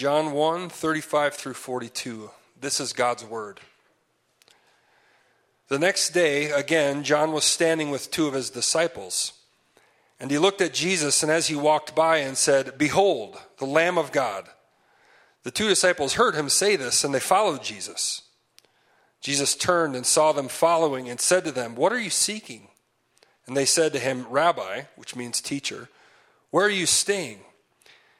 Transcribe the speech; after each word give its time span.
John 0.00 0.32
1 0.32 0.70
35 0.70 1.34
through 1.34 1.52
42. 1.52 2.30
This 2.58 2.80
is 2.80 2.94
God's 2.94 3.22
word. 3.22 3.60
The 5.68 5.78
next 5.78 6.14
day, 6.14 6.50
again, 6.50 7.04
John 7.04 7.32
was 7.32 7.44
standing 7.44 7.90
with 7.90 8.10
two 8.10 8.26
of 8.26 8.32
his 8.32 8.48
disciples. 8.48 9.34
And 10.18 10.30
he 10.30 10.38
looked 10.38 10.62
at 10.62 10.72
Jesus, 10.72 11.22
and 11.22 11.30
as 11.30 11.48
he 11.48 11.54
walked 11.54 11.94
by, 11.94 12.16
and 12.16 12.38
said, 12.38 12.78
Behold, 12.78 13.42
the 13.58 13.66
Lamb 13.66 13.98
of 13.98 14.10
God. 14.10 14.48
The 15.42 15.50
two 15.50 15.68
disciples 15.68 16.14
heard 16.14 16.34
him 16.34 16.48
say 16.48 16.76
this, 16.76 17.04
and 17.04 17.12
they 17.12 17.20
followed 17.20 17.62
Jesus. 17.62 18.22
Jesus 19.20 19.54
turned 19.54 19.94
and 19.94 20.06
saw 20.06 20.32
them 20.32 20.48
following, 20.48 21.10
and 21.10 21.20
said 21.20 21.44
to 21.44 21.52
them, 21.52 21.74
What 21.74 21.92
are 21.92 22.00
you 22.00 22.08
seeking? 22.08 22.68
And 23.46 23.54
they 23.54 23.66
said 23.66 23.92
to 23.92 23.98
him, 23.98 24.24
Rabbi, 24.30 24.84
which 24.96 25.14
means 25.14 25.42
teacher, 25.42 25.90
where 26.48 26.64
are 26.64 26.70
you 26.70 26.86
staying? 26.86 27.40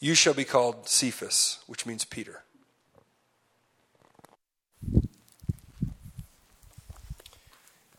You 0.00 0.14
shall 0.14 0.34
be 0.34 0.44
called 0.44 0.88
Cephas, 0.88 1.58
which 1.66 1.84
means 1.84 2.04
Peter. 2.04 2.42
Would 4.92 5.06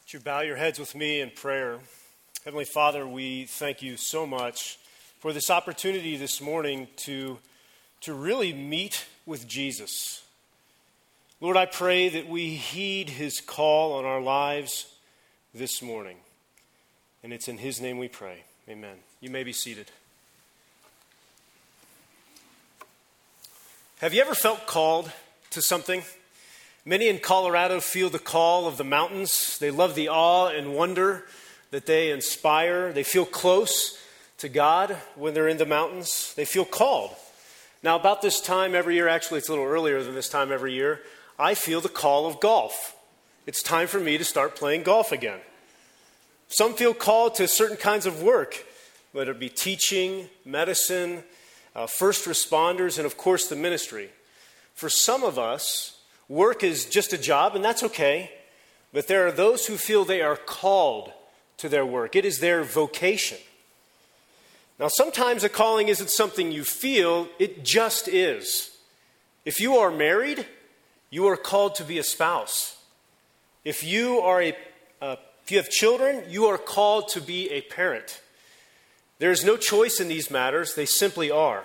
you 0.08 0.20
bow 0.22 0.40
your 0.40 0.56
heads 0.56 0.80
with 0.80 0.96
me 0.96 1.20
in 1.20 1.30
prayer? 1.30 1.80
Heavenly 2.46 2.64
Father, 2.64 3.06
we 3.06 3.46
thank 3.46 3.82
you 3.82 3.98
so 3.98 4.26
much 4.26 4.80
for 5.20 5.34
this 5.34 5.50
opportunity 5.50 6.16
this 6.16 6.40
morning 6.40 6.88
to, 6.96 7.38
to 8.02 8.14
really 8.14 8.54
meet 8.54 9.06
with 9.26 9.45
Jesus. 9.45 10.23
Lord, 11.42 11.58
I 11.58 11.66
pray 11.66 12.08
that 12.08 12.30
we 12.30 12.56
heed 12.56 13.10
his 13.10 13.42
call 13.42 13.92
on 13.92 14.06
our 14.06 14.22
lives 14.22 14.88
this 15.54 15.82
morning. 15.82 16.18
And 17.23 17.34
it's 17.34 17.50
in 17.50 17.58
his 17.58 17.82
name 17.82 17.98
we 17.98 18.08
pray. 18.08 18.45
Amen. 18.70 18.95
You 19.20 19.30
may 19.30 19.44
be 19.44 19.52
seated. 19.52 19.92
Have 24.00 24.14
you 24.14 24.22
ever 24.22 24.33
felt 24.33 24.66
called 24.66 25.11
to 25.50 25.61
something? 25.61 26.03
Many 26.86 27.09
in 27.09 27.19
Colorado 27.19 27.81
feel 27.81 28.09
the 28.09 28.17
call 28.17 28.66
of 28.66 28.78
the 28.78 28.86
mountains. 28.86 29.58
They 29.59 29.72
love 29.72 29.94
the 29.94 30.08
awe 30.08 30.47
and 30.47 30.73
wonder 30.73 31.25
that 31.72 31.86
they 31.86 32.09
inspire. 32.09 32.94
They 32.94 33.03
feel 33.03 33.25
close 33.25 34.02
to 34.38 34.47
God 34.47 34.95
when 35.16 35.33
they're 35.33 35.50
in 35.50 35.58
the 35.58 35.66
mountains. 35.66 36.33
They 36.38 36.45
feel 36.45 36.64
called. 36.64 37.11
Now, 37.83 37.97
about 37.97 38.22
this 38.22 38.39
time 38.39 38.73
every 38.73 38.95
year, 38.95 39.09
actually, 39.09 39.39
it's 39.39 39.50
a 39.50 39.52
little 39.52 39.67
earlier 39.67 40.02
than 40.02 40.16
this 40.16 40.30
time 40.30 40.50
every 40.50 40.73
year, 40.73 41.02
I 41.38 41.53
feel 41.53 41.81
the 41.81 41.89
call 41.89 42.25
of 42.25 42.39
golf. 42.39 42.95
It's 43.45 43.61
time 43.61 43.88
for 43.88 44.00
me 44.00 44.17
to 44.17 44.23
start 44.23 44.55
playing 44.55 44.83
golf 44.83 45.11
again. 45.11 45.42
Some 46.47 46.73
feel 46.73 46.94
called 46.94 47.36
to 47.36 47.50
certain 47.50 47.75
kinds 47.75 48.05
of 48.05 48.23
work, 48.23 48.66
whether 49.11 49.31
it 49.31 49.39
be 49.39 49.50
teaching, 49.50 50.30
medicine, 50.45 51.25
uh, 51.75 51.88
first 51.88 52.25
responders, 52.25 52.98
and 52.98 53.06
of 53.06 53.17
course 53.17 53.48
the 53.48 53.56
ministry. 53.56 54.09
For 54.75 54.89
some 54.89 55.23
of 55.23 55.38
us, 55.38 56.00
Work 56.30 56.64
is 56.64 56.86
just 56.86 57.11
a 57.11 57.17
job, 57.17 57.55
and 57.55 57.66
that's 57.66 57.83
okay. 57.83 58.32
But 58.94 59.08
there 59.08 59.27
are 59.27 59.32
those 59.32 59.66
who 59.66 59.77
feel 59.77 60.05
they 60.05 60.21
are 60.21 60.38
called 60.38 61.11
to 61.58 61.67
their 61.67 61.86
work, 61.86 62.16
it 62.16 62.23
is 62.23 62.39
their 62.39 62.64
vocation. 62.64 63.38
Now, 64.80 64.88
sometimes 64.88 65.44
a 65.44 65.49
calling 65.49 65.89
isn't 65.89 66.10
something 66.10 66.54
you 66.54 66.64
feel, 66.64 67.27
it 67.38 67.66
just 67.66 68.08
is. 68.08 68.77
If 69.44 69.60
you 69.60 69.76
are 69.76 69.92
married, 69.92 70.45
you 71.10 71.27
are 71.27 71.36
called 71.36 71.76
to 71.76 71.83
be 71.83 71.98
a 71.98 72.04
spouse. 72.04 72.77
If 73.65 73.83
you 73.83 74.20
are 74.20 74.42
a 74.42 74.55
uh, 75.02 75.15
if 75.44 75.52
you 75.52 75.58
have 75.58 75.70
children, 75.70 76.23
you 76.30 76.45
are 76.45 76.58
called 76.58 77.10
to 77.10 77.21
be 77.21 77.49
a 77.49 77.61
parent. 77.61 78.21
There 79.20 79.32
is 79.32 79.44
no 79.44 79.58
choice 79.58 80.00
in 80.00 80.08
these 80.08 80.32
matters, 80.32 80.74
they 80.74 80.86
simply 80.86 81.30
are. 81.30 81.64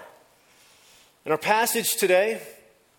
In 1.25 1.33
our 1.33 1.39
passage 1.39 1.97
today, 1.97 2.43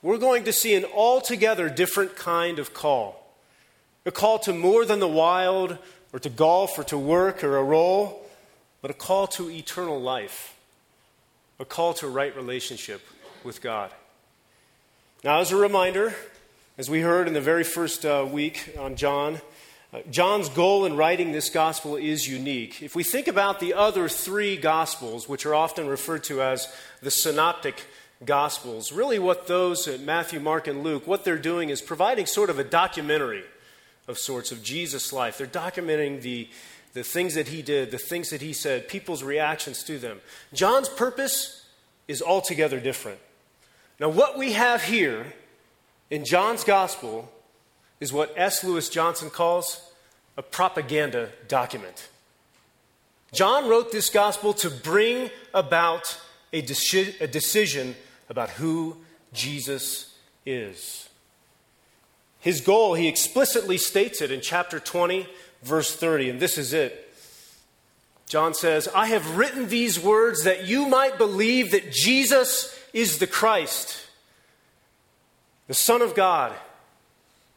we're 0.02 0.18
going 0.18 0.46
to 0.46 0.54
see 0.54 0.76
an 0.76 0.86
altogether 0.86 1.70
different 1.70 2.16
kind 2.16 2.58
of 2.58 2.74
call. 2.74 3.22
A 4.06 4.12
call 4.12 4.40
to 4.40 4.54
more 4.54 4.86
than 4.86 5.00
the 5.00 5.08
wild, 5.08 5.78
or 6.14 6.20
to 6.20 6.30
golf, 6.30 6.80
or 6.80 6.84
to 6.86 6.98
work, 6.98 7.44
or 7.44 7.58
a 7.58 7.64
role, 7.64 8.26
but 8.82 8.92
a 8.92 8.94
call 8.94 9.28
to 9.28 9.50
eternal 9.50 10.00
life. 10.00 10.56
A 11.60 11.66
call 11.66 11.94
to 11.96 12.08
a 12.08 12.10
right 12.10 12.36
relationship 12.36 13.02
with 13.44 13.62
God. 13.62 13.92
Now, 15.24 15.40
as 15.40 15.52
a 15.52 15.58
reminder, 15.58 16.16
as 16.78 16.90
we 16.90 17.02
heard 17.02 17.28
in 17.28 17.34
the 17.34 17.42
very 17.42 17.64
first 17.64 18.06
uh, 18.06 18.26
week 18.30 18.74
on 18.80 18.96
John, 18.96 19.42
John's 20.10 20.50
goal 20.50 20.86
in 20.86 20.96
writing 20.96 21.32
this 21.32 21.50
gospel 21.50 21.96
is 21.96 22.28
unique. 22.28 22.82
If 22.82 22.96
we 22.96 23.04
think 23.04 23.28
about 23.28 23.60
the 23.60 23.74
other 23.74 24.10
three 24.10 24.58
gospels, 24.58 25.28
which 25.28 25.46
are 25.46 25.56
often 25.56 25.88
referred 25.88 26.24
to 26.26 26.42
as 26.42 26.74
the 27.02 27.12
synoptic 27.12 27.84
Gospels. 28.24 28.94
Really, 28.94 29.20
what 29.20 29.48
those, 29.48 29.88
uh, 29.88 29.98
Matthew, 30.02 30.40
Mark, 30.40 30.68
and 30.68 30.84
Luke, 30.84 31.06
what 31.06 31.26
they're 31.26 31.38
doing 31.38 31.70
is 31.70 31.82
providing 31.82 32.26
sort 32.26 32.50
of 32.50 32.58
a 32.58 32.64
documentary 32.64 33.44
of 34.08 34.18
sorts 34.18 34.52
of 34.52 34.64
Jesus' 34.64 35.12
life. 35.12 35.38
They're 35.38 35.48
documenting 35.48 36.22
the, 36.22 36.48
the 36.94 37.04
things 37.04 37.34
that 37.34 37.50
he 37.50 37.62
did, 37.62 37.92
the 37.92 37.98
things 37.98 38.30
that 38.30 38.42
he 38.42 38.54
said, 38.54 38.88
people's 38.88 39.22
reactions 39.22 39.84
to 39.84 40.00
them. 40.00 40.22
John's 40.54 40.88
purpose 40.88 41.66
is 42.08 42.22
altogether 42.22 42.80
different. 42.80 43.20
Now, 44.00 44.10
what 44.10 44.38
we 44.38 44.54
have 44.54 44.84
here 44.84 45.34
in 46.10 46.24
John's 46.24 46.64
Gospel 46.64 47.30
is 48.00 48.12
what 48.12 48.34
S. 48.36 48.64
Lewis 48.64 48.90
Johnson 48.90 49.30
calls 49.30 49.92
a 50.38 50.42
propaganda 50.42 51.30
document. 51.48 52.10
John 53.32 53.68
wrote 53.68 53.92
this 53.92 54.10
Gospel 54.10 54.54
to 54.56 54.70
bring 54.70 55.30
about 55.54 56.20
a, 56.54 56.62
deci- 56.62 57.20
a 57.20 57.28
decision 57.28 57.96
about 58.30 58.50
who 58.52 58.98
Jesus 59.34 60.16
is. 60.46 61.10
His 62.40 62.62
goal, 62.62 62.94
he 62.94 63.08
explicitly 63.08 63.78
states 63.78 64.22
it 64.22 64.32
in 64.32 64.40
chapter 64.40 64.80
20, 64.80 65.28
verse 65.64 65.96
30, 65.96 66.30
and 66.30 66.40
this 66.40 66.58
is 66.58 66.74
it. 66.74 67.02
John 68.28 68.54
says, 68.54 68.88
I 68.96 69.08
have 69.08 69.38
written 69.38 69.68
these 69.68 70.00
words 70.00 70.44
that 70.44 70.66
you 70.66 70.88
might 70.88 71.18
believe 71.18 71.72
that 71.72 71.92
Jesus 71.92 72.78
is 72.94 73.20
the 73.20 73.28
Christ, 73.28 74.06
the 75.68 75.74
Son 75.74 76.02
of 76.02 76.16
God, 76.16 76.54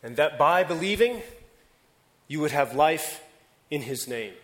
and 0.03 0.17
that 0.17 0.39
by 0.39 0.65
believing 0.65 1.23
you 2.27 2.41
would 2.41 2.51
have 2.51 2.75
life 2.75 3.23
in 3.71 3.83
his 3.83 4.07
name. 4.09 4.35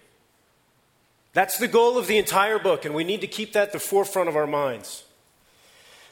That's 1.32 1.58
the 1.58 1.68
goal 1.68 1.98
of 1.98 2.06
the 2.06 2.18
entire 2.18 2.58
book, 2.58 2.84
and 2.84 2.94
we 2.94 3.04
need 3.04 3.20
to 3.20 3.26
keep 3.26 3.52
that 3.52 3.68
at 3.68 3.72
the 3.72 3.78
forefront 3.78 4.28
of 4.28 4.36
our 4.36 4.46
minds. 4.46 5.04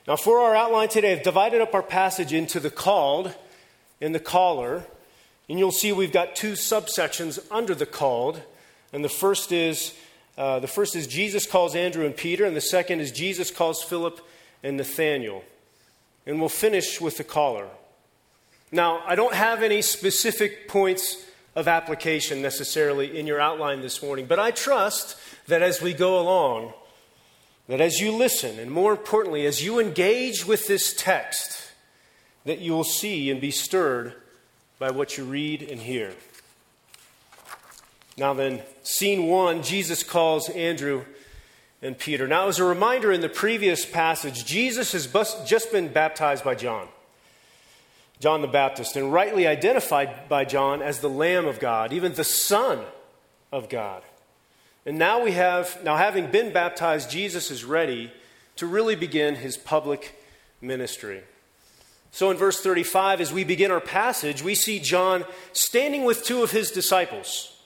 Now, 0.06 0.16
for 0.16 0.40
our 0.40 0.56
outline 0.56 0.88
today, 0.88 1.12
I've 1.12 1.22
divided 1.22 1.60
up 1.60 1.74
our 1.74 1.82
passage 1.82 2.32
into 2.32 2.58
the 2.58 2.70
called 2.70 3.34
and 4.00 4.14
the 4.14 4.20
caller. 4.20 4.84
And 5.48 5.58
you'll 5.58 5.70
see 5.70 5.92
we've 5.92 6.12
got 6.12 6.34
two 6.34 6.52
subsections 6.52 7.38
under 7.50 7.74
the 7.74 7.86
called. 7.86 8.42
And 8.92 9.04
the 9.04 9.08
first 9.08 9.52
is 9.52 9.94
uh, 10.36 10.58
the 10.58 10.66
first 10.66 10.96
is 10.96 11.06
Jesus 11.06 11.46
calls 11.46 11.74
Andrew 11.74 12.06
and 12.06 12.16
Peter, 12.16 12.44
and 12.44 12.56
the 12.56 12.60
second 12.60 13.00
is 13.00 13.12
Jesus 13.12 13.50
calls 13.50 13.82
Philip 13.82 14.20
and 14.62 14.76
Nathanael. 14.76 15.44
And 16.26 16.40
we'll 16.40 16.48
finish 16.48 17.00
with 17.00 17.18
the 17.18 17.24
caller. 17.24 17.68
Now, 18.74 19.02
I 19.06 19.14
don't 19.14 19.34
have 19.34 19.62
any 19.62 19.82
specific 19.82 20.66
points 20.66 21.26
of 21.54 21.68
application 21.68 22.40
necessarily 22.40 23.18
in 23.18 23.26
your 23.26 23.38
outline 23.38 23.82
this 23.82 24.02
morning, 24.02 24.24
but 24.24 24.38
I 24.38 24.50
trust 24.50 25.16
that 25.46 25.60
as 25.60 25.82
we 25.82 25.92
go 25.92 26.18
along, 26.18 26.72
that 27.68 27.82
as 27.82 28.00
you 28.00 28.12
listen, 28.12 28.58
and 28.58 28.70
more 28.70 28.92
importantly, 28.92 29.44
as 29.44 29.62
you 29.62 29.78
engage 29.78 30.46
with 30.46 30.66
this 30.66 30.94
text, 30.94 31.70
that 32.46 32.60
you 32.60 32.72
will 32.72 32.82
see 32.82 33.30
and 33.30 33.40
be 33.40 33.50
stirred 33.50 34.14
by 34.78 34.90
what 34.90 35.18
you 35.18 35.24
read 35.24 35.62
and 35.62 35.78
hear. 35.78 36.12
Now, 38.16 38.32
then, 38.32 38.62
scene 38.82 39.26
one 39.26 39.62
Jesus 39.62 40.02
calls 40.02 40.48
Andrew 40.48 41.04
and 41.82 41.98
Peter. 41.98 42.26
Now, 42.26 42.48
as 42.48 42.58
a 42.58 42.64
reminder, 42.64 43.12
in 43.12 43.20
the 43.20 43.28
previous 43.28 43.84
passage, 43.84 44.44
Jesus 44.44 44.92
has 44.92 45.06
just 45.46 45.70
been 45.70 45.88
baptized 45.88 46.42
by 46.42 46.54
John, 46.54 46.88
John 48.22 48.40
the 48.40 48.46
Baptist, 48.46 48.94
and 48.94 49.12
rightly 49.12 49.48
identified 49.48 50.28
by 50.28 50.44
John 50.44 50.80
as 50.80 51.00
the 51.00 51.10
Lamb 51.10 51.44
of 51.44 51.58
God, 51.58 51.92
even 51.92 52.12
the 52.12 52.22
Son 52.22 52.84
of 53.50 53.68
God. 53.68 54.04
And 54.86 54.96
now 54.96 55.24
we 55.24 55.32
have, 55.32 55.82
now 55.82 55.96
having 55.96 56.30
been 56.30 56.52
baptized, 56.52 57.10
Jesus 57.10 57.50
is 57.50 57.64
ready 57.64 58.12
to 58.54 58.66
really 58.68 58.94
begin 58.94 59.34
his 59.34 59.56
public 59.56 60.16
ministry. 60.60 61.22
So 62.12 62.30
in 62.30 62.36
verse 62.36 62.60
35, 62.60 63.20
as 63.20 63.32
we 63.32 63.42
begin 63.42 63.72
our 63.72 63.80
passage, 63.80 64.40
we 64.40 64.54
see 64.54 64.78
John 64.78 65.24
standing 65.52 66.04
with 66.04 66.24
two 66.24 66.44
of 66.44 66.52
his 66.52 66.70
disciples, 66.70 67.60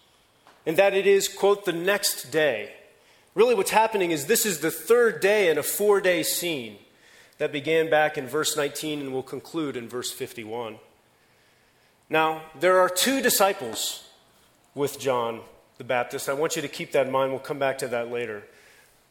and 0.64 0.78
that 0.78 0.94
it 0.94 1.06
is, 1.06 1.28
quote, 1.28 1.66
the 1.66 1.72
next 1.74 2.30
day. 2.30 2.72
Really, 3.34 3.54
what's 3.54 3.72
happening 3.72 4.10
is 4.10 4.24
this 4.24 4.46
is 4.46 4.60
the 4.60 4.70
third 4.70 5.20
day 5.20 5.50
in 5.50 5.58
a 5.58 5.62
four 5.62 6.00
day 6.00 6.22
scene 6.22 6.78
that 7.38 7.52
began 7.52 7.90
back 7.90 8.16
in 8.16 8.26
verse 8.26 8.56
19 8.56 9.00
and 9.00 9.12
will 9.12 9.22
conclude 9.22 9.76
in 9.76 9.88
verse 9.88 10.10
51. 10.10 10.76
Now, 12.08 12.42
there 12.58 12.78
are 12.80 12.88
two 12.88 13.20
disciples 13.20 14.08
with 14.74 14.98
John 14.98 15.40
the 15.78 15.84
Baptist. 15.84 16.28
I 16.28 16.32
want 16.32 16.56
you 16.56 16.62
to 16.62 16.68
keep 16.68 16.92
that 16.92 17.06
in 17.06 17.12
mind. 17.12 17.30
We'll 17.30 17.40
come 17.40 17.58
back 17.58 17.78
to 17.78 17.88
that 17.88 18.10
later. 18.10 18.42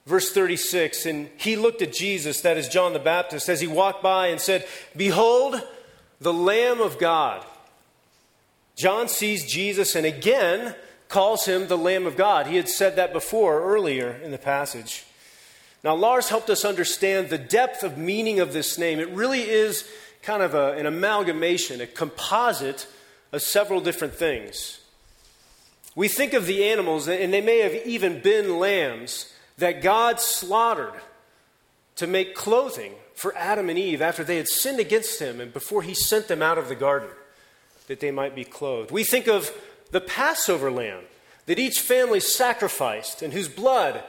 Verse 0.05 0.31
36 0.31 1.05
And 1.05 1.29
he 1.37 1.55
looked 1.55 1.81
at 1.81 1.93
Jesus, 1.93 2.41
that 2.41 2.57
is 2.57 2.67
John 2.67 2.93
the 2.93 2.99
Baptist, 2.99 3.49
as 3.49 3.61
he 3.61 3.67
walked 3.67 4.01
by 4.01 4.27
and 4.27 4.39
said, 4.39 4.65
Behold, 4.95 5.61
the 6.19 6.33
Lamb 6.33 6.81
of 6.81 6.97
God. 6.97 7.45
John 8.75 9.07
sees 9.07 9.45
Jesus 9.45 9.95
and 9.95 10.05
again 10.05 10.75
calls 11.07 11.45
him 11.45 11.67
the 11.67 11.77
Lamb 11.77 12.05
of 12.05 12.17
God. 12.17 12.47
He 12.47 12.57
had 12.57 12.67
said 12.67 12.95
that 12.95 13.13
before, 13.13 13.61
earlier 13.61 14.11
in 14.23 14.31
the 14.31 14.37
passage. 14.37 15.05
Now, 15.85 15.93
Lars 15.93 16.29
helped 16.29 16.49
us 16.49 16.65
understand 16.65 17.29
the 17.29 17.37
depth 17.37 17.83
of 17.83 17.95
meaning 17.95 18.39
of 18.39 18.53
this 18.53 18.79
name. 18.79 18.99
It 18.99 19.09
really 19.09 19.43
is 19.43 19.87
kind 20.23 20.41
of 20.41 20.55
a, 20.55 20.71
an 20.71 20.87
amalgamation, 20.87 21.79
a 21.79 21.85
composite 21.85 22.87
of 23.31 23.43
several 23.43 23.81
different 23.81 24.15
things. 24.15 24.81
We 25.95 26.07
think 26.07 26.33
of 26.33 26.47
the 26.47 26.65
animals, 26.65 27.07
and 27.07 27.31
they 27.31 27.39
may 27.39 27.59
have 27.59 27.75
even 27.85 28.19
been 28.19 28.57
lambs 28.57 29.31
that 29.59 29.83
God 29.83 30.19
slaughtered 30.19 30.99
to 31.97 32.07
make 32.07 32.33
clothing 32.33 32.93
for 33.13 33.37
Adam 33.37 33.69
and 33.69 33.77
Eve 33.77 34.01
after 34.01 34.23
they 34.23 34.37
had 34.37 34.47
sinned 34.47 34.79
against 34.79 35.21
him 35.21 35.39
and 35.39 35.53
before 35.53 35.83
he 35.83 35.93
sent 35.93 36.27
them 36.27 36.41
out 36.41 36.57
of 36.57 36.67
the 36.67 36.75
garden 36.75 37.09
that 37.85 37.99
they 37.99 38.11
might 38.11 38.33
be 38.33 38.43
clothed. 38.43 38.89
We 38.89 39.03
think 39.03 39.27
of 39.27 39.51
the 39.91 40.01
Passover 40.01 40.71
lamb 40.71 41.03
that 41.45 41.59
each 41.59 41.79
family 41.79 42.19
sacrificed 42.19 43.21
and 43.21 43.31
whose 43.31 43.47
blood 43.47 44.03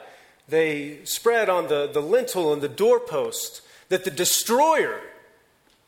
they 0.49 0.99
spread 1.05 1.49
on 1.49 1.69
the, 1.69 1.89
the 1.93 2.03
lintel 2.03 2.53
and 2.53 2.63
the 2.63 2.69
doorpost 2.69 3.63
that 3.89 4.05
the 4.05 4.11
destroyer 4.11 5.01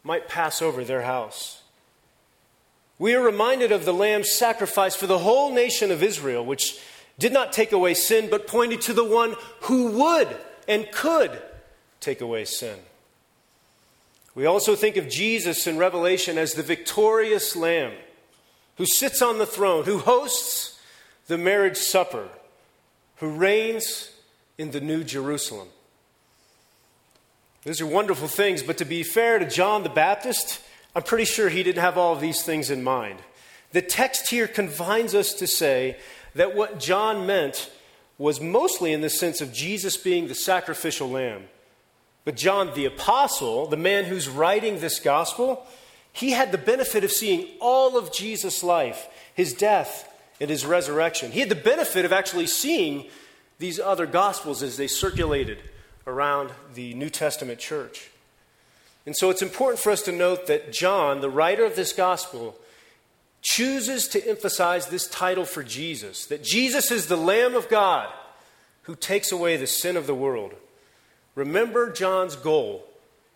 might 0.02 0.28
pass 0.28 0.62
over 0.62 0.84
their 0.84 1.02
house. 1.02 1.62
We 2.98 3.14
are 3.14 3.22
reminded 3.22 3.70
of 3.70 3.84
the 3.84 3.94
lamb's 3.94 4.32
sacrifice 4.32 4.96
for 4.96 5.06
the 5.06 5.18
whole 5.18 5.52
nation 5.52 5.92
of 5.92 6.02
Israel, 6.02 6.44
which 6.44 6.80
did 7.18 7.32
not 7.32 7.52
take 7.52 7.72
away 7.72 7.94
sin, 7.94 8.28
but 8.30 8.46
pointed 8.46 8.80
to 8.82 8.92
the 8.92 9.04
one 9.04 9.36
who 9.62 9.92
would 9.92 10.36
and 10.66 10.90
could 10.90 11.40
take 12.00 12.20
away 12.20 12.44
sin. 12.44 12.78
We 14.34 14.46
also 14.46 14.76
think 14.76 14.96
of 14.96 15.08
Jesus 15.08 15.66
in 15.66 15.78
Revelation 15.78 16.38
as 16.38 16.54
the 16.54 16.62
victorious 16.62 17.56
Lamb 17.56 17.92
who 18.76 18.86
sits 18.86 19.20
on 19.20 19.38
the 19.38 19.46
throne, 19.46 19.84
who 19.84 19.98
hosts 19.98 20.80
the 21.26 21.36
marriage 21.36 21.76
supper, 21.76 22.28
who 23.16 23.30
reigns 23.30 24.10
in 24.58 24.72
the 24.72 24.80
New 24.80 25.04
Jerusalem. 25.04 25.68
These 27.64 27.80
are 27.80 27.86
wonderful 27.86 28.28
things, 28.28 28.62
but 28.62 28.78
to 28.78 28.84
be 28.84 29.02
fair 29.02 29.38
to 29.38 29.48
John 29.48 29.84
the 29.84 29.88
Baptist, 29.88 30.60
I'm 30.94 31.02
pretty 31.02 31.24
sure 31.24 31.48
he 31.48 31.62
didn't 31.62 31.82
have 31.82 31.96
all 31.96 32.12
of 32.12 32.20
these 32.20 32.42
things 32.42 32.70
in 32.70 32.82
mind. 32.82 33.20
The 33.72 33.82
text 33.82 34.30
here 34.30 34.48
confines 34.48 35.14
us 35.14 35.32
to 35.34 35.46
say 35.46 35.96
that 36.34 36.54
what 36.56 36.80
John 36.80 37.26
meant 37.26 37.70
was 38.16 38.40
mostly 38.40 38.92
in 38.92 39.00
the 39.00 39.10
sense 39.10 39.40
of 39.40 39.52
Jesus 39.52 39.96
being 39.96 40.26
the 40.26 40.34
sacrificial 40.34 41.08
lamb. 41.08 41.44
But 42.24 42.36
John 42.36 42.74
the 42.74 42.84
apostle, 42.84 43.66
the 43.66 43.76
man 43.76 44.04
who's 44.04 44.28
writing 44.28 44.80
this 44.80 44.98
gospel, 44.98 45.66
he 46.12 46.32
had 46.32 46.50
the 46.50 46.58
benefit 46.58 47.04
of 47.04 47.12
seeing 47.12 47.46
all 47.60 47.96
of 47.96 48.12
Jesus' 48.12 48.64
life, 48.64 49.08
his 49.34 49.52
death, 49.52 50.12
and 50.40 50.50
his 50.50 50.66
resurrection. 50.66 51.30
He 51.30 51.40
had 51.40 51.48
the 51.48 51.54
benefit 51.54 52.04
of 52.04 52.12
actually 52.12 52.46
seeing 52.46 53.06
these 53.58 53.80
other 53.80 54.06
gospels 54.06 54.62
as 54.62 54.76
they 54.76 54.86
circulated 54.86 55.58
around 56.06 56.50
the 56.74 56.94
New 56.94 57.10
Testament 57.10 57.58
church. 57.58 58.10
And 59.04 59.16
so 59.16 59.30
it's 59.30 59.42
important 59.42 59.80
for 59.80 59.90
us 59.90 60.02
to 60.02 60.12
note 60.12 60.46
that 60.46 60.72
John, 60.72 61.20
the 61.20 61.30
writer 61.30 61.64
of 61.64 61.76
this 61.76 61.92
gospel, 61.92 62.56
chooses 63.40 64.08
to 64.08 64.28
emphasize 64.28 64.88
this 64.88 65.06
title 65.06 65.44
for 65.44 65.62
Jesus 65.62 66.26
that 66.26 66.42
Jesus 66.42 66.90
is 66.90 67.06
the 67.06 67.16
Lamb 67.16 67.54
of 67.54 67.68
God 67.68 68.12
who 68.82 68.94
takes 68.94 69.32
away 69.32 69.56
the 69.56 69.66
sin 69.66 69.96
of 69.96 70.06
the 70.06 70.14
world. 70.14 70.54
Remember 71.34 71.90
John's 71.92 72.36
goal 72.36 72.84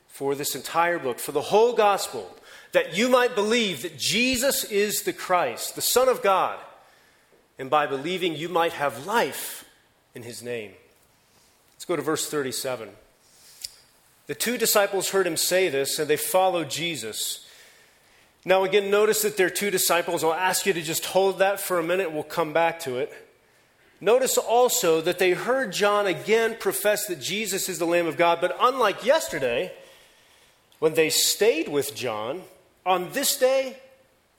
for 0.08 0.34
this 0.34 0.54
entire 0.54 0.98
book, 0.98 1.18
for 1.18 1.32
the 1.32 1.40
whole 1.40 1.72
gospel, 1.72 2.36
that 2.72 2.96
you 2.96 3.08
might 3.08 3.34
believe 3.34 3.82
that 3.82 3.98
Jesus 3.98 4.64
is 4.64 5.02
the 5.02 5.12
Christ, 5.12 5.74
the 5.74 5.82
Son 5.82 6.08
of 6.08 6.22
God, 6.22 6.58
and 7.58 7.70
by 7.70 7.86
believing 7.86 8.34
you 8.34 8.48
might 8.48 8.72
have 8.72 9.06
life 9.06 9.61
in 10.14 10.22
his 10.22 10.42
name. 10.42 10.72
Let's 11.74 11.84
go 11.84 11.96
to 11.96 12.02
verse 12.02 12.28
37. 12.28 12.88
The 14.26 14.34
two 14.34 14.56
disciples 14.56 15.10
heard 15.10 15.26
him 15.26 15.36
say 15.36 15.68
this, 15.68 15.98
and 15.98 16.08
they 16.08 16.16
followed 16.16 16.70
Jesus. 16.70 17.46
Now, 18.44 18.64
again, 18.64 18.90
notice 18.90 19.22
that 19.22 19.36
there 19.36 19.48
are 19.48 19.50
two 19.50 19.70
disciples. 19.70 20.22
I'll 20.24 20.32
ask 20.32 20.66
you 20.66 20.72
to 20.72 20.82
just 20.82 21.06
hold 21.06 21.38
that 21.38 21.60
for 21.60 21.78
a 21.78 21.82
minute. 21.82 22.12
We'll 22.12 22.22
come 22.22 22.52
back 22.52 22.80
to 22.80 22.98
it. 22.98 23.12
Notice 24.00 24.36
also 24.36 25.00
that 25.00 25.20
they 25.20 25.30
heard 25.30 25.72
John 25.72 26.06
again 26.06 26.56
profess 26.58 27.06
that 27.06 27.20
Jesus 27.20 27.68
is 27.68 27.78
the 27.78 27.86
Lamb 27.86 28.08
of 28.08 28.16
God, 28.16 28.40
but 28.40 28.56
unlike 28.60 29.04
yesterday, 29.04 29.72
when 30.80 30.94
they 30.94 31.08
stayed 31.08 31.68
with 31.68 31.94
John, 31.94 32.42
on 32.84 33.12
this 33.12 33.36
day, 33.36 33.76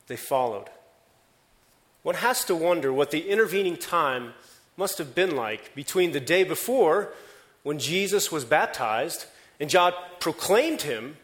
they 0.07 0.17
followed. 0.17 0.69
One 2.01 2.15
has 2.15 2.43
to 2.45 2.55
wonder 2.55 2.91
what 2.91 3.11
the 3.11 3.29
intervening 3.29 3.77
time 3.77 4.33
must 4.77 4.97
have 4.97 5.13
been 5.13 5.35
like 5.35 5.73
between 5.75 6.11
the 6.11 6.19
day 6.19 6.43
before, 6.43 7.13
when 7.63 7.79
Jesus 7.79 8.31
was 8.31 8.45
baptized, 8.45 9.25
and 9.59 9.69
John 9.69 9.93
proclaimed 10.19 10.81
him 10.81 11.17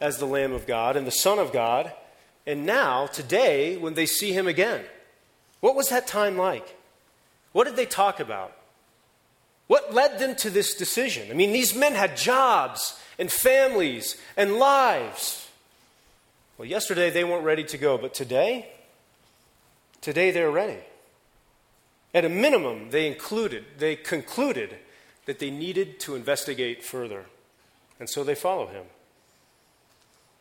as 0.00 0.18
the 0.18 0.26
Lamb 0.26 0.52
of 0.52 0.66
God 0.66 0.96
and 0.96 1.06
the 1.06 1.10
Son 1.10 1.38
of 1.38 1.52
God, 1.52 1.92
and 2.46 2.66
now, 2.66 3.06
today, 3.06 3.76
when 3.76 3.94
they 3.94 4.06
see 4.06 4.32
him 4.32 4.48
again. 4.48 4.84
What 5.60 5.76
was 5.76 5.90
that 5.90 6.08
time 6.08 6.36
like? 6.36 6.76
What 7.52 7.64
did 7.64 7.76
they 7.76 7.86
talk 7.86 8.18
about? 8.18 8.56
What 9.68 9.94
led 9.94 10.18
them 10.18 10.34
to 10.36 10.50
this 10.50 10.74
decision? 10.74 11.30
I 11.30 11.34
mean, 11.34 11.52
these 11.52 11.74
men 11.74 11.94
had 11.94 12.16
jobs 12.16 13.00
and 13.18 13.30
families 13.30 14.16
and 14.36 14.56
lives. 14.56 15.48
Well, 16.58 16.66
yesterday 16.66 17.10
they 17.10 17.24
weren't 17.24 17.44
ready 17.44 17.64
to 17.64 17.78
go, 17.78 17.96
but 17.96 18.12
today, 18.12 18.68
today 20.00 20.30
they're 20.30 20.50
ready. 20.50 20.80
At 22.14 22.24
a 22.24 22.28
minimum, 22.28 22.90
they 22.90 23.06
included, 23.06 23.64
they 23.78 23.96
concluded 23.96 24.76
that 25.26 25.38
they 25.38 25.50
needed 25.50 25.98
to 26.00 26.14
investigate 26.14 26.84
further. 26.84 27.26
And 27.98 28.08
so 28.08 28.24
they 28.24 28.34
follow 28.34 28.66
him. 28.66 28.84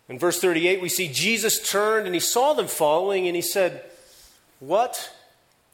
In 0.09 0.19
verse 0.19 0.39
38, 0.39 0.81
we 0.81 0.89
see 0.89 1.07
Jesus 1.07 1.65
turned 1.65 2.05
and 2.05 2.13
he 2.13 2.19
saw 2.19 2.53
them 2.53 2.67
following 2.67 3.27
and 3.27 3.35
he 3.35 3.41
said, 3.41 3.83
What 4.59 5.13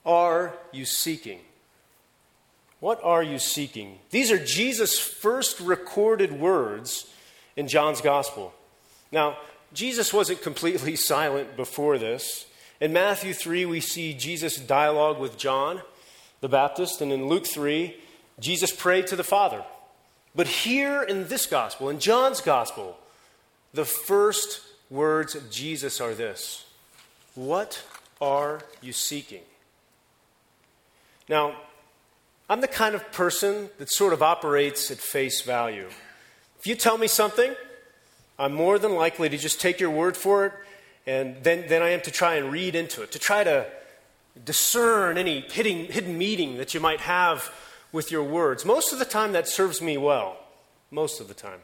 are 0.06 0.54
you 0.72 0.86
seeking? 0.86 1.40
What 2.80 3.04
are 3.04 3.24
you 3.24 3.40
seeking? 3.40 4.00
These 4.12 4.32
are 4.32 4.44
Jesus' 4.44 5.00
first 5.00 5.60
recorded 5.60 6.40
words 6.40 7.12
in 7.56 7.68
John's 7.68 8.02
gospel. 8.02 8.54
Now, 9.12 9.38
Jesus 9.74 10.14
wasn't 10.14 10.42
completely 10.42 10.96
silent 10.96 11.56
before 11.58 11.98
this. 11.98 12.46
In 12.80 12.94
Matthew 12.94 13.34
3, 13.34 13.66
we 13.66 13.80
see 13.80 14.14
Jesus' 14.14 14.58
dialogue 14.58 15.20
with 15.20 15.38
John 15.38 15.82
the 16.42 16.50
Baptist, 16.50 17.02
and 17.02 17.12
in 17.12 17.28
Luke 17.28 17.48
3, 17.48 17.96
Jesus 18.40 18.72
prayed 18.72 19.08
to 19.08 19.16
the 19.16 19.24
Father. 19.24 19.64
But 20.36 20.48
here 20.48 21.02
in 21.02 21.28
this 21.28 21.48
gospel, 21.48 21.90
in 21.90 22.00
John's 22.00 22.42
gospel, 22.42 22.98
the 23.74 23.86
first 23.86 24.62
words 24.90 25.34
of 25.34 25.50
Jesus 25.50 26.00
are 26.00 26.14
this 26.14 26.66
What 27.34 27.84
are 28.22 28.62
you 28.82 28.94
seeking? 28.94 29.42
Now, 31.28 31.56
I'm 32.50 32.62
the 32.62 32.68
kind 32.68 32.96
of 32.96 33.12
person 33.12 33.70
that 33.80 33.92
sort 33.92 34.14
of 34.14 34.22
operates 34.22 34.92
at 34.92 35.00
face 35.00 35.42
value. 35.42 35.90
If 36.60 36.68
you 36.68 36.76
tell 36.76 36.98
me 36.98 37.08
something, 37.08 37.56
I'm 38.40 38.54
more 38.54 38.80
than 38.80 38.94
likely 38.94 39.28
to 39.30 39.38
just 39.38 39.60
take 39.60 39.80
your 39.80 39.90
word 39.90 40.16
for 40.16 40.46
it, 40.46 40.54
and 41.08 41.42
then, 41.42 41.66
then 41.70 41.82
I 41.82 41.90
am 41.90 42.02
to 42.02 42.12
try 42.12 42.36
and 42.36 42.52
read 42.52 42.76
into 42.76 43.02
it, 43.02 43.14
to 43.14 43.20
try 43.20 43.46
to 43.46 43.66
discern 44.44 45.18
any 45.18 45.40
hidden, 45.40 45.86
hidden 45.86 46.18
meaning 46.18 46.58
that 46.58 46.74
you 46.74 46.82
might 46.82 47.00
have 47.00 47.52
with 47.94 48.12
your 48.12 48.24
words. 48.24 48.66
Most 48.66 48.92
of 48.92 49.00
the 49.00 49.06
time, 49.06 49.32
that 49.32 49.48
serves 49.48 49.82
me 49.82 49.98
well. 49.98 50.38
Most 50.92 51.22
of 51.22 51.30
the 51.30 51.34
time. 51.34 51.62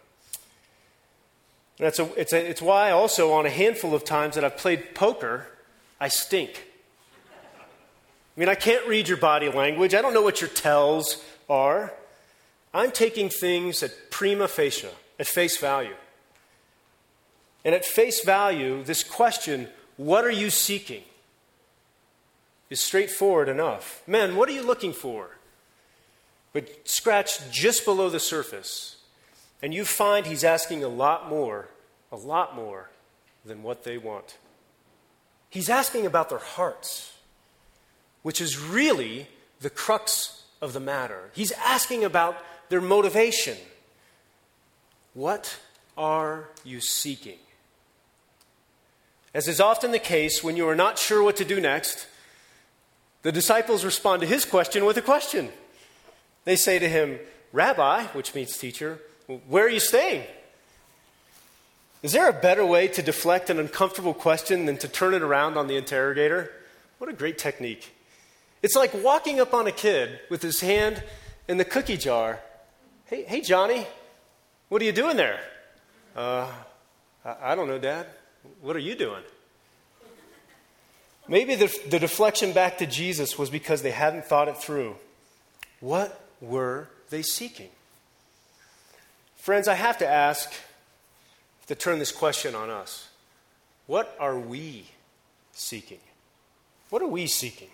That's 1.77 1.99
a, 1.99 2.09
it's, 2.19 2.31
a, 2.31 2.49
it's 2.49 2.61
why 2.61 2.91
also 2.91 3.33
on 3.33 3.45
a 3.45 3.49
handful 3.49 3.93
of 3.93 4.05
times 4.05 4.35
that 4.35 4.45
I've 4.45 4.57
played 4.57 4.95
poker, 4.95 5.47
I 5.99 6.07
stink. 6.07 6.65
I 8.35 8.39
mean, 8.39 8.49
I 8.49 8.55
can't 8.55 8.87
read 8.87 9.07
your 9.09 9.17
body 9.17 9.49
language. 9.49 9.93
I 9.93 10.01
don't 10.01 10.13
know 10.13 10.21
what 10.21 10.39
your 10.39 10.49
tells 10.49 11.23
are. 11.49 11.93
I'm 12.73 12.91
taking 12.91 13.29
things 13.29 13.83
at 13.83 13.91
prima 14.09 14.47
facie, 14.47 14.87
at 15.19 15.27
face 15.27 15.57
value. 15.57 15.95
And 17.65 17.73
at 17.73 17.85
face 17.85 18.23
value, 18.23 18.83
this 18.83 19.03
question, 19.03 19.69
what 19.97 20.25
are 20.25 20.31
you 20.31 20.49
seeking? 20.49 21.03
is 22.73 22.81
straightforward 22.81 23.49
enough. 23.49 24.01
Men, 24.07 24.35
what 24.35 24.49
are 24.49 24.51
you 24.51 24.63
looking 24.63 24.93
for? 24.93 25.37
But 26.53 26.89
scratch 26.89 27.51
just 27.51 27.85
below 27.85 28.09
the 28.09 28.19
surface, 28.19 28.97
and 29.61 29.75
you 29.75 29.85
find 29.85 30.25
he's 30.25 30.43
asking 30.43 30.83
a 30.83 30.87
lot 30.87 31.29
more, 31.29 31.69
a 32.11 32.15
lot 32.15 32.55
more 32.55 32.89
than 33.45 33.61
what 33.61 33.83
they 33.83 33.99
want. 33.99 34.37
He's 35.51 35.69
asking 35.69 36.07
about 36.07 36.29
their 36.29 36.39
hearts, 36.39 37.13
which 38.23 38.41
is 38.41 38.57
really 38.57 39.27
the 39.61 39.69
crux 39.69 40.41
of 40.59 40.73
the 40.73 40.79
matter. 40.79 41.29
He's 41.33 41.51
asking 41.51 42.03
about 42.03 42.37
their 42.69 42.81
motivation. 42.81 43.57
What 45.13 45.59
are 45.95 46.49
you 46.63 46.81
seeking? 46.81 47.37
As 49.33 49.47
is 49.47 49.59
often 49.59 49.91
the 49.91 49.99
case 49.99 50.43
when 50.43 50.55
you 50.55 50.67
are 50.69 50.75
not 50.75 50.99
sure 50.99 51.23
what 51.23 51.37
to 51.37 51.45
do 51.45 51.59
next, 51.59 52.07
the 53.23 53.31
disciples 53.31 53.83
respond 53.83 54.21
to 54.21 54.27
his 54.27 54.45
question 54.45 54.85
with 54.85 54.97
a 54.97 55.01
question. 55.01 55.49
They 56.45 56.55
say 56.55 56.77
to 56.77 56.87
him, 56.87 57.19
Rabbi, 57.51 58.03
which 58.07 58.35
means 58.35 58.57
teacher, 58.57 58.99
where 59.47 59.65
are 59.65 59.69
you 59.69 59.79
staying? 59.79 60.25
Is 62.03 62.11
there 62.11 62.27
a 62.29 62.33
better 62.33 62.65
way 62.65 62.89
to 62.89 63.01
deflect 63.01 63.49
an 63.49 63.59
uncomfortable 63.59 64.13
question 64.13 64.65
than 64.65 64.77
to 64.77 64.87
turn 64.87 65.13
it 65.13 65.21
around 65.21 65.57
on 65.57 65.67
the 65.67 65.77
interrogator? 65.77 66.51
What 66.97 67.09
a 67.09 67.13
great 67.13 67.37
technique. 67.37 67.95
It's 68.61 68.75
like 68.75 68.93
walking 69.03 69.39
up 69.39 69.53
on 69.53 69.67
a 69.67 69.71
kid 69.71 70.19
with 70.29 70.41
his 70.41 70.59
hand 70.59 71.01
in 71.47 71.57
the 71.57 71.65
cookie 71.65 71.97
jar. 71.97 72.39
Hey, 73.05 73.23
hey 73.23 73.41
Johnny, 73.41 73.87
what 74.67 74.81
are 74.81 74.85
you 74.85 74.91
doing 74.91 75.15
there? 75.15 75.39
Uh, 76.15 76.51
I, 77.23 77.51
I 77.51 77.55
don't 77.55 77.67
know, 77.67 77.79
Dad. 77.79 78.05
What 78.61 78.75
are 78.75 78.79
you 78.79 78.95
doing? 78.95 79.23
Maybe 81.27 81.55
the, 81.55 81.73
the 81.89 81.99
deflection 81.99 82.51
back 82.51 82.77
to 82.79 82.85
Jesus 82.85 83.37
was 83.37 83.49
because 83.49 83.81
they 83.81 83.91
hadn't 83.91 84.25
thought 84.25 84.47
it 84.47 84.57
through. 84.57 84.95
What 85.79 86.21
were 86.41 86.89
they 87.09 87.21
seeking? 87.21 87.69
Friends, 89.35 89.67
I 89.67 89.75
have 89.75 89.97
to 89.99 90.07
ask 90.07 90.53
to 91.67 91.75
turn 91.75 91.99
this 91.99 92.11
question 92.11 92.55
on 92.55 92.69
us. 92.69 93.09
What 93.87 94.15
are 94.19 94.37
we 94.37 94.85
seeking? 95.53 95.99
What 96.89 97.01
are 97.01 97.07
we 97.07 97.27
seeking? 97.27 97.69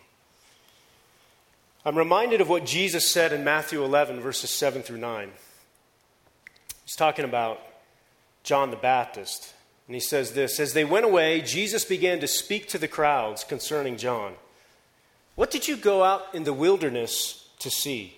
I'm 1.86 1.98
reminded 1.98 2.42
of 2.42 2.50
what 2.50 2.66
Jesus 2.66 3.08
said 3.08 3.34
in 3.34 3.44
Matthew 3.44 3.84
11, 3.84 4.20
verses 4.20 4.50
7 4.50 4.82
through 4.82 4.98
9. 4.98 5.32
He's 6.86 6.96
talking 6.96 7.26
about 7.26 7.62
John 8.44 8.70
the 8.70 8.76
Baptist 8.76 9.54
and 9.90 9.96
he 9.96 10.00
says 10.00 10.34
this 10.34 10.60
As 10.60 10.74
they 10.74 10.86
went 10.86 11.04
away, 11.04 11.42
Jesus 11.42 11.84
began 11.84 12.20
to 12.20 12.28
speak 12.28 12.70
to 12.70 12.78
the 12.78 12.88
crowds 12.88 13.44
concerning 13.44 13.98
John. 13.98 14.36
What 15.34 15.50
did 15.50 15.68
you 15.68 15.76
go 15.76 16.04
out 16.04 16.22
in 16.32 16.44
the 16.44 16.54
wilderness 16.54 17.50
to 17.58 17.72
see? 17.72 18.16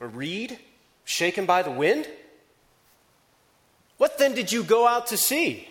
A 0.00 0.08
reed 0.08 0.58
shaken 1.04 1.46
by 1.46 1.62
the 1.62 1.70
wind? 1.70 2.08
What 3.98 4.18
then 4.18 4.34
did 4.34 4.50
you 4.50 4.64
go 4.64 4.88
out 4.88 5.06
to 5.08 5.16
see? 5.16 5.68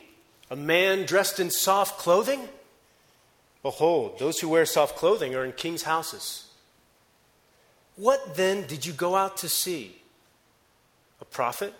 A 0.50 0.56
man 0.56 1.06
dressed 1.06 1.38
in 1.38 1.52
soft 1.52 2.00
clothing? 2.00 2.48
Behold, 3.62 4.20
those 4.20 4.40
who 4.40 4.48
wear 4.48 4.66
soft 4.66 4.96
clothing 4.96 5.36
are 5.36 5.44
in 5.44 5.52
king's 5.52 5.84
houses. 5.84 6.48
What 7.98 8.38
then 8.38 8.66
did 8.68 8.86
you 8.86 8.94
go 8.94 9.16
out 9.16 9.36
to 9.38 9.50
see? 9.50 9.98
A 11.20 11.26
prophet? 11.26 11.74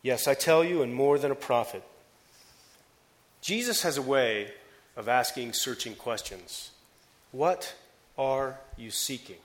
Yes, 0.00 0.26
I 0.26 0.32
tell 0.32 0.64
you, 0.64 0.80
and 0.80 0.94
more 0.94 1.18
than 1.18 1.30
a 1.30 1.34
prophet. 1.34 1.82
Jesus 3.40 3.82
has 3.82 3.96
a 3.96 4.02
way 4.02 4.52
of 4.96 5.08
asking 5.08 5.52
searching 5.52 5.94
questions. 5.94 6.70
What 7.32 7.74
are 8.18 8.58
you 8.76 8.90
seeking? 8.90 9.36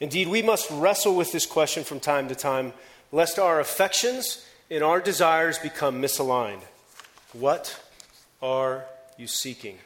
Indeed, 0.00 0.28
we 0.28 0.42
must 0.42 0.70
wrestle 0.70 1.14
with 1.14 1.32
this 1.32 1.46
question 1.46 1.84
from 1.84 2.00
time 2.00 2.28
to 2.28 2.34
time, 2.34 2.72
lest 3.12 3.38
our 3.38 3.60
affections 3.60 4.44
and 4.70 4.82
our 4.82 5.00
desires 5.00 5.58
become 5.58 6.02
misaligned. 6.02 6.62
What 7.32 7.80
are 8.42 8.84
you 9.16 9.26
seeking? 9.26 9.78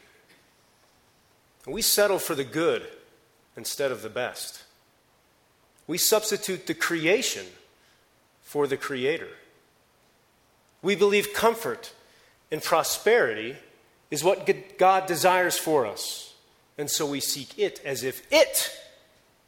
we 1.67 1.83
settle 1.83 2.19
for 2.19 2.35
the 2.35 2.45
good 2.45 2.83
instead 3.55 3.93
of 3.93 4.01
the 4.01 4.09
best. 4.09 4.65
We 5.87 5.99
substitute 5.99 6.67
the 6.67 6.73
creation 6.73 7.45
for 8.43 8.67
the 8.67 8.79
Creator. 8.79 9.29
We 10.81 10.97
believe 10.97 11.35
comfort 11.35 11.93
and 12.51 12.63
prosperity 12.63 13.57
is 14.11 14.25
what 14.25 14.51
God 14.79 15.07
desires 15.07 15.59
for 15.59 15.87
us. 15.87 16.35
And 16.77 16.91
so 16.91 17.07
we 17.07 17.21
seek 17.21 17.59
it 17.59 17.81
as 17.85 18.03
if 18.03 18.27
it 18.33 18.73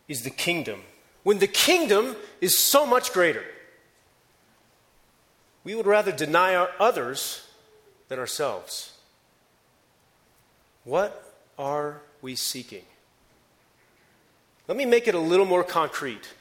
is 0.09 0.23
the 0.23 0.31
kingdom, 0.31 0.83
when 1.23 1.39
the 1.39 1.47
kingdom 1.47 2.17
is 2.41 2.59
so 2.59 2.85
much 2.85 3.13
greater. 3.13 3.45
We 5.63 5.75
would 5.75 5.87
rather 5.87 6.13
deny 6.13 6.55
our 6.55 6.71
others 6.81 7.47
than 8.09 8.19
ourselves. 8.19 8.95
What 10.85 11.35
are 11.59 12.01
we 12.23 12.35
seeking? 12.35 12.83
Let 14.67 14.77
me 14.77 14.87
make 14.87 15.07
it 15.07 15.15
a 15.15 15.21
little 15.21 15.47
more 15.47 15.65
concrete. 15.65 16.33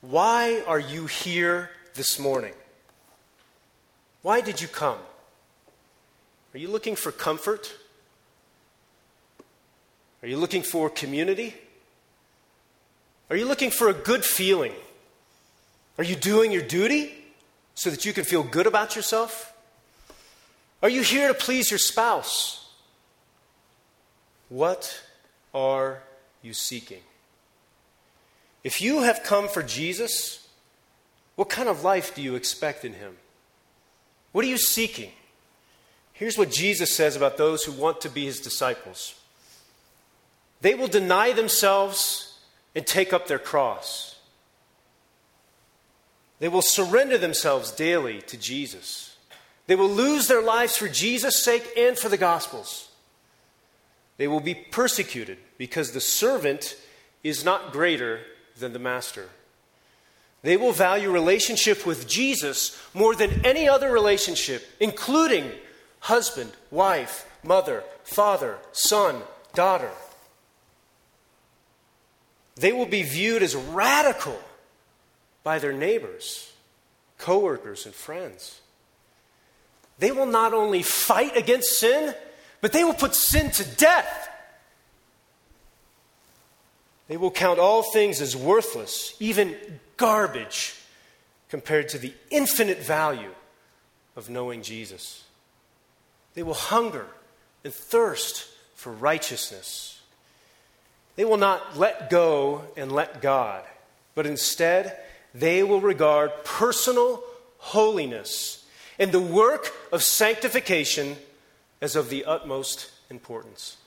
Why 0.00 0.62
are 0.66 0.78
you 0.78 1.06
here 1.06 1.70
this 1.94 2.18
morning? 2.18 2.54
Why 4.22 4.40
did 4.40 4.60
you 4.60 4.68
come? 4.68 4.98
Are 6.56 6.58
you 6.58 6.68
looking 6.68 6.96
for 6.96 7.12
comfort? 7.12 7.70
Are 10.22 10.26
you 10.26 10.38
looking 10.38 10.62
for 10.62 10.88
community? 10.88 11.54
Are 13.28 13.36
you 13.36 13.44
looking 13.44 13.70
for 13.70 13.90
a 13.90 13.92
good 13.92 14.24
feeling? 14.24 14.72
Are 15.98 16.04
you 16.04 16.16
doing 16.16 16.52
your 16.52 16.62
duty 16.62 17.12
so 17.74 17.90
that 17.90 18.06
you 18.06 18.14
can 18.14 18.24
feel 18.24 18.42
good 18.42 18.66
about 18.66 18.96
yourself? 18.96 19.52
Are 20.82 20.88
you 20.88 21.02
here 21.02 21.28
to 21.28 21.34
please 21.34 21.70
your 21.70 21.76
spouse? 21.76 22.66
What 24.48 25.02
are 25.52 26.02
you 26.40 26.54
seeking? 26.54 27.02
If 28.64 28.80
you 28.80 29.02
have 29.02 29.22
come 29.24 29.48
for 29.48 29.62
Jesus, 29.62 30.48
what 31.34 31.50
kind 31.50 31.68
of 31.68 31.84
life 31.84 32.14
do 32.14 32.22
you 32.22 32.34
expect 32.34 32.82
in 32.82 32.94
him? 32.94 33.18
What 34.32 34.42
are 34.42 34.48
you 34.48 34.56
seeking? 34.56 35.10
Here's 36.16 36.38
what 36.38 36.50
Jesus 36.50 36.94
says 36.94 37.14
about 37.14 37.36
those 37.36 37.64
who 37.64 37.72
want 37.72 38.00
to 38.00 38.08
be 38.08 38.24
his 38.24 38.40
disciples 38.40 39.14
they 40.62 40.74
will 40.74 40.88
deny 40.88 41.32
themselves 41.32 42.38
and 42.74 42.86
take 42.86 43.12
up 43.12 43.28
their 43.28 43.38
cross. 43.38 44.18
They 46.38 46.48
will 46.48 46.62
surrender 46.62 47.18
themselves 47.18 47.70
daily 47.70 48.22
to 48.22 48.38
Jesus. 48.38 49.16
They 49.66 49.76
will 49.76 49.88
lose 49.88 50.28
their 50.28 50.42
lives 50.42 50.76
for 50.76 50.88
Jesus' 50.88 51.44
sake 51.44 51.70
and 51.76 51.98
for 51.98 52.08
the 52.08 52.16
gospel's. 52.16 52.88
They 54.16 54.26
will 54.26 54.40
be 54.40 54.54
persecuted 54.54 55.38
because 55.58 55.92
the 55.92 56.00
servant 56.00 56.76
is 57.22 57.44
not 57.44 57.72
greater 57.72 58.20
than 58.58 58.72
the 58.72 58.78
master. 58.78 59.28
They 60.42 60.56
will 60.56 60.72
value 60.72 61.10
relationship 61.10 61.84
with 61.84 62.08
Jesus 62.08 62.80
more 62.94 63.14
than 63.14 63.44
any 63.44 63.68
other 63.68 63.90
relationship, 63.90 64.66
including 64.80 65.50
husband, 66.06 66.52
wife, 66.70 67.28
mother, 67.42 67.82
father, 68.04 68.58
son, 68.70 69.20
daughter. 69.54 69.90
They 72.54 72.70
will 72.70 72.86
be 72.86 73.02
viewed 73.02 73.42
as 73.42 73.56
radical 73.56 74.38
by 75.42 75.58
their 75.58 75.72
neighbors, 75.72 76.52
coworkers, 77.18 77.86
and 77.86 77.94
friends. 77.94 78.60
They 79.98 80.12
will 80.12 80.26
not 80.26 80.54
only 80.54 80.82
fight 80.82 81.36
against 81.36 81.76
sin, 81.80 82.14
but 82.60 82.72
they 82.72 82.84
will 82.84 82.94
put 82.94 83.16
sin 83.16 83.50
to 83.50 83.64
death. 83.64 84.28
They 87.08 87.16
will 87.16 87.32
count 87.32 87.58
all 87.58 87.82
things 87.82 88.20
as 88.20 88.36
worthless, 88.36 89.16
even 89.18 89.56
garbage, 89.96 90.76
compared 91.48 91.88
to 91.90 91.98
the 91.98 92.14
infinite 92.30 92.78
value 92.78 93.34
of 94.14 94.30
knowing 94.30 94.62
Jesus. 94.62 95.25
They 96.36 96.42
will 96.42 96.54
hunger 96.54 97.06
and 97.64 97.72
thirst 97.72 98.46
for 98.74 98.92
righteousness. 98.92 100.00
They 101.16 101.24
will 101.24 101.38
not 101.38 101.78
let 101.78 102.10
go 102.10 102.66
and 102.76 102.92
let 102.92 103.22
God, 103.22 103.64
but 104.14 104.26
instead, 104.26 104.98
they 105.34 105.62
will 105.62 105.80
regard 105.80 106.30
personal 106.44 107.22
holiness 107.56 108.64
and 108.98 109.12
the 109.12 109.20
work 109.20 109.74
of 109.90 110.02
sanctification 110.02 111.16
as 111.80 111.96
of 111.96 112.10
the 112.10 112.26
utmost 112.26 112.90
importance. 113.08 113.78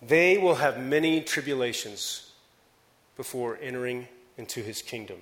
They 0.00 0.38
will 0.38 0.54
have 0.54 0.78
many 0.78 1.22
tribulations 1.22 2.30
before 3.16 3.58
entering 3.60 4.06
into 4.38 4.62
his 4.62 4.80
kingdom. 4.80 5.18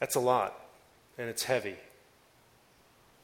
That's 0.00 0.14
a 0.14 0.20
lot, 0.20 0.58
and 1.18 1.28
it's 1.28 1.44
heavy. 1.44 1.76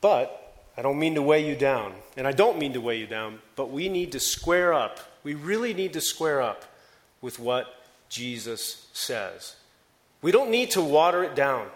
But 0.03 0.39
I 0.77 0.83
don't 0.83 0.99
mean 0.99 1.15
to 1.15 1.23
weigh 1.23 1.49
you 1.49 1.55
down, 1.55 1.95
and 2.17 2.27
I 2.27 2.33
don't 2.33 2.59
mean 2.59 2.75
to 2.75 2.81
weigh 2.81 2.99
you 2.99 3.07
down, 3.07 3.39
but 3.57 3.71
we 3.71 3.89
need 3.89 4.13
to 4.13 4.21
square 4.21 4.75
up. 4.75 5.01
We 5.23 5.33
really 5.33 5.73
need 5.73 5.95
to 5.95 6.01
square 6.03 6.43
up 6.43 6.65
with 7.23 7.39
what 7.39 7.67
Jesus 8.11 8.89
says. 8.93 9.57
We 10.21 10.33
don't 10.33 10.51
need 10.51 10.73
to 10.73 10.83
water 10.83 11.25
it 11.25 11.35
down. 11.35 11.69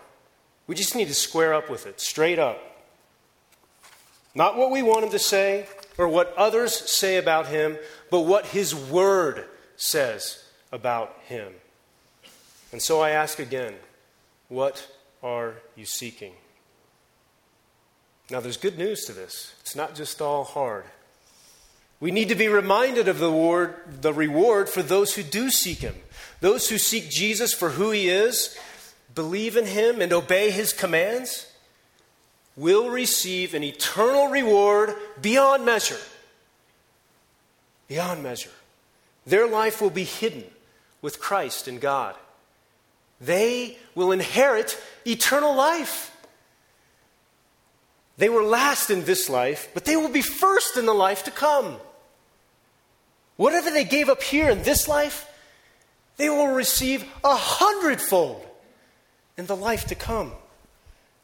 We 0.67 0.75
just 0.75 0.95
need 0.95 1.09
to 1.09 1.15
square 1.15 1.55
up 1.55 1.71
with 1.71 1.87
it, 1.87 2.01
straight 2.01 2.39
up. 2.39 2.61
Not 4.35 4.57
what 4.57 4.71
we 4.71 4.83
want 4.83 5.05
him 5.05 5.11
to 5.13 5.19
say 5.19 5.67
or 5.97 6.09
what 6.09 6.35
others 6.37 6.75
say 6.75 7.17
about 7.17 7.47
him, 7.47 7.79
but 8.11 8.21
what 8.23 8.47
his 8.47 8.75
word 8.75 9.45
says 9.77 10.45
about 10.73 11.17
him. 11.27 11.53
And 12.73 12.83
so 12.83 13.01
I 13.01 13.11
ask 13.11 13.39
again, 13.39 13.75
what 14.49 14.87
are 15.23 15.55
you 15.77 15.87
seeking? 15.87 16.33
Now, 18.31 18.41
there's 18.41 18.57
good 18.57 18.79
news 18.79 19.05
to 19.05 19.13
this. 19.13 19.55
It's 19.61 19.77
not 19.77 19.95
just 19.95 20.21
all 20.21 20.45
hard. 20.45 20.85
We 22.01 22.11
need 22.11 22.29
to 22.29 22.35
be 22.35 22.49
reminded 22.49 23.09
of 23.09 23.19
the 23.19 23.27
reward, 23.27 24.03
the 24.03 24.13
reward 24.13 24.69
for 24.69 24.83
those 24.83 25.15
who 25.15 25.23
do 25.23 25.51
seek 25.51 25.79
him. 25.79 25.95
Those 26.41 26.69
who 26.69 26.79
seek 26.79 27.09
Jesus 27.09 27.55
for 27.55 27.71
who 27.71 27.91
he 27.91 28.09
is, 28.09 28.59
believe 29.15 29.57
in 29.57 29.67
him, 29.67 30.03
and 30.03 30.13
obey 30.13 30.51
his 30.51 30.73
commands 30.73 31.51
will 32.57 32.91
receive 32.91 33.55
an 33.55 33.63
eternal 33.63 34.29
reward 34.29 34.95
beyond 35.21 35.65
measure. 35.65 35.99
Beyond 37.89 38.23
measure. 38.23 38.51
Their 39.27 39.47
life 39.47 39.81
will 39.81 39.91
be 39.91 40.05
hidden 40.05 40.45
with 41.03 41.21
Christ 41.21 41.69
and 41.69 41.81
God. 41.81 42.15
They 43.21 43.79
will 43.95 44.13
inherit 44.13 44.81
eternal 45.07 45.55
life. 45.55 46.16
They 48.19 48.29
were 48.29 48.43
last 48.43 48.91
in 48.91 49.05
this 49.05 49.29
life, 49.29 49.69
but 49.75 49.85
they 49.85 49.97
will 49.97 50.09
be 50.09 50.23
first 50.23 50.77
in 50.77 50.87
the 50.87 50.95
life 50.95 51.25
to 51.25 51.31
come. 51.31 51.77
Whatever 53.37 53.71
they 53.71 53.85
gave 53.85 54.09
up 54.09 54.23
here 54.23 54.49
in 54.49 54.63
this 54.63 54.89
life, 54.89 55.29
they 56.17 56.31
will 56.31 56.49
receive 56.49 57.05
a 57.23 57.37
hundredfold 57.37 58.45
in 59.37 59.47
the 59.47 59.57
life 59.57 59.87
to 59.87 59.95
come. 59.95 60.33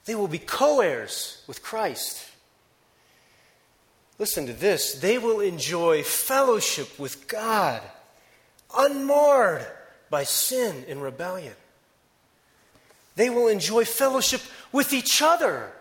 They 0.05 0.15
will 0.15 0.29
be 0.29 0.39
co 0.39 0.81
heirs 0.81 1.43
with 1.47 1.63
Christ. 1.63 2.29
Listen 4.19 4.47
to 4.47 4.53
this 4.53 4.95
they 4.95 5.19
will 5.19 5.41
enjoy 5.41 6.03
fellowship 6.03 6.99
with 6.99 7.27
God, 7.27 7.81
unmarred 8.77 9.67
by 10.11 10.25
sin 10.25 10.85
and 10.89 11.03
rebellion. 11.03 11.55
They 13.17 13.31
will 13.31 13.49
enjoy 13.49 13.85
fellowship 13.85 14.43
with 14.73 14.93
each 14.93 15.23
other, 15.23 15.73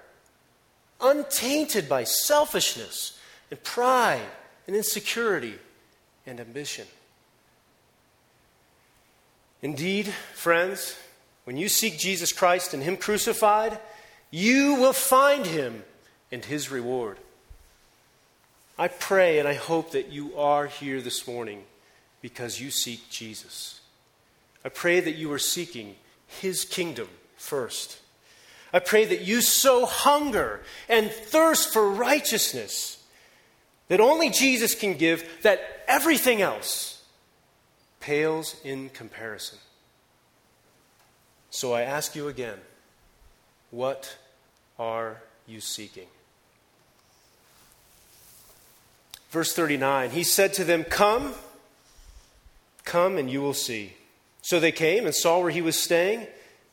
untainted 1.02 1.90
by 1.90 2.04
selfishness 2.04 3.18
and 3.50 3.62
pride 3.64 4.22
and 4.68 4.76
insecurity 4.76 5.56
and 6.26 6.40
ambition. 6.40 6.88
Indeed, 9.62 10.08
friends, 10.34 10.96
when 11.44 11.58
you 11.58 11.70
seek 11.70 12.00
Jesus 12.00 12.34
Christ 12.34 12.74
and 12.74 12.82
Him 12.82 12.98
crucified, 12.98 13.78
you 14.32 14.76
will 14.76 14.94
find 14.94 15.46
Him 15.46 15.84
and 16.32 16.44
His 16.44 16.72
reward. 16.72 17.18
I 18.78 18.88
pray 18.88 19.38
and 19.38 19.48
I 19.48 19.54
hope 19.54 19.92
that 19.92 20.12
you 20.12 20.36
are 20.38 20.66
here 20.66 21.02
this 21.02 21.28
morning 21.28 21.64
because 22.22 22.60
you 22.60 22.72
seek 22.72 23.10
Jesus. 23.10 23.82
I 24.66 24.70
pray 24.70 25.00
that 25.00 25.16
you 25.16 25.32
are 25.32 25.40
seeking 25.40 25.96
His 26.28 26.66
kingdom 26.66 27.10
first. 27.36 28.01
I 28.74 28.80
pray 28.80 29.06
that 29.06 29.22
you 29.22 29.42
so 29.42 29.86
hunger 29.86 30.62
and 30.88 31.12
thirst 31.12 31.74
for 31.74 31.90
righteousness 31.90 33.04
that 33.90 34.00
only 34.00 34.30
Jesus 34.30 34.74
can 34.76 34.96
give, 34.96 35.28
that 35.42 35.60
everything 35.88 36.42
else 36.42 37.04
pales 38.00 38.56
in 38.64 38.90
comparison. 38.90 39.60
So 41.50 41.74
I 41.74 41.82
ask 41.82 42.16
you 42.16 42.28
again 42.30 42.58
what 43.72 44.18
are 44.80 45.22
you 45.48 45.62
seeking? 45.62 46.08
Verse 49.30 49.54
39 49.54 50.12
He 50.12 50.24
said 50.24 50.54
to 50.54 50.64
them, 50.64 50.84
Come, 50.84 51.34
come, 52.84 53.18
and 53.18 53.30
you 53.30 53.42
will 53.42 53.54
see. 53.54 53.94
So 54.42 54.60
they 54.60 54.72
came 54.72 55.06
and 55.06 55.16
saw 55.16 55.40
where 55.40 55.52
he 55.52 55.62
was 55.62 55.78
staying 55.78 56.28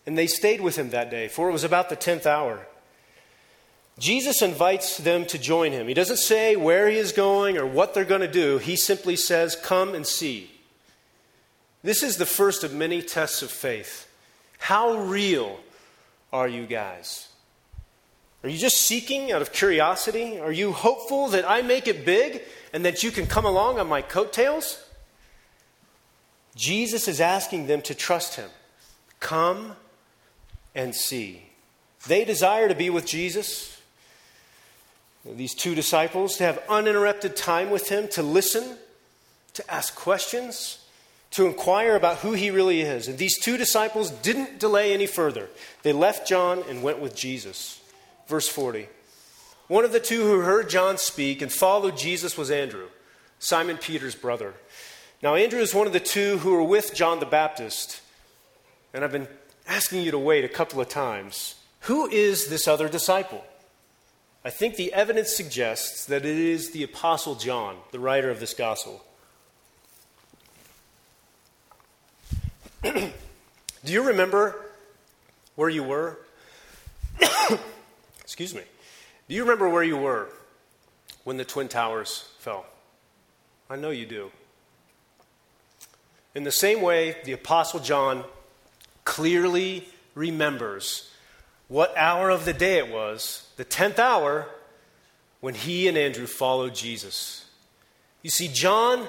and 0.08 0.16
they 0.16 0.26
stayed 0.26 0.62
with 0.62 0.76
him 0.76 0.88
that 0.88 1.10
day, 1.10 1.28
for 1.28 1.50
it 1.50 1.52
was 1.52 1.64
about 1.64 1.90
the 1.90 1.96
10th 1.96 2.24
hour. 2.24 2.66
Jesus 3.98 4.40
invites 4.40 4.96
them 4.96 5.26
to 5.26 5.38
join 5.38 5.70
him. 5.70 5.86
He 5.86 5.92
doesn't 5.92 6.16
say 6.16 6.56
where 6.56 6.88
he 6.88 6.96
is 6.96 7.12
going 7.12 7.58
or 7.58 7.66
what 7.66 7.92
they're 7.92 8.06
going 8.06 8.22
to 8.22 8.26
do. 8.26 8.56
He 8.56 8.74
simply 8.74 9.16
says, 9.16 9.54
Come 9.54 9.94
and 9.94 10.06
see. 10.06 10.50
This 11.82 12.02
is 12.02 12.16
the 12.16 12.24
first 12.24 12.64
of 12.64 12.72
many 12.72 13.02
tests 13.02 13.42
of 13.42 13.50
faith. 13.50 14.10
How 14.56 14.96
real 14.96 15.60
are 16.32 16.48
you 16.48 16.64
guys? 16.64 17.28
Are 18.42 18.48
you 18.48 18.56
just 18.56 18.78
seeking 18.78 19.30
out 19.30 19.42
of 19.42 19.52
curiosity? 19.52 20.40
Are 20.40 20.50
you 20.50 20.72
hopeful 20.72 21.28
that 21.28 21.46
I 21.46 21.60
make 21.60 21.86
it 21.86 22.06
big 22.06 22.40
and 22.72 22.82
that 22.86 23.02
you 23.02 23.10
can 23.10 23.26
come 23.26 23.44
along 23.44 23.78
on 23.78 23.86
my 23.86 24.00
coattails? 24.00 24.82
Jesus 26.56 27.08
is 27.08 27.20
asking 27.20 27.66
them 27.66 27.82
to 27.82 27.94
trust 27.94 28.36
him. 28.36 28.48
Come 29.20 29.76
and 30.78 30.94
see. 30.94 31.42
They 32.06 32.24
desire 32.24 32.68
to 32.68 32.74
be 32.74 32.88
with 32.88 33.04
Jesus, 33.04 33.82
these 35.24 35.52
two 35.52 35.74
disciples, 35.74 36.36
to 36.36 36.44
have 36.44 36.62
uninterrupted 36.68 37.34
time 37.34 37.68
with 37.68 37.88
him, 37.88 38.06
to 38.12 38.22
listen, 38.22 38.78
to 39.54 39.70
ask 39.70 39.96
questions, 39.96 40.78
to 41.32 41.46
inquire 41.46 41.96
about 41.96 42.18
who 42.18 42.32
he 42.32 42.52
really 42.52 42.80
is. 42.80 43.08
And 43.08 43.18
these 43.18 43.38
two 43.40 43.56
disciples 43.56 44.10
didn't 44.10 44.60
delay 44.60 44.94
any 44.94 45.08
further. 45.08 45.48
They 45.82 45.92
left 45.92 46.28
John 46.28 46.62
and 46.68 46.80
went 46.80 47.00
with 47.00 47.16
Jesus. 47.16 47.82
Verse 48.28 48.48
40. 48.48 48.88
One 49.66 49.84
of 49.84 49.92
the 49.92 50.00
two 50.00 50.22
who 50.22 50.40
heard 50.40 50.70
John 50.70 50.96
speak 50.96 51.42
and 51.42 51.52
followed 51.52 51.98
Jesus 51.98 52.38
was 52.38 52.52
Andrew, 52.52 52.86
Simon 53.40 53.78
Peter's 53.78 54.14
brother. 54.14 54.54
Now, 55.24 55.34
Andrew 55.34 55.58
is 55.58 55.74
one 55.74 55.88
of 55.88 55.92
the 55.92 55.98
two 55.98 56.38
who 56.38 56.52
were 56.52 56.62
with 56.62 56.94
John 56.94 57.18
the 57.18 57.26
Baptist. 57.26 58.00
And 58.94 59.04
I've 59.04 59.12
been 59.12 59.28
asking 59.68 60.02
you 60.02 60.10
to 60.10 60.18
wait 60.18 60.44
a 60.44 60.48
couple 60.48 60.80
of 60.80 60.88
times. 60.88 61.54
Who 61.80 62.08
is 62.08 62.48
this 62.48 62.66
other 62.66 62.88
disciple? 62.88 63.44
I 64.44 64.50
think 64.50 64.76
the 64.76 64.92
evidence 64.92 65.36
suggests 65.36 66.06
that 66.06 66.24
it 66.24 66.36
is 66.38 66.70
the 66.70 66.82
Apostle 66.82 67.34
John, 67.34 67.76
the 67.92 68.00
writer 68.00 68.30
of 68.30 68.40
this 68.40 68.54
gospel. 68.54 69.04
Do 72.82 73.12
you 73.84 74.02
remember 74.02 74.56
where 75.54 75.68
you 75.68 75.82
were? 75.82 76.18
Excuse 78.22 78.54
me. 78.54 78.62
Do 79.28 79.34
you 79.34 79.42
remember 79.42 79.68
where 79.68 79.82
you 79.82 79.96
were 79.96 80.30
when 81.24 81.36
the 81.36 81.44
Twin 81.44 81.68
Towers 81.68 82.28
fell? 82.38 82.64
I 83.68 83.76
know 83.76 83.90
you 83.90 84.06
do. 84.06 84.30
In 86.34 86.44
the 86.44 86.52
same 86.52 86.80
way, 86.80 87.16
the 87.24 87.32
Apostle 87.32 87.80
John 87.80 88.24
clearly 89.08 89.88
remembers 90.14 91.10
what 91.66 91.96
hour 91.96 92.28
of 92.28 92.44
the 92.44 92.52
day 92.52 92.76
it 92.76 92.90
was, 92.92 93.48
the 93.56 93.64
10th 93.64 93.98
hour, 93.98 94.46
when 95.40 95.54
he 95.54 95.88
and 95.88 95.96
Andrew 95.96 96.26
followed 96.26 96.74
Jesus. 96.74 97.46
You 98.22 98.28
see, 98.28 98.48
John, 98.48 99.08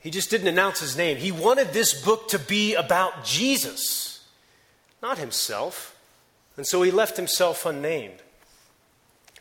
he 0.00 0.10
just 0.10 0.28
didn't 0.28 0.48
announce 0.48 0.80
his 0.80 0.98
name. 0.98 1.16
He 1.16 1.32
wanted 1.32 1.72
this 1.72 2.04
book 2.04 2.28
to 2.28 2.38
be 2.38 2.74
about 2.74 3.24
Jesus, 3.24 4.22
not 5.02 5.16
himself. 5.16 5.96
And 6.58 6.66
so 6.66 6.82
he 6.82 6.90
left 6.90 7.16
himself 7.16 7.64
unnamed. 7.64 8.20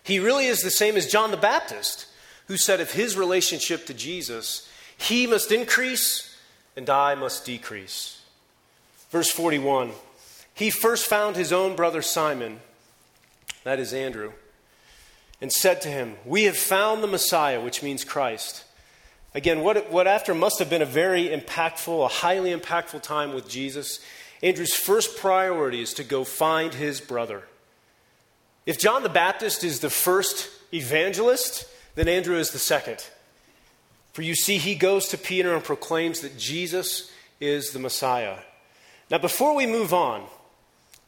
He 0.04 0.20
really 0.20 0.46
is 0.46 0.62
the 0.62 0.72
same 0.72 0.96
as 0.96 1.12
John 1.12 1.32
the 1.32 1.38
Baptist, 1.38 2.06
who 2.48 2.56
said 2.56 2.80
of 2.80 2.92
his 2.92 3.18
relationship 3.18 3.86
to 3.88 3.94
Jesus, 3.94 4.70
he 4.98 5.28
must 5.28 5.52
increase 5.52 6.34
and 6.78 6.90
I 6.90 7.14
must 7.16 7.46
decrease. 7.46 8.17
Verse 9.10 9.30
41 9.30 9.92
He 10.54 10.70
first 10.70 11.06
found 11.06 11.36
his 11.36 11.54
own 11.54 11.76
brother 11.76 12.02
Simon, 12.02 12.60
that 13.64 13.80
is 13.80 13.94
Andrew, 13.94 14.34
and 15.42 15.52
said 15.52 15.82
to 15.82 15.90
him, 15.90 16.16
We 16.26 16.44
have 16.44 16.58
found 16.58 17.04
the 17.04 17.08
Messiah, 17.08 17.62
which 17.62 17.84
means 17.84 18.04
Christ. 18.04 18.64
Again, 19.34 19.62
what, 19.62 19.92
what 19.92 20.08
after 20.08 20.34
must 20.34 20.60
have 20.60 20.70
been 20.70 20.82
a 20.82 20.86
very 20.86 21.28
impactful, 21.28 22.04
a 22.04 22.08
highly 22.08 22.56
impactful 22.56 23.04
time 23.04 23.34
with 23.34 23.48
Jesus, 23.48 24.00
Andrew's 24.42 24.74
first 24.74 25.18
priority 25.18 25.82
is 25.82 25.94
to 25.96 26.04
go 26.04 26.24
find 26.24 26.74
his 26.74 27.02
brother. 27.02 27.44
If 28.66 28.80
John 28.80 29.04
the 29.04 29.10
Baptist 29.10 29.64
is 29.64 29.80
the 29.80 29.90
first 29.90 30.50
evangelist, 30.74 31.66
then 31.96 32.08
Andrew 32.08 32.38
is 32.38 32.52
the 32.52 32.60
second. 32.60 33.06
For 34.14 34.24
you 34.24 34.36
see, 34.36 34.58
he 34.58 34.76
goes 34.76 35.08
to 35.10 35.18
Peter 35.18 35.54
and 35.54 35.64
proclaims 35.64 36.22
that 36.22 36.38
Jesus 36.38 37.12
is 37.40 37.72
the 37.72 37.80
Messiah. 37.80 38.38
Now, 39.10 39.18
before 39.18 39.56
we 39.56 39.66
move 39.66 39.94
on, 39.94 40.24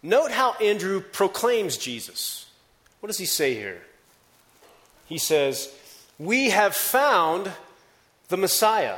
note 0.01 0.31
how 0.31 0.53
Andrew 0.53 1.01
proclaims 1.01 1.77
Jesus. 1.77 2.49
What 2.99 3.07
does 3.07 3.17
he 3.17 3.25
say 3.25 3.55
here? 3.55 3.81
He 5.07 5.17
says, 5.17 5.73
We 6.17 6.51
have 6.51 6.75
found 6.75 7.51
the 8.29 8.37
Messiah. 8.37 8.97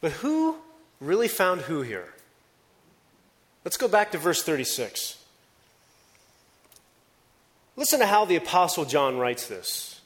But 0.00 0.12
who 0.12 0.56
really 1.00 1.28
found 1.28 1.62
who 1.62 1.82
here? 1.82 2.12
Let's 3.64 3.76
go 3.76 3.88
back 3.88 4.10
to 4.12 4.18
verse 4.18 4.42
36. 4.42 5.18
Listen 7.76 8.00
to 8.00 8.06
how 8.06 8.24
the 8.24 8.36
Apostle 8.36 8.84
John 8.84 9.16
writes 9.18 9.46
this. 9.46 10.00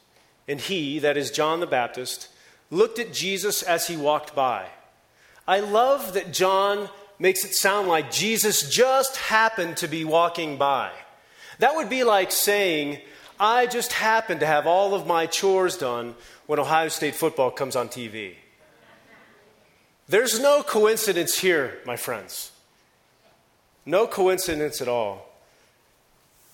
And 0.47 0.61
he, 0.61 0.99
that 1.01 1.17
is 1.17 1.31
John 1.31 1.61
the 1.61 1.67
Baptist, 1.67 2.29
looked 2.71 2.99
at 2.99 3.12
Jesus 3.12 3.62
as 3.62 3.89
he 3.89 3.97
walked 3.97 4.35
by. 4.35 4.67
I 5.49 5.61
love 5.61 6.12
that 6.15 6.33
John 6.33 6.89
makes 7.18 7.44
it 7.44 7.55
sound 7.55 7.88
like 7.88 8.11
Jesus 8.11 8.68
just 8.68 9.16
happened 9.16 9.79
to 9.79 9.88
be 9.88 10.05
walking 10.05 10.57
by. 10.57 10.90
That 11.59 11.76
would 11.76 11.88
be 11.88 12.05
like 12.05 12.31
saying, 12.31 13.00
I 13.40 13.66
just 13.66 13.92
happened 13.92 14.40
to 14.40 14.46
have 14.46 14.66
all 14.66 14.94
of 14.94 15.07
my 15.07 15.26
chores 15.26 15.76
done 15.76 16.14
when 16.46 16.59
Ohio 16.59 16.88
State 16.88 17.14
football 17.14 17.50
comes 17.50 17.76
on 17.76 17.88
TV. 17.88 18.35
There's 20.09 20.38
no 20.38 20.62
coincidence 20.62 21.38
here, 21.38 21.79
my 21.85 21.96
friends. 21.96 22.52
No 23.85 24.07
coincidence 24.07 24.81
at 24.81 24.88
all. 24.88 25.26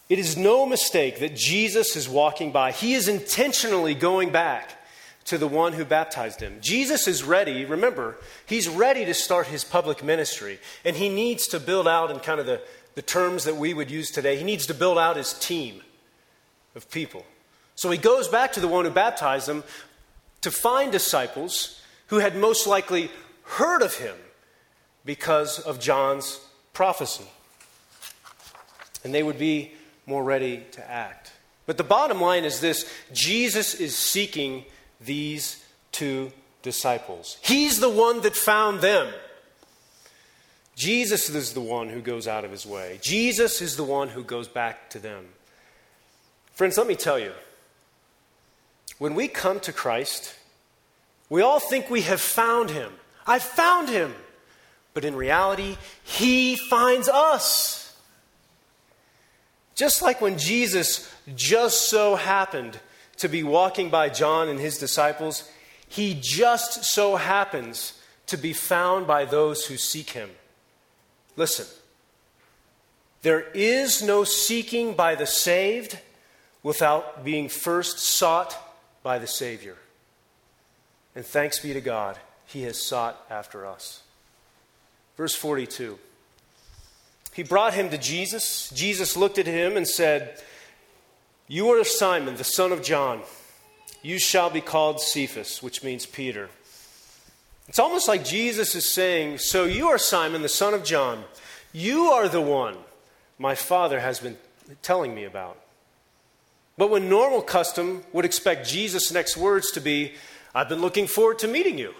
It 0.08 0.18
is 0.18 0.36
no 0.36 0.66
mistake 0.66 1.20
that 1.20 1.34
Jesus 1.34 1.96
is 1.96 2.08
walking 2.08 2.52
by. 2.52 2.72
He 2.72 2.94
is 2.94 3.08
intentionally 3.08 3.94
going 3.94 4.30
back 4.30 4.70
to 5.24 5.38
the 5.38 5.48
one 5.48 5.72
who 5.72 5.84
baptized 5.84 6.40
him. 6.40 6.58
Jesus 6.60 7.06
is 7.06 7.22
ready, 7.22 7.64
remember, 7.64 8.16
he's 8.46 8.68
ready 8.68 9.04
to 9.04 9.14
start 9.14 9.46
his 9.46 9.64
public 9.64 10.02
ministry, 10.02 10.58
and 10.84 10.96
he 10.96 11.08
needs 11.08 11.46
to 11.48 11.60
build 11.60 11.86
out 11.86 12.10
in 12.10 12.18
kind 12.20 12.40
of 12.40 12.46
the, 12.46 12.60
the 12.94 13.02
terms 13.02 13.44
that 13.44 13.56
we 13.56 13.72
would 13.74 13.90
use 13.90 14.10
today. 14.10 14.36
He 14.36 14.44
needs 14.44 14.66
to 14.66 14.74
build 14.74 14.98
out 14.98 15.16
his 15.16 15.32
team 15.34 15.82
of 16.74 16.90
people. 16.90 17.24
So 17.74 17.90
he 17.90 17.98
goes 17.98 18.28
back 18.28 18.52
to 18.52 18.60
the 18.60 18.68
one 18.68 18.84
who 18.84 18.90
baptized 18.90 19.48
him 19.48 19.64
to 20.42 20.50
find 20.50 20.92
disciples 20.92 21.80
who 22.08 22.18
had 22.18 22.36
most 22.36 22.66
likely 22.66 23.10
heard 23.44 23.82
of 23.82 23.96
him 23.96 24.16
because 25.04 25.58
of 25.58 25.80
John's 25.80 26.40
prophecy. 26.72 27.24
And 29.04 29.14
they 29.14 29.22
would 29.22 29.38
be 29.38 29.72
more 30.06 30.22
ready 30.22 30.64
to 30.72 30.90
act. 30.90 31.32
But 31.66 31.76
the 31.76 31.84
bottom 31.84 32.20
line 32.20 32.44
is 32.44 32.60
this 32.60 32.90
Jesus 33.12 33.74
is 33.74 33.96
seeking 33.96 34.64
these 35.04 35.64
two 35.90 36.32
disciples. 36.62 37.38
He's 37.42 37.80
the 37.80 37.90
one 37.90 38.22
that 38.22 38.36
found 38.36 38.80
them. 38.80 39.12
Jesus 40.74 41.28
is 41.28 41.52
the 41.52 41.60
one 41.60 41.88
who 41.88 42.00
goes 42.00 42.26
out 42.26 42.44
of 42.44 42.50
his 42.50 42.64
way. 42.64 42.98
Jesus 43.02 43.60
is 43.60 43.76
the 43.76 43.84
one 43.84 44.08
who 44.08 44.24
goes 44.24 44.48
back 44.48 44.88
to 44.90 44.98
them. 44.98 45.26
Friends, 46.54 46.78
let 46.78 46.86
me 46.86 46.96
tell 46.96 47.18
you 47.18 47.32
when 48.98 49.14
we 49.14 49.28
come 49.28 49.60
to 49.60 49.72
Christ, 49.72 50.34
we 51.28 51.42
all 51.42 51.60
think 51.60 51.90
we 51.90 52.02
have 52.02 52.20
found 52.20 52.70
him. 52.70 52.92
I 53.26 53.38
found 53.38 53.88
him. 53.88 54.14
But 54.94 55.04
in 55.04 55.16
reality, 55.16 55.76
he 56.04 56.56
finds 56.56 57.08
us. 57.08 57.96
Just 59.74 60.02
like 60.02 60.20
when 60.20 60.38
Jesus 60.38 61.10
just 61.34 61.88
so 61.88 62.16
happened 62.16 62.78
to 63.22 63.28
be 63.28 63.44
walking 63.44 63.88
by 63.88 64.08
John 64.08 64.48
and 64.48 64.58
his 64.58 64.78
disciples, 64.78 65.48
he 65.88 66.18
just 66.20 66.82
so 66.82 67.14
happens 67.14 67.92
to 68.26 68.36
be 68.36 68.52
found 68.52 69.06
by 69.06 69.24
those 69.24 69.66
who 69.66 69.76
seek 69.76 70.10
him. 70.10 70.28
Listen, 71.36 71.66
there 73.22 73.42
is 73.54 74.02
no 74.02 74.24
seeking 74.24 74.94
by 74.94 75.14
the 75.14 75.26
saved 75.26 76.00
without 76.64 77.24
being 77.24 77.48
first 77.48 78.00
sought 78.00 78.56
by 79.04 79.20
the 79.20 79.28
Savior. 79.28 79.76
And 81.14 81.24
thanks 81.24 81.60
be 81.60 81.72
to 81.74 81.80
God, 81.80 82.18
he 82.46 82.62
has 82.62 82.84
sought 82.84 83.24
after 83.30 83.64
us. 83.64 84.02
Verse 85.16 85.36
42. 85.36 85.96
He 87.34 87.44
brought 87.44 87.74
him 87.74 87.88
to 87.90 87.98
Jesus. 87.98 88.68
Jesus 88.70 89.16
looked 89.16 89.38
at 89.38 89.46
him 89.46 89.76
and 89.76 89.86
said, 89.86 90.42
You 91.52 91.68
are 91.68 91.84
Simon, 91.84 92.36
the 92.36 92.44
son 92.44 92.72
of 92.72 92.82
John. 92.82 93.20
You 94.00 94.18
shall 94.18 94.48
be 94.48 94.62
called 94.62 95.02
Cephas, 95.02 95.62
which 95.62 95.84
means 95.84 96.06
Peter. 96.06 96.48
It's 97.68 97.78
almost 97.78 98.08
like 98.08 98.24
Jesus 98.24 98.74
is 98.74 98.86
saying, 98.86 99.36
So 99.36 99.64
you 99.64 99.88
are 99.88 99.98
Simon, 99.98 100.40
the 100.40 100.48
son 100.48 100.72
of 100.72 100.82
John. 100.82 101.24
You 101.70 102.04
are 102.04 102.26
the 102.26 102.40
one 102.40 102.78
my 103.38 103.54
father 103.54 104.00
has 104.00 104.18
been 104.18 104.38
telling 104.80 105.14
me 105.14 105.24
about. 105.24 105.58
But 106.78 106.88
when 106.88 107.10
normal 107.10 107.42
custom 107.42 108.02
would 108.14 108.24
expect 108.24 108.66
Jesus' 108.66 109.12
next 109.12 109.36
words 109.36 109.70
to 109.72 109.80
be, 109.82 110.14
I've 110.54 110.70
been 110.70 110.80
looking 110.80 111.06
forward 111.06 111.38
to 111.40 111.48
meeting 111.48 111.76
you, 111.76 111.92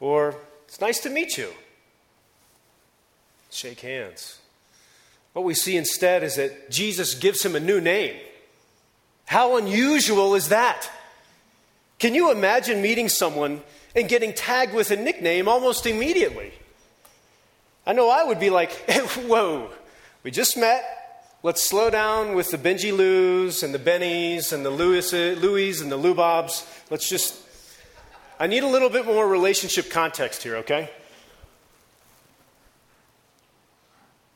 or 0.00 0.34
it's 0.68 0.82
nice 0.82 1.00
to 1.00 1.08
meet 1.08 1.38
you, 1.38 1.48
shake 3.50 3.80
hands. 3.80 4.38
What 5.32 5.46
we 5.46 5.54
see 5.54 5.78
instead 5.78 6.22
is 6.22 6.36
that 6.36 6.70
Jesus 6.70 7.14
gives 7.14 7.42
him 7.42 7.56
a 7.56 7.60
new 7.60 7.80
name. 7.80 8.16
How 9.26 9.56
unusual 9.56 10.34
is 10.34 10.48
that? 10.48 10.88
Can 11.98 12.14
you 12.14 12.30
imagine 12.30 12.80
meeting 12.80 13.08
someone 13.08 13.60
and 13.94 14.08
getting 14.08 14.32
tagged 14.32 14.72
with 14.72 14.90
a 14.90 14.96
nickname 14.96 15.48
almost 15.48 15.84
immediately? 15.86 16.52
I 17.86 17.92
know 17.92 18.08
I 18.08 18.24
would 18.24 18.40
be 18.40 18.50
like, 18.50 18.72
whoa, 19.26 19.70
we 20.22 20.30
just 20.30 20.56
met. 20.56 20.84
Let's 21.42 21.64
slow 21.64 21.90
down 21.90 22.34
with 22.34 22.50
the 22.50 22.58
Benji 22.58 22.96
Lou's 22.96 23.62
and 23.62 23.74
the 23.74 23.78
Bennies 23.78 24.52
and 24.52 24.64
the 24.64 24.70
Louis, 24.70 25.12
Louis 25.12 25.80
and 25.80 25.90
the 25.90 25.98
Lubobs. 25.98 26.66
Let's 26.90 27.08
just, 27.08 27.36
I 28.38 28.46
need 28.46 28.62
a 28.62 28.68
little 28.68 28.90
bit 28.90 29.06
more 29.06 29.26
relationship 29.28 29.90
context 29.90 30.42
here, 30.42 30.56
okay? 30.56 30.90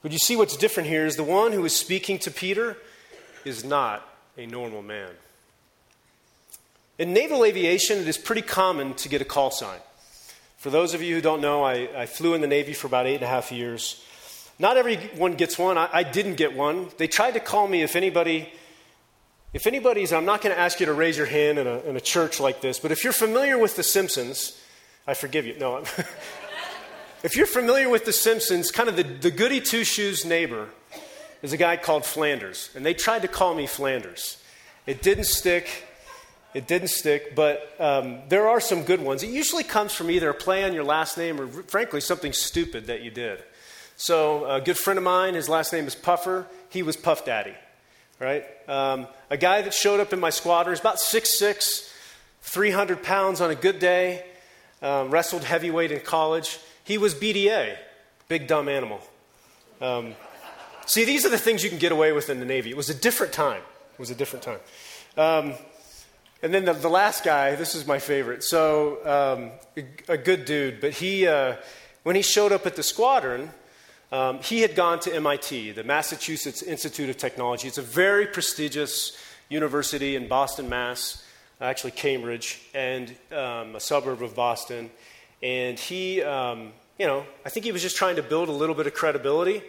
But 0.02 0.12
you 0.12 0.18
see 0.18 0.36
what's 0.36 0.56
different 0.56 0.88
here 0.88 1.04
is 1.04 1.16
the 1.16 1.24
one 1.24 1.52
who 1.52 1.64
is 1.64 1.76
speaking 1.76 2.18
to 2.20 2.30
Peter 2.30 2.76
is 3.44 3.64
not 3.64 4.06
a 4.40 4.46
normal 4.46 4.82
man. 4.82 5.10
In 6.98 7.12
naval 7.12 7.44
aviation, 7.44 7.98
it 7.98 8.08
is 8.08 8.16
pretty 8.16 8.42
common 8.42 8.94
to 8.94 9.08
get 9.08 9.20
a 9.20 9.24
call 9.24 9.50
sign. 9.50 9.78
For 10.56 10.70
those 10.70 10.94
of 10.94 11.02
you 11.02 11.14
who 11.14 11.20
don't 11.20 11.40
know, 11.40 11.62
I, 11.62 11.88
I 11.94 12.06
flew 12.06 12.34
in 12.34 12.40
the 12.40 12.46
Navy 12.46 12.72
for 12.72 12.86
about 12.86 13.06
eight 13.06 13.16
and 13.16 13.24
a 13.24 13.28
half 13.28 13.52
years. 13.52 14.04
Not 14.58 14.76
everyone 14.76 15.34
gets 15.34 15.58
one. 15.58 15.76
I, 15.78 15.88
I 15.92 16.02
didn't 16.02 16.34
get 16.36 16.56
one. 16.56 16.88
They 16.96 17.06
tried 17.06 17.32
to 17.32 17.40
call 17.40 17.66
me 17.68 17.82
if 17.82 17.96
anybody, 17.96 18.50
if 19.52 19.66
anybody's, 19.66 20.12
I'm 20.12 20.24
not 20.24 20.42
going 20.42 20.54
to 20.54 20.60
ask 20.60 20.80
you 20.80 20.86
to 20.86 20.92
raise 20.92 21.16
your 21.16 21.26
hand 21.26 21.58
in 21.58 21.66
a, 21.66 21.80
in 21.80 21.96
a 21.96 22.00
church 22.00 22.40
like 22.40 22.60
this, 22.60 22.78
but 22.78 22.92
if 22.92 23.04
you're 23.04 23.12
familiar 23.12 23.58
with 23.58 23.76
The 23.76 23.82
Simpsons, 23.82 24.60
I 25.06 25.14
forgive 25.14 25.46
you. 25.46 25.56
No, 25.58 25.84
If 27.22 27.36
you're 27.36 27.44
familiar 27.44 27.90
with 27.90 28.06
The 28.06 28.14
Simpsons, 28.14 28.70
kind 28.70 28.88
of 28.88 28.96
the, 28.96 29.02
the 29.02 29.30
goody 29.30 29.60
two 29.60 29.84
shoes 29.84 30.24
neighbor 30.24 30.68
is 31.42 31.52
a 31.52 31.56
guy 31.56 31.76
called 31.76 32.04
Flanders. 32.04 32.70
And 32.74 32.84
they 32.84 32.94
tried 32.94 33.22
to 33.22 33.28
call 33.28 33.54
me 33.54 33.66
Flanders. 33.66 34.36
It 34.86 35.02
didn't 35.02 35.24
stick. 35.24 35.84
It 36.52 36.66
didn't 36.66 36.88
stick, 36.88 37.36
but 37.36 37.74
um, 37.78 38.18
there 38.28 38.48
are 38.48 38.60
some 38.60 38.82
good 38.82 39.00
ones. 39.00 39.22
It 39.22 39.30
usually 39.30 39.62
comes 39.62 39.92
from 39.92 40.10
either 40.10 40.28
a 40.30 40.34
play 40.34 40.64
on 40.64 40.72
your 40.72 40.82
last 40.82 41.16
name 41.16 41.40
or, 41.40 41.46
frankly, 41.46 42.00
something 42.00 42.32
stupid 42.32 42.88
that 42.88 43.02
you 43.02 43.10
did. 43.12 43.42
So, 43.96 44.50
a 44.50 44.60
good 44.60 44.76
friend 44.76 44.98
of 44.98 45.04
mine, 45.04 45.34
his 45.34 45.48
last 45.48 45.72
name 45.72 45.86
is 45.86 45.94
Puffer. 45.94 46.46
He 46.70 46.82
was 46.82 46.96
Puff 46.96 47.24
Daddy, 47.24 47.54
right? 48.18 48.44
Um, 48.66 49.06
a 49.28 49.36
guy 49.36 49.62
that 49.62 49.74
showed 49.74 50.00
up 50.00 50.12
in 50.12 50.18
my 50.18 50.30
squadron 50.30 50.72
is 50.74 50.80
about 50.80 50.96
6'6, 50.96 51.92
300 52.42 53.02
pounds 53.02 53.40
on 53.40 53.50
a 53.50 53.54
good 53.54 53.78
day, 53.78 54.24
um, 54.82 55.10
wrestled 55.10 55.44
heavyweight 55.44 55.92
in 55.92 56.00
college. 56.00 56.58
He 56.82 56.98
was 56.98 57.14
BDA, 57.14 57.76
big 58.26 58.48
dumb 58.48 58.68
animal. 58.68 59.00
Um, 59.80 60.14
see, 60.90 61.04
these 61.04 61.24
are 61.24 61.28
the 61.28 61.38
things 61.38 61.62
you 61.62 61.70
can 61.70 61.78
get 61.78 61.92
away 61.92 62.12
with 62.12 62.28
in 62.30 62.40
the 62.40 62.44
Navy. 62.44 62.70
It 62.70 62.76
was 62.76 62.90
a 62.90 62.94
different 62.94 63.32
time. 63.32 63.62
It 63.92 63.98
was 63.98 64.10
a 64.10 64.14
different 64.14 64.44
time. 64.44 64.58
Um, 65.16 65.54
and 66.42 66.52
then 66.52 66.64
the, 66.64 66.72
the, 66.72 66.88
last 66.88 67.22
guy, 67.22 67.54
this 67.54 67.74
is 67.74 67.86
my 67.86 67.98
favorite. 67.98 68.42
So, 68.42 68.98
um, 69.04 69.50
a, 70.08 70.14
a, 70.14 70.16
good 70.16 70.44
dude, 70.44 70.80
but 70.80 70.92
he, 70.92 71.26
uh, 71.26 71.56
when 72.02 72.16
he 72.16 72.22
showed 72.22 72.50
up 72.50 72.66
at 72.66 72.76
the 72.76 72.82
squadron, 72.82 73.50
um, 74.10 74.40
he 74.40 74.62
had 74.62 74.74
gone 74.74 74.98
to 75.00 75.14
MIT, 75.14 75.72
the 75.72 75.84
Massachusetts 75.84 76.62
Institute 76.62 77.08
of 77.08 77.18
Technology. 77.18 77.68
It's 77.68 77.78
a 77.78 77.82
very 77.82 78.26
prestigious 78.26 79.16
university 79.48 80.16
in 80.16 80.26
Boston, 80.26 80.68
Mass., 80.68 81.24
actually 81.60 81.92
Cambridge, 81.92 82.62
and 82.74 83.14
um, 83.30 83.76
a 83.76 83.80
suburb 83.80 84.22
of 84.22 84.34
Boston. 84.34 84.90
And 85.42 85.78
he, 85.78 86.22
um, 86.22 86.72
you 86.98 87.06
know, 87.06 87.26
I 87.44 87.50
think 87.50 87.64
he 87.64 87.72
was 87.72 87.82
just 87.82 87.96
trying 87.96 88.16
to 88.16 88.22
build 88.22 88.48
a 88.48 88.52
little 88.52 88.74
bit 88.74 88.86
of 88.86 88.94
credibility 88.94 89.62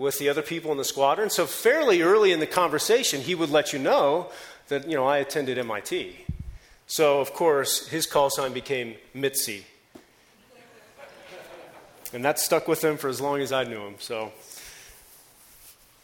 with 0.00 0.18
the 0.18 0.30
other 0.30 0.40
people 0.40 0.72
in 0.72 0.78
the 0.78 0.84
squadron. 0.84 1.28
So 1.28 1.44
fairly 1.44 2.00
early 2.00 2.32
in 2.32 2.40
the 2.40 2.46
conversation, 2.46 3.20
he 3.20 3.34
would 3.34 3.50
let 3.50 3.74
you 3.74 3.78
know 3.78 4.30
that, 4.68 4.88
you 4.88 4.96
know, 4.96 5.04
I 5.04 5.18
attended 5.18 5.58
MIT. 5.58 6.24
So, 6.86 7.20
of 7.20 7.34
course, 7.34 7.86
his 7.88 8.06
call 8.06 8.30
sign 8.30 8.54
became 8.54 8.94
Mitzi. 9.12 9.66
And 12.14 12.24
that 12.24 12.38
stuck 12.38 12.66
with 12.66 12.82
him 12.82 12.96
for 12.96 13.08
as 13.08 13.20
long 13.20 13.42
as 13.42 13.52
I 13.52 13.64
knew 13.64 13.80
him. 13.80 13.96
So, 13.98 14.32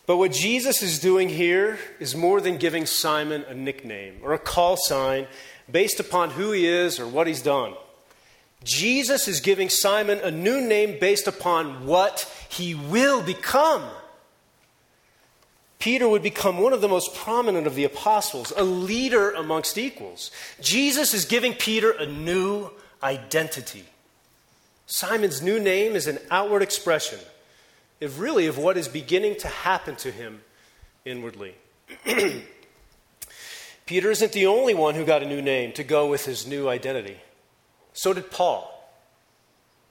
But 0.05 0.19
what 0.19 0.31
Jesus 0.31 0.83
is 0.83 0.99
doing 0.99 1.31
here 1.31 1.79
is 1.99 2.15
more 2.15 2.43
than 2.43 2.59
giving 2.59 2.85
Simon 2.85 3.45
a 3.49 3.55
nickname 3.55 4.19
or 4.23 4.35
a 4.35 4.39
call 4.39 4.77
sign 4.77 5.27
based 5.73 6.01
upon 6.01 6.31
who 6.31 6.53
he 6.53 6.67
is 6.67 7.01
or 7.01 7.07
what 7.07 7.27
he's 7.27 7.41
done. 7.41 7.73
Jesus 8.63 9.29
is 9.29 9.41
giving 9.41 9.69
Simon 9.69 10.19
a 10.19 10.31
new 10.31 10.61
name 10.61 10.99
based 11.01 11.27
upon 11.27 11.87
what 11.87 12.31
he 12.49 12.75
will 12.75 13.23
become. 13.23 13.85
Peter 15.79 16.09
would 16.09 16.23
become 16.23 16.59
one 16.59 16.73
of 16.73 16.81
the 16.81 16.89
most 16.89 17.15
prominent 17.15 17.67
of 17.67 17.75
the 17.75 17.85
apostles, 17.85 18.53
a 18.57 18.65
leader 18.65 19.31
amongst 19.33 19.77
equals. 19.79 20.31
Jesus 20.61 21.13
is 21.15 21.25
giving 21.25 21.53
Peter 21.53 21.91
a 21.91 22.07
new 22.07 22.71
identity. 23.03 23.85
Simon's 24.87 25.43
new 25.43 25.61
name 25.61 25.95
is 25.95 26.07
an 26.07 26.19
outward 26.31 26.63
expression, 26.63 27.19
of 28.01 28.21
really, 28.21 28.47
of 28.47 28.57
what 28.57 28.77
is 28.77 28.89
beginning 28.89 29.37
to 29.37 29.49
happen 29.49 29.97
to 29.97 30.11
him 30.11 30.41
inwardly. 31.05 31.55
Peter 33.87 34.11
isn't 34.11 34.33
the 34.33 34.47
only 34.47 34.75
one 34.75 34.95
who 34.95 35.05
got 35.05 35.23
a 35.23 35.29
new 35.29 35.43
name 35.43 35.73
to 35.73 35.85
go 35.85 36.09
with 36.09 36.25
his 36.25 36.47
new 36.47 36.69
identity. 36.69 37.17
So 37.93 38.13
did 38.13 38.31
Paul. 38.31 38.73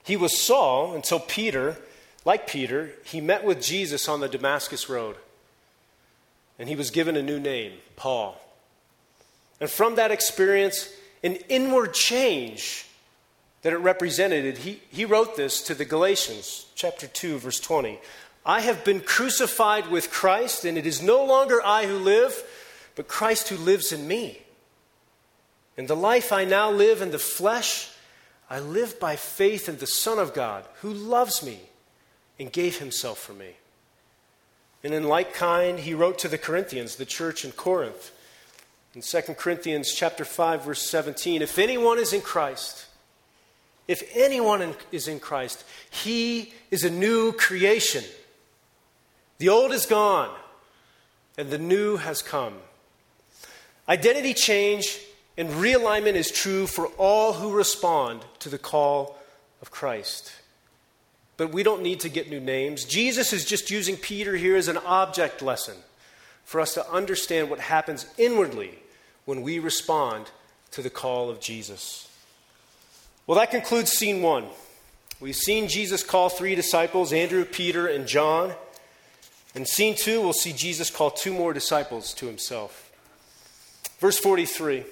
He 0.04 0.16
was 0.16 0.38
Saul 0.38 0.94
until 0.94 1.18
Peter, 1.18 1.78
like 2.26 2.48
Peter, 2.48 2.90
he 3.04 3.20
met 3.20 3.44
with 3.44 3.62
Jesus 3.62 4.08
on 4.08 4.18
the 4.18 4.28
Damascus 4.28 4.88
Road. 4.88 5.14
And 6.58 6.68
he 6.68 6.74
was 6.74 6.90
given 6.90 7.16
a 7.16 7.22
new 7.22 7.38
name, 7.38 7.74
Paul. 7.94 8.36
And 9.60 9.70
from 9.70 9.94
that 9.94 10.10
experience, 10.10 10.92
an 11.22 11.36
inward 11.48 11.94
change 11.94 12.86
that 13.62 13.72
it 13.72 13.76
represented, 13.76 14.58
he, 14.58 14.82
he 14.90 15.04
wrote 15.04 15.36
this 15.36 15.62
to 15.62 15.74
the 15.74 15.84
Galatians, 15.84 16.66
chapter 16.74 17.06
2, 17.06 17.38
verse 17.38 17.60
20. 17.60 18.00
I 18.44 18.60
have 18.60 18.84
been 18.84 19.00
crucified 19.00 19.88
with 19.88 20.10
Christ, 20.10 20.64
and 20.64 20.76
it 20.76 20.86
is 20.86 21.00
no 21.00 21.24
longer 21.24 21.60
I 21.64 21.86
who 21.86 21.96
live, 21.96 22.42
but 22.96 23.06
Christ 23.06 23.50
who 23.50 23.56
lives 23.56 23.92
in 23.92 24.08
me. 24.08 24.42
And 25.76 25.86
the 25.86 25.94
life 25.94 26.32
I 26.32 26.44
now 26.44 26.72
live 26.72 27.02
in 27.02 27.12
the 27.12 27.20
flesh, 27.20 27.88
I 28.50 28.58
live 28.58 28.98
by 28.98 29.14
faith 29.14 29.68
in 29.68 29.78
the 29.78 29.86
Son 29.86 30.18
of 30.18 30.34
God, 30.34 30.64
who 30.80 30.92
loves 30.92 31.44
me 31.44 31.60
and 32.38 32.52
gave 32.52 32.78
himself 32.78 33.18
for 33.18 33.32
me. 33.32 33.56
And 34.84 34.94
in 34.94 35.04
like 35.04 35.34
kind, 35.34 35.80
he 35.80 35.94
wrote 35.94 36.18
to 36.20 36.28
the 36.28 36.38
Corinthians, 36.38 36.96
the 36.96 37.06
church 37.06 37.44
in 37.44 37.52
Corinth, 37.52 38.12
in 38.94 39.02
2 39.02 39.20
Corinthians 39.34 39.92
chapter 39.94 40.24
5, 40.24 40.64
verse 40.64 40.88
17, 40.88 41.42
if 41.42 41.58
anyone 41.58 41.98
is 41.98 42.14
in 42.14 42.22
Christ, 42.22 42.86
if 43.88 44.02
anyone 44.14 44.74
is 44.90 45.06
in 45.06 45.20
Christ, 45.20 45.64
he 45.90 46.54
is 46.70 46.82
a 46.82 46.90
new 46.90 47.32
creation. 47.32 48.04
The 49.38 49.50
old 49.50 49.72
is 49.72 49.84
gone, 49.84 50.34
and 51.36 51.50
the 51.50 51.58
new 51.58 51.96
has 51.98 52.22
come. 52.22 52.54
Identity 53.88 54.34
change 54.34 54.98
and 55.36 55.50
realignment 55.50 56.14
is 56.14 56.30
true 56.30 56.66
for 56.66 56.86
all 56.96 57.34
who 57.34 57.52
respond 57.52 58.24
to 58.38 58.48
the 58.48 58.58
call 58.58 59.18
of 59.60 59.70
Christ. 59.70 60.32
But 61.36 61.52
we 61.52 61.62
don't 61.62 61.82
need 61.82 62.00
to 62.00 62.08
get 62.08 62.30
new 62.30 62.40
names. 62.40 62.84
Jesus 62.84 63.32
is 63.32 63.44
just 63.44 63.70
using 63.70 63.96
Peter 63.96 64.36
here 64.36 64.56
as 64.56 64.68
an 64.68 64.78
object 64.78 65.42
lesson 65.42 65.76
for 66.44 66.60
us 66.60 66.74
to 66.74 66.90
understand 66.90 67.50
what 67.50 67.60
happens 67.60 68.06
inwardly 68.16 68.78
when 69.24 69.42
we 69.42 69.58
respond 69.58 70.30
to 70.70 70.82
the 70.82 70.90
call 70.90 71.28
of 71.28 71.40
Jesus. 71.40 72.08
Well, 73.26 73.38
that 73.38 73.50
concludes 73.50 73.90
scene 73.90 74.22
one. 74.22 74.46
We've 75.20 75.36
seen 75.36 75.68
Jesus 75.68 76.02
call 76.02 76.28
three 76.28 76.54
disciples 76.54 77.12
Andrew, 77.12 77.44
Peter, 77.44 77.86
and 77.86 78.06
John. 78.06 78.54
In 79.54 79.64
scene 79.64 79.96
two, 79.96 80.20
we'll 80.20 80.32
see 80.32 80.52
Jesus 80.52 80.90
call 80.90 81.10
two 81.10 81.32
more 81.32 81.52
disciples 81.52 82.14
to 82.14 82.26
himself. 82.26 82.92
Verse 83.98 84.18
43. 84.18 84.84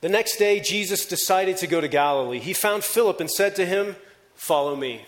The 0.00 0.08
next 0.08 0.36
day, 0.36 0.58
Jesus 0.58 1.06
decided 1.06 1.58
to 1.58 1.66
go 1.66 1.80
to 1.80 1.86
Galilee. 1.86 2.40
He 2.40 2.54
found 2.54 2.82
Philip 2.82 3.20
and 3.20 3.30
said 3.30 3.54
to 3.56 3.66
him, 3.66 3.94
Follow 4.34 4.76
me. 4.76 5.04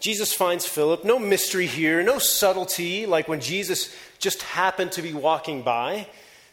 Jesus 0.00 0.32
finds 0.32 0.66
Philip. 0.66 1.04
No 1.04 1.18
mystery 1.18 1.66
here, 1.66 2.02
no 2.02 2.18
subtlety 2.18 3.06
like 3.06 3.28
when 3.28 3.40
Jesus 3.40 3.94
just 4.18 4.42
happened 4.42 4.92
to 4.92 5.02
be 5.02 5.12
walking 5.12 5.62
by 5.62 6.06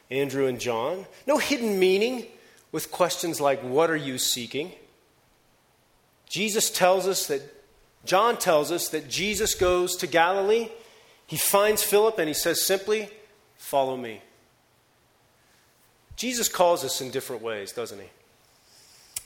Andrew 0.09 0.47
and 0.47 0.59
John. 0.59 1.05
No 1.27 1.37
hidden 1.37 1.77
meaning 1.77 2.25
with 2.71 2.91
questions 2.91 3.39
like, 3.39 3.61
What 3.61 3.89
are 3.89 3.95
you 3.95 4.17
seeking? 4.17 4.71
Jesus 6.27 6.69
tells 6.69 7.07
us 7.07 7.27
that, 7.27 7.41
John 8.03 8.37
tells 8.37 8.71
us 8.71 8.89
that 8.89 9.09
Jesus 9.09 9.55
goes 9.55 9.95
to 9.97 10.07
Galilee. 10.07 10.69
He 11.27 11.37
finds 11.37 11.83
Philip 11.83 12.19
and 12.19 12.27
he 12.27 12.33
says 12.33 12.65
simply, 12.65 13.09
Follow 13.57 13.97
me. 13.97 14.21
Jesus 16.15 16.47
calls 16.47 16.83
us 16.83 17.01
in 17.01 17.11
different 17.11 17.41
ways, 17.41 17.71
doesn't 17.71 17.99
he? 17.99 18.07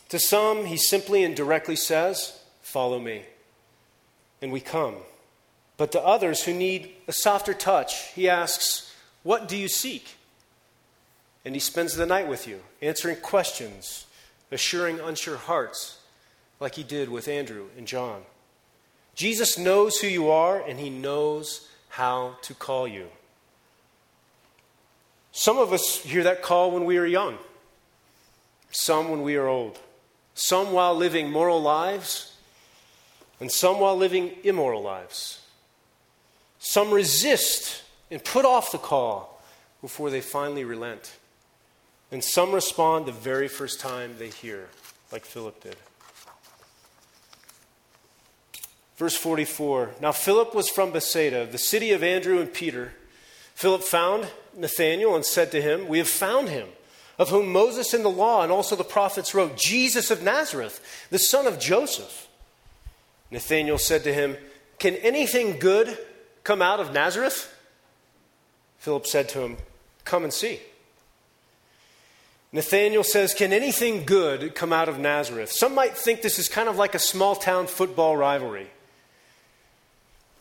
To 0.09 0.19
some, 0.19 0.65
he 0.65 0.77
simply 0.77 1.23
and 1.23 1.35
directly 1.35 1.75
says, 1.75 2.39
Follow 2.61 2.99
me. 2.99 3.23
And 4.41 4.51
we 4.51 4.59
come. 4.59 4.95
But 5.77 5.91
to 5.93 6.01
others 6.01 6.43
who 6.43 6.53
need 6.53 6.91
a 7.07 7.13
softer 7.13 7.53
touch, 7.53 8.07
he 8.09 8.27
asks, 8.27 8.93
What 9.23 9.47
do 9.47 9.55
you 9.55 9.67
seek? 9.67 10.15
And 11.45 11.55
he 11.55 11.59
spends 11.59 11.95
the 11.95 12.05
night 12.05 12.27
with 12.27 12.47
you, 12.47 12.59
answering 12.81 13.17
questions, 13.17 14.05
assuring 14.51 14.99
unsure 14.99 15.37
hearts, 15.37 15.99
like 16.59 16.75
he 16.75 16.83
did 16.83 17.09
with 17.09 17.27
Andrew 17.27 17.67
and 17.77 17.87
John. 17.87 18.23
Jesus 19.15 19.57
knows 19.57 19.97
who 19.97 20.07
you 20.07 20.29
are, 20.29 20.61
and 20.61 20.79
he 20.79 20.89
knows 20.89 21.67
how 21.89 22.37
to 22.43 22.53
call 22.53 22.87
you. 22.87 23.07
Some 25.31 25.57
of 25.57 25.71
us 25.71 26.01
hear 26.01 26.23
that 26.23 26.41
call 26.41 26.71
when 26.71 26.85
we 26.85 26.97
are 26.97 27.05
young, 27.05 27.37
some 28.71 29.09
when 29.09 29.21
we 29.21 29.35
are 29.35 29.47
old, 29.47 29.79
some 30.39 30.71
while 30.71 30.95
living 30.95 31.29
moral 31.29 31.61
lives, 31.61 32.33
and 33.41 33.51
some 33.51 33.79
while 33.79 33.97
living 33.97 34.31
immoral 34.43 34.81
lives. 34.81 35.41
Some 36.59 36.91
resist 36.91 37.83
and 38.09 38.23
put 38.23 38.45
off 38.45 38.71
the 38.71 38.77
call 38.77 39.41
before 39.81 40.09
they 40.09 40.21
finally 40.21 40.63
relent. 40.63 41.17
And 42.09 42.23
some 42.23 42.53
respond 42.53 43.05
the 43.05 43.11
very 43.11 43.49
first 43.49 43.81
time 43.81 44.15
they 44.17 44.29
hear, 44.29 44.69
like 45.11 45.25
Philip 45.25 45.61
did. 45.61 45.75
Verse 48.95 49.15
44 49.15 49.95
Now 49.99 50.13
Philip 50.13 50.55
was 50.55 50.69
from 50.69 50.91
Bethsaida, 50.91 51.45
the 51.45 51.57
city 51.57 51.91
of 51.91 52.01
Andrew 52.01 52.39
and 52.39 52.53
Peter. 52.53 52.93
Philip 53.55 53.83
found 53.83 54.29
Nathanael 54.55 55.15
and 55.15 55.25
said 55.25 55.51
to 55.51 55.61
him, 55.61 55.89
We 55.89 55.97
have 55.97 56.07
found 56.07 56.47
him, 56.47 56.69
of 57.19 57.29
whom 57.29 57.51
Moses 57.51 57.93
in 57.93 58.01
the 58.01 58.09
law 58.09 58.41
and 58.43 58.51
also 58.51 58.77
the 58.77 58.83
prophets 58.85 59.35
wrote, 59.35 59.57
Jesus 59.57 60.09
of 60.09 60.23
Nazareth, 60.23 61.07
the 61.11 61.19
son 61.19 61.45
of 61.45 61.59
Joseph. 61.59 62.29
Nathanael 63.29 63.77
said 63.77 64.05
to 64.05 64.13
him, 64.13 64.37
Can 64.79 64.95
anything 64.95 65.59
good 65.59 65.97
come 66.45 66.61
out 66.61 66.79
of 66.79 66.93
Nazareth? 66.93 67.53
Philip 68.77 69.05
said 69.05 69.27
to 69.29 69.41
him, 69.41 69.57
Come 70.05 70.23
and 70.23 70.33
see. 70.33 70.61
Nathanael 72.53 73.03
says, 73.03 73.33
Can 73.33 73.51
anything 73.51 74.05
good 74.05 74.55
come 74.55 74.71
out 74.71 74.87
of 74.87 74.97
Nazareth? 74.97 75.51
Some 75.51 75.75
might 75.75 75.97
think 75.97 76.21
this 76.21 76.39
is 76.39 76.47
kind 76.47 76.69
of 76.69 76.77
like 76.77 76.95
a 76.95 76.99
small 76.99 77.35
town 77.35 77.67
football 77.67 78.15
rivalry. 78.15 78.67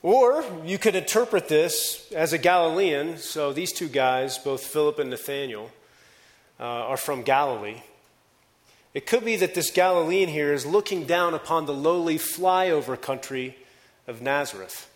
Or 0.01 0.45
you 0.64 0.79
could 0.79 0.95
interpret 0.95 1.49
this 1.49 2.11
as 2.12 2.33
a 2.33 2.38
Galilean. 2.38 3.19
So 3.19 3.53
these 3.53 3.73
two 3.73 3.88
guys, 3.88 4.38
both 4.38 4.62
Philip 4.62 5.01
and 5.01 5.11
Nathanael, 5.11 5.73
uh, 6.61 6.64
are 6.64 6.97
from 6.97 7.23
Galilee. 7.23 7.83
It 8.94 9.07
could 9.07 9.25
be 9.25 9.37
that 9.37 9.55
this 9.55 9.71
Galilean 9.71 10.29
here 10.29 10.53
is 10.53 10.66
looking 10.66 11.05
down 11.05 11.35
upon 11.35 11.66
the 11.66 11.75
lowly 11.75 12.18
flyover 12.18 13.01
country 13.01 13.57
of 14.07 14.23
Nazareth. 14.23 14.90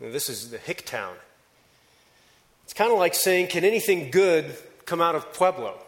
Now, 0.00 0.10
this 0.10 0.28
is 0.28 0.50
the 0.50 0.58
hick 0.58 0.84
town. 0.84 1.14
It's 2.64 2.72
kind 2.72 2.90
of 2.90 2.98
like 2.98 3.14
saying, 3.14 3.48
Can 3.48 3.64
anything 3.64 4.10
good 4.10 4.56
come 4.86 5.00
out 5.00 5.14
of 5.14 5.32
Pueblo? 5.32 5.78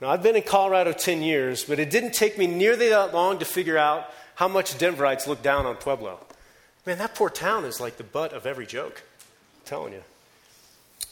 Now, 0.00 0.10
I've 0.10 0.22
been 0.22 0.36
in 0.36 0.42
Colorado 0.42 0.92
10 0.92 1.22
years, 1.22 1.64
but 1.64 1.78
it 1.78 1.90
didn't 1.90 2.12
take 2.12 2.36
me 2.36 2.46
nearly 2.46 2.88
that 2.88 3.14
long 3.14 3.38
to 3.38 3.44
figure 3.44 3.78
out 3.78 4.10
how 4.34 4.48
much 4.48 4.76
Denverites 4.76 5.26
look 5.26 5.42
down 5.42 5.64
on 5.64 5.76
Pueblo. 5.76 6.18
Man, 6.84 6.98
that 6.98 7.14
poor 7.14 7.30
town 7.30 7.64
is 7.64 7.80
like 7.80 7.96
the 7.96 8.04
butt 8.04 8.32
of 8.32 8.44
every 8.44 8.66
joke. 8.66 9.02
I'm 9.56 9.62
telling 9.64 9.92
you. 9.92 10.02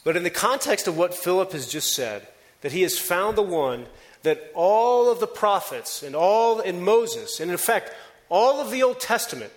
But 0.04 0.16
in 0.16 0.24
the 0.24 0.30
context 0.30 0.88
of 0.88 0.96
what 0.96 1.14
Philip 1.14 1.52
has 1.52 1.68
just 1.68 1.92
said, 1.94 2.26
that 2.62 2.72
he 2.72 2.83
has 2.83 2.98
found 2.98 3.37
the 3.37 3.42
one 3.42 3.87
that 4.22 4.51
all 4.55 5.11
of 5.11 5.20
the 5.20 5.27
prophets 5.27 6.03
and 6.03 6.16
all 6.16 6.61
in 6.61 6.83
Moses, 6.83 7.40
and 7.40 7.51
in 7.51 7.57
fact, 7.57 7.92
all 8.29 8.61
of 8.61 8.70
the 8.70 8.83
Old 8.83 9.01
Testament 9.01 9.53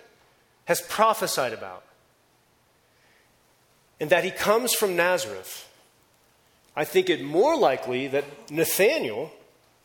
has 0.66 0.80
prophesied 0.80 1.52
about, 1.52 1.84
and 3.98 4.10
that 4.10 4.24
he 4.24 4.30
comes 4.30 4.74
from 4.74 4.96
Nazareth, 4.96 5.68
I 6.76 6.84
think 6.84 7.08
it 7.08 7.22
more 7.22 7.56
likely 7.56 8.08
that 8.08 8.50
Nathanael 8.50 9.32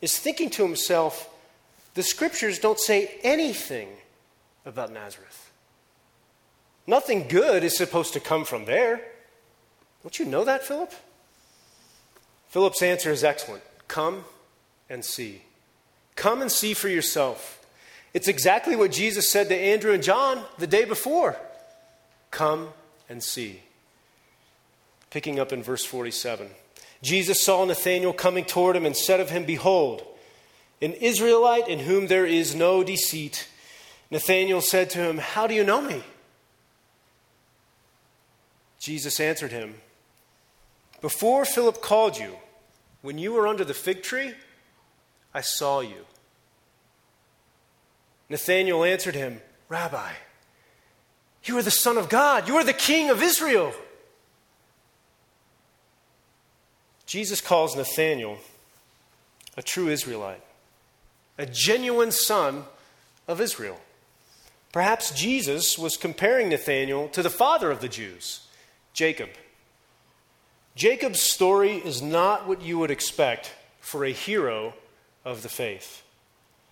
is 0.00 0.18
thinking 0.18 0.50
to 0.50 0.62
himself, 0.62 1.30
the 1.94 2.02
scriptures 2.02 2.58
don't 2.58 2.78
say 2.78 3.18
anything 3.22 3.88
about 4.66 4.92
Nazareth. 4.92 5.50
Nothing 6.86 7.28
good 7.28 7.62
is 7.62 7.76
supposed 7.76 8.12
to 8.14 8.20
come 8.20 8.44
from 8.44 8.64
there. 8.64 9.00
Don't 10.02 10.18
you 10.18 10.24
know 10.24 10.44
that, 10.44 10.64
Philip? 10.64 10.92
Philip's 12.52 12.82
answer 12.82 13.10
is 13.10 13.24
excellent. 13.24 13.62
Come 13.88 14.26
and 14.90 15.02
see. 15.02 15.40
Come 16.16 16.42
and 16.42 16.52
see 16.52 16.74
for 16.74 16.90
yourself. 16.90 17.64
It's 18.12 18.28
exactly 18.28 18.76
what 18.76 18.92
Jesus 18.92 19.30
said 19.30 19.48
to 19.48 19.56
Andrew 19.56 19.94
and 19.94 20.02
John 20.02 20.44
the 20.58 20.66
day 20.66 20.84
before. 20.84 21.38
Come 22.30 22.68
and 23.08 23.22
see. 23.22 23.62
Picking 25.08 25.40
up 25.40 25.50
in 25.50 25.62
verse 25.62 25.82
47. 25.86 26.50
Jesus 27.00 27.40
saw 27.40 27.64
Nathanael 27.64 28.12
coming 28.12 28.44
toward 28.44 28.76
him 28.76 28.84
and 28.84 28.94
said 28.94 29.18
of 29.18 29.30
him, 29.30 29.46
Behold, 29.46 30.06
an 30.82 30.92
Israelite 30.92 31.68
in 31.68 31.78
whom 31.78 32.08
there 32.08 32.26
is 32.26 32.54
no 32.54 32.84
deceit. 32.84 33.48
Nathanael 34.10 34.60
said 34.60 34.90
to 34.90 34.98
him, 34.98 35.16
How 35.16 35.46
do 35.46 35.54
you 35.54 35.64
know 35.64 35.80
me? 35.80 36.02
Jesus 38.78 39.18
answered 39.20 39.52
him, 39.52 39.76
Before 41.02 41.44
Philip 41.44 41.82
called 41.82 42.16
you, 42.16 42.36
when 43.02 43.18
you 43.18 43.32
were 43.32 43.48
under 43.48 43.64
the 43.64 43.74
fig 43.74 44.02
tree, 44.02 44.32
I 45.34 45.40
saw 45.40 45.80
you. 45.80 46.06
Nathanael 48.30 48.84
answered 48.84 49.16
him, 49.16 49.42
Rabbi, 49.68 50.12
you 51.44 51.58
are 51.58 51.62
the 51.62 51.70
Son 51.70 51.98
of 51.98 52.08
God, 52.08 52.48
you 52.48 52.56
are 52.56 52.64
the 52.64 52.72
King 52.72 53.10
of 53.10 53.22
Israel. 53.22 53.74
Jesus 57.04 57.40
calls 57.40 57.76
Nathanael 57.76 58.38
a 59.56 59.62
true 59.62 59.88
Israelite, 59.88 60.42
a 61.36 61.46
genuine 61.46 62.12
son 62.12 62.64
of 63.26 63.40
Israel. 63.40 63.78
Perhaps 64.72 65.10
Jesus 65.10 65.76
was 65.76 65.96
comparing 65.96 66.48
Nathanael 66.48 67.08
to 67.08 67.22
the 67.22 67.28
father 67.28 67.70
of 67.70 67.80
the 67.80 67.88
Jews, 67.88 68.46
Jacob. 68.94 69.28
Jacob's 70.74 71.20
story 71.20 71.76
is 71.76 72.00
not 72.00 72.46
what 72.46 72.62
you 72.62 72.78
would 72.78 72.90
expect 72.90 73.52
for 73.80 74.04
a 74.04 74.12
hero 74.12 74.74
of 75.24 75.42
the 75.42 75.48
faith. 75.48 76.02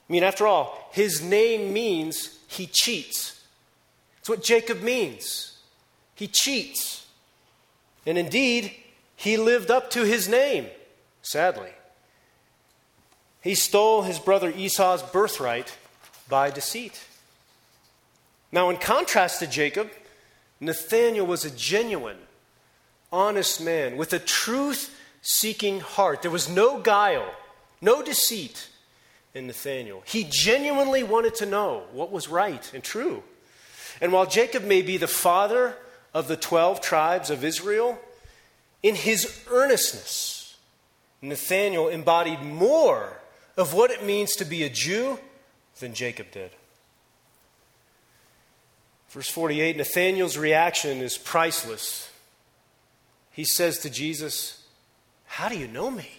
I 0.08 0.12
mean, 0.12 0.24
after 0.24 0.46
all, 0.46 0.88
his 0.92 1.22
name 1.22 1.72
means 1.72 2.38
he 2.48 2.66
cheats. 2.66 3.40
It's 4.18 4.28
what 4.28 4.42
Jacob 4.42 4.82
means. 4.82 5.58
He 6.14 6.26
cheats. 6.26 7.06
And 8.06 8.18
indeed, 8.18 8.74
he 9.16 9.36
lived 9.36 9.70
up 9.70 9.90
to 9.90 10.04
his 10.04 10.28
name, 10.28 10.66
sadly. 11.22 11.70
He 13.42 13.54
stole 13.54 14.02
his 14.02 14.18
brother 14.18 14.50
Esau's 14.50 15.02
birthright 15.02 15.76
by 16.28 16.50
deceit. 16.50 17.04
Now, 18.52 18.70
in 18.70 18.76
contrast 18.76 19.38
to 19.40 19.46
Jacob, 19.46 19.90
Nathanael 20.58 21.26
was 21.26 21.44
a 21.44 21.50
genuine, 21.50 22.18
honest 23.12 23.60
man 23.60 23.96
with 23.96 24.12
a 24.12 24.18
truth 24.18 24.96
seeking 25.22 25.80
heart. 25.80 26.22
There 26.22 26.30
was 26.30 26.48
no 26.48 26.80
guile, 26.80 27.30
no 27.80 28.02
deceit 28.02 28.68
in 29.34 29.46
Nathanael. 29.46 30.02
He 30.06 30.26
genuinely 30.28 31.02
wanted 31.02 31.34
to 31.36 31.46
know 31.46 31.84
what 31.92 32.10
was 32.10 32.28
right 32.28 32.70
and 32.74 32.82
true. 32.82 33.22
And 34.00 34.12
while 34.12 34.26
Jacob 34.26 34.64
may 34.64 34.82
be 34.82 34.96
the 34.96 35.06
father 35.06 35.76
of 36.14 36.28
the 36.28 36.36
12 36.36 36.80
tribes 36.80 37.30
of 37.30 37.44
Israel, 37.44 37.98
in 38.82 38.94
his 38.94 39.44
earnestness, 39.50 40.56
Nathanael 41.22 41.88
embodied 41.88 42.42
more 42.42 43.18
of 43.56 43.74
what 43.74 43.90
it 43.90 44.04
means 44.04 44.32
to 44.36 44.44
be 44.44 44.62
a 44.62 44.70
Jew 44.70 45.18
than 45.80 45.94
Jacob 45.94 46.30
did. 46.30 46.50
Verse 49.10 49.28
48 49.28 49.76
Nathanael's 49.76 50.38
reaction 50.38 50.98
is 50.98 51.18
priceless. 51.18 52.09
He 53.30 53.44
says 53.44 53.78
to 53.78 53.90
Jesus, 53.90 54.64
How 55.26 55.48
do 55.48 55.56
you 55.56 55.68
know 55.68 55.90
me? 55.90 56.10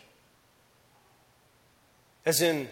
As 2.25 2.41
in, 2.41 2.67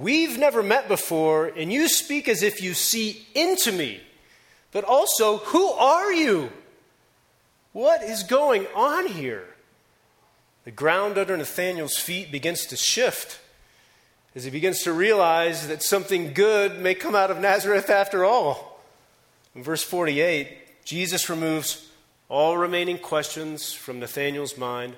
We've 0.00 0.36
never 0.36 0.64
met 0.64 0.88
before, 0.88 1.46
and 1.46 1.72
you 1.72 1.88
speak 1.88 2.28
as 2.28 2.42
if 2.42 2.60
you 2.60 2.74
see 2.74 3.24
into 3.34 3.70
me. 3.70 4.00
But 4.72 4.82
also, 4.82 5.36
who 5.38 5.68
are 5.68 6.12
you? 6.12 6.50
What 7.72 8.02
is 8.02 8.24
going 8.24 8.66
on 8.74 9.06
here? 9.06 9.46
The 10.64 10.72
ground 10.72 11.18
under 11.18 11.36
Nathanael's 11.36 11.96
feet 11.96 12.32
begins 12.32 12.66
to 12.66 12.76
shift 12.76 13.38
as 14.34 14.42
he 14.42 14.50
begins 14.50 14.82
to 14.82 14.92
realize 14.92 15.68
that 15.68 15.84
something 15.84 16.34
good 16.34 16.80
may 16.80 16.94
come 16.94 17.14
out 17.14 17.30
of 17.30 17.38
Nazareth 17.38 17.88
after 17.88 18.24
all. 18.24 18.82
In 19.54 19.62
verse 19.62 19.84
48, 19.84 20.84
Jesus 20.84 21.30
removes 21.30 21.85
all 22.28 22.56
remaining 22.56 22.98
questions 22.98 23.72
from 23.72 24.00
Nathanael's 24.00 24.58
mind, 24.58 24.96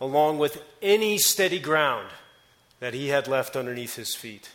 along 0.00 0.38
with 0.38 0.62
any 0.82 1.18
steady 1.18 1.58
ground 1.58 2.08
that 2.80 2.94
he 2.94 3.08
had 3.08 3.28
left 3.28 3.56
underneath 3.56 3.96
his 3.96 4.14
feet 4.14 4.50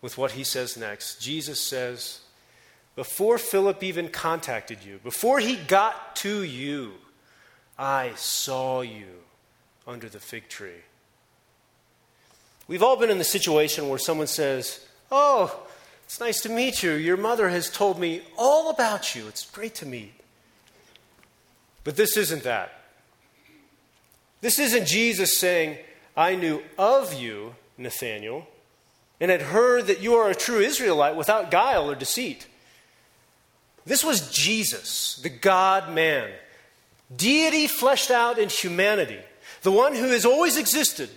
with 0.00 0.18
what 0.18 0.32
he 0.32 0.44
says 0.44 0.76
next. 0.76 1.20
Jesus 1.20 1.60
says, 1.60 2.20
Before 2.94 3.38
Philip 3.38 3.82
even 3.82 4.08
contacted 4.08 4.84
you, 4.84 5.00
before 5.02 5.40
he 5.40 5.56
got 5.56 6.16
to 6.16 6.42
you, 6.42 6.92
I 7.78 8.12
saw 8.16 8.82
you 8.82 9.06
under 9.86 10.08
the 10.08 10.20
fig 10.20 10.48
tree. 10.48 10.82
We've 12.66 12.82
all 12.82 12.96
been 12.96 13.10
in 13.10 13.18
the 13.18 13.24
situation 13.24 13.88
where 13.88 13.98
someone 13.98 14.26
says, 14.26 14.86
Oh, 15.10 15.66
it's 16.04 16.20
nice 16.20 16.42
to 16.42 16.48
meet 16.48 16.82
you. 16.82 16.92
Your 16.92 17.16
mother 17.16 17.48
has 17.48 17.70
told 17.70 17.98
me 17.98 18.22
all 18.36 18.68
about 18.70 19.14
you. 19.14 19.26
It's 19.26 19.50
great 19.50 19.74
to 19.76 19.86
meet. 19.86 20.12
But 21.88 21.96
this 21.96 22.18
isn't 22.18 22.42
that. 22.42 22.70
This 24.42 24.58
isn't 24.58 24.86
Jesus 24.86 25.38
saying, 25.38 25.78
I 26.14 26.34
knew 26.34 26.60
of 26.76 27.14
you, 27.14 27.54
Nathanael, 27.78 28.46
and 29.18 29.30
had 29.30 29.40
heard 29.40 29.86
that 29.86 30.02
you 30.02 30.12
are 30.12 30.28
a 30.28 30.34
true 30.34 30.58
Israelite 30.58 31.16
without 31.16 31.50
guile 31.50 31.90
or 31.90 31.94
deceit. 31.94 32.46
This 33.86 34.04
was 34.04 34.30
Jesus, 34.30 35.18
the 35.22 35.30
God 35.30 35.90
man, 35.94 36.28
deity 37.16 37.66
fleshed 37.66 38.10
out 38.10 38.38
in 38.38 38.50
humanity, 38.50 39.20
the 39.62 39.72
one 39.72 39.94
who 39.94 40.10
has 40.10 40.26
always 40.26 40.58
existed, 40.58 41.08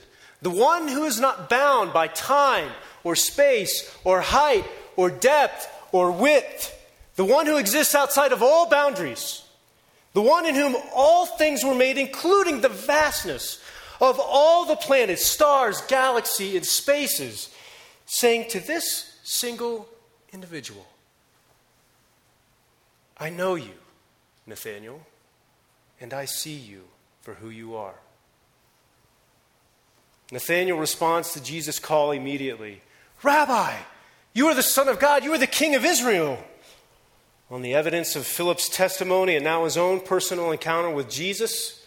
the 0.42 0.50
one 0.50 0.88
who 0.88 1.04
is 1.04 1.20
not 1.20 1.50
bound 1.50 1.92
by 1.92 2.08
time 2.08 2.72
or 3.04 3.18
space 3.18 3.94
or 4.06 4.22
height 4.22 4.64
or 4.96 5.10
depth 5.10 5.68
or 5.92 6.14
width, 6.14 6.74
the 7.18 7.26
one 7.26 7.46
who 7.46 7.58
exists 7.58 7.94
outside 7.94 8.32
of 8.32 8.42
all 8.42 8.70
boundaries, 8.70 9.44
the 10.14 10.22
one 10.22 10.46
in 10.46 10.56
whom 10.56 10.76
all 10.94 11.26
things 11.26 11.64
were 11.64 11.76
made, 11.76 11.98
including 11.98 12.62
the 12.62 12.70
vastness 12.70 13.62
of 14.00 14.20
all 14.20 14.66
the 14.66 14.76
planets, 14.76 15.26
stars, 15.26 15.82
galaxy, 15.88 16.58
and 16.58 16.66
spaces, 16.66 17.50
saying 18.06 18.50
to 18.50 18.60
this 18.60 19.20
single 19.24 19.88
individual, 20.34 20.86
I 23.18 23.30
know 23.30 23.56
you, 23.56 23.76
Nathanael, 24.48 25.02
and 26.02 26.14
I 26.14 26.26
see 26.26 26.56
you 26.56 26.84
for 27.22 27.36
who 27.36 27.50
you 27.50 27.76
are. 27.76 27.96
Nathanael 30.32 30.78
responds 30.78 31.34
to 31.34 31.44
Jesus' 31.44 31.80
call 31.80 32.12
immediately 32.12 32.82
Rabbi, 33.22 33.76
you 34.34 34.48
are 34.48 34.56
the 34.56 34.64
Son 34.64 34.88
of 34.88 35.00
God, 35.00 35.24
you 35.24 35.32
are 35.34 35.38
the 35.38 35.46
King 35.46 35.76
of 35.76 35.86
Israel. 35.86 36.44
On 37.52 37.62
the 37.62 37.74
evidence 37.74 38.16
of 38.16 38.26
Philip's 38.26 38.70
testimony 38.70 39.36
and 39.36 39.44
now 39.44 39.66
his 39.66 39.76
own 39.76 40.00
personal 40.00 40.52
encounter 40.54 40.90
with 40.90 41.10
Jesus, 41.10 41.86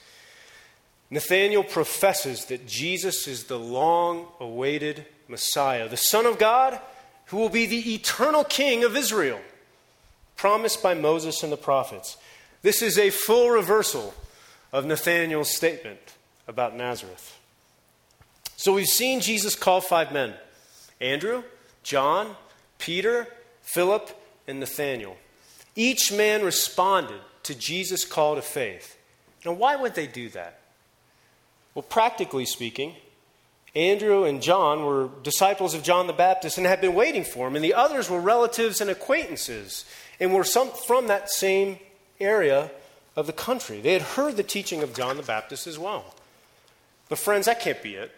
Nathanael 1.08 1.64
professes 1.64 2.44
that 2.46 2.66
Jesus 2.66 3.26
is 3.26 3.44
the 3.44 3.58
long 3.58 4.26
awaited 4.38 5.06
Messiah, 5.26 5.88
the 5.88 5.96
Son 5.96 6.26
of 6.26 6.38
God, 6.38 6.78
who 7.26 7.38
will 7.38 7.48
be 7.48 7.64
the 7.64 7.94
eternal 7.94 8.44
King 8.44 8.84
of 8.84 8.94
Israel, 8.94 9.40
promised 10.36 10.82
by 10.82 10.92
Moses 10.92 11.42
and 11.42 11.50
the 11.50 11.56
prophets. 11.56 12.18
This 12.60 12.82
is 12.82 12.98
a 12.98 13.08
full 13.08 13.48
reversal 13.48 14.12
of 14.70 14.84
Nathanael's 14.84 15.56
statement 15.56 16.14
about 16.46 16.76
Nazareth. 16.76 17.38
So 18.56 18.74
we've 18.74 18.86
seen 18.86 19.20
Jesus 19.20 19.54
call 19.54 19.80
five 19.80 20.12
men 20.12 20.34
Andrew, 21.00 21.42
John, 21.82 22.36
Peter, 22.78 23.28
Philip, 23.62 24.10
and 24.46 24.60
Nathanael. 24.60 25.16
Each 25.76 26.12
man 26.12 26.44
responded 26.44 27.20
to 27.44 27.54
Jesus' 27.54 28.04
call 28.04 28.36
to 28.36 28.42
faith. 28.42 28.96
Now, 29.44 29.52
why 29.52 29.76
would 29.76 29.94
they 29.94 30.06
do 30.06 30.28
that? 30.30 30.60
Well, 31.74 31.82
practically 31.82 32.46
speaking, 32.46 32.94
Andrew 33.74 34.24
and 34.24 34.40
John 34.40 34.84
were 34.84 35.10
disciples 35.22 35.74
of 35.74 35.82
John 35.82 36.06
the 36.06 36.12
Baptist 36.12 36.58
and 36.58 36.66
had 36.66 36.80
been 36.80 36.94
waiting 36.94 37.24
for 37.24 37.48
him, 37.48 37.56
and 37.56 37.64
the 37.64 37.74
others 37.74 38.08
were 38.08 38.20
relatives 38.20 38.80
and 38.80 38.88
acquaintances 38.88 39.84
and 40.20 40.32
were 40.32 40.44
some, 40.44 40.70
from 40.70 41.08
that 41.08 41.30
same 41.30 41.78
area 42.20 42.70
of 43.16 43.26
the 43.26 43.32
country. 43.32 43.80
They 43.80 43.92
had 43.92 44.02
heard 44.02 44.36
the 44.36 44.44
teaching 44.44 44.82
of 44.82 44.94
John 44.94 45.16
the 45.16 45.22
Baptist 45.22 45.66
as 45.66 45.78
well. 45.78 46.14
But, 47.08 47.18
friends, 47.18 47.46
that 47.46 47.60
can't 47.60 47.82
be 47.82 47.96
it. 47.96 48.12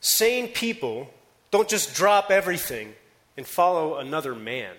Sane 0.00 0.48
people 0.48 1.08
don't 1.50 1.68
just 1.68 1.94
drop 1.94 2.30
everything 2.30 2.94
and 3.36 3.46
follow 3.46 3.96
another 3.96 4.34
man. 4.34 4.74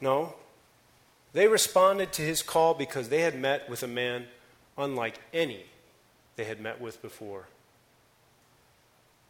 No. 0.00 0.34
They 1.32 1.48
responded 1.48 2.12
to 2.14 2.22
his 2.22 2.42
call 2.42 2.74
because 2.74 3.08
they 3.08 3.20
had 3.20 3.38
met 3.38 3.68
with 3.68 3.82
a 3.82 3.88
man 3.88 4.26
unlike 4.76 5.18
any 5.32 5.64
they 6.36 6.44
had 6.44 6.60
met 6.60 6.80
with 6.80 7.02
before. 7.02 7.46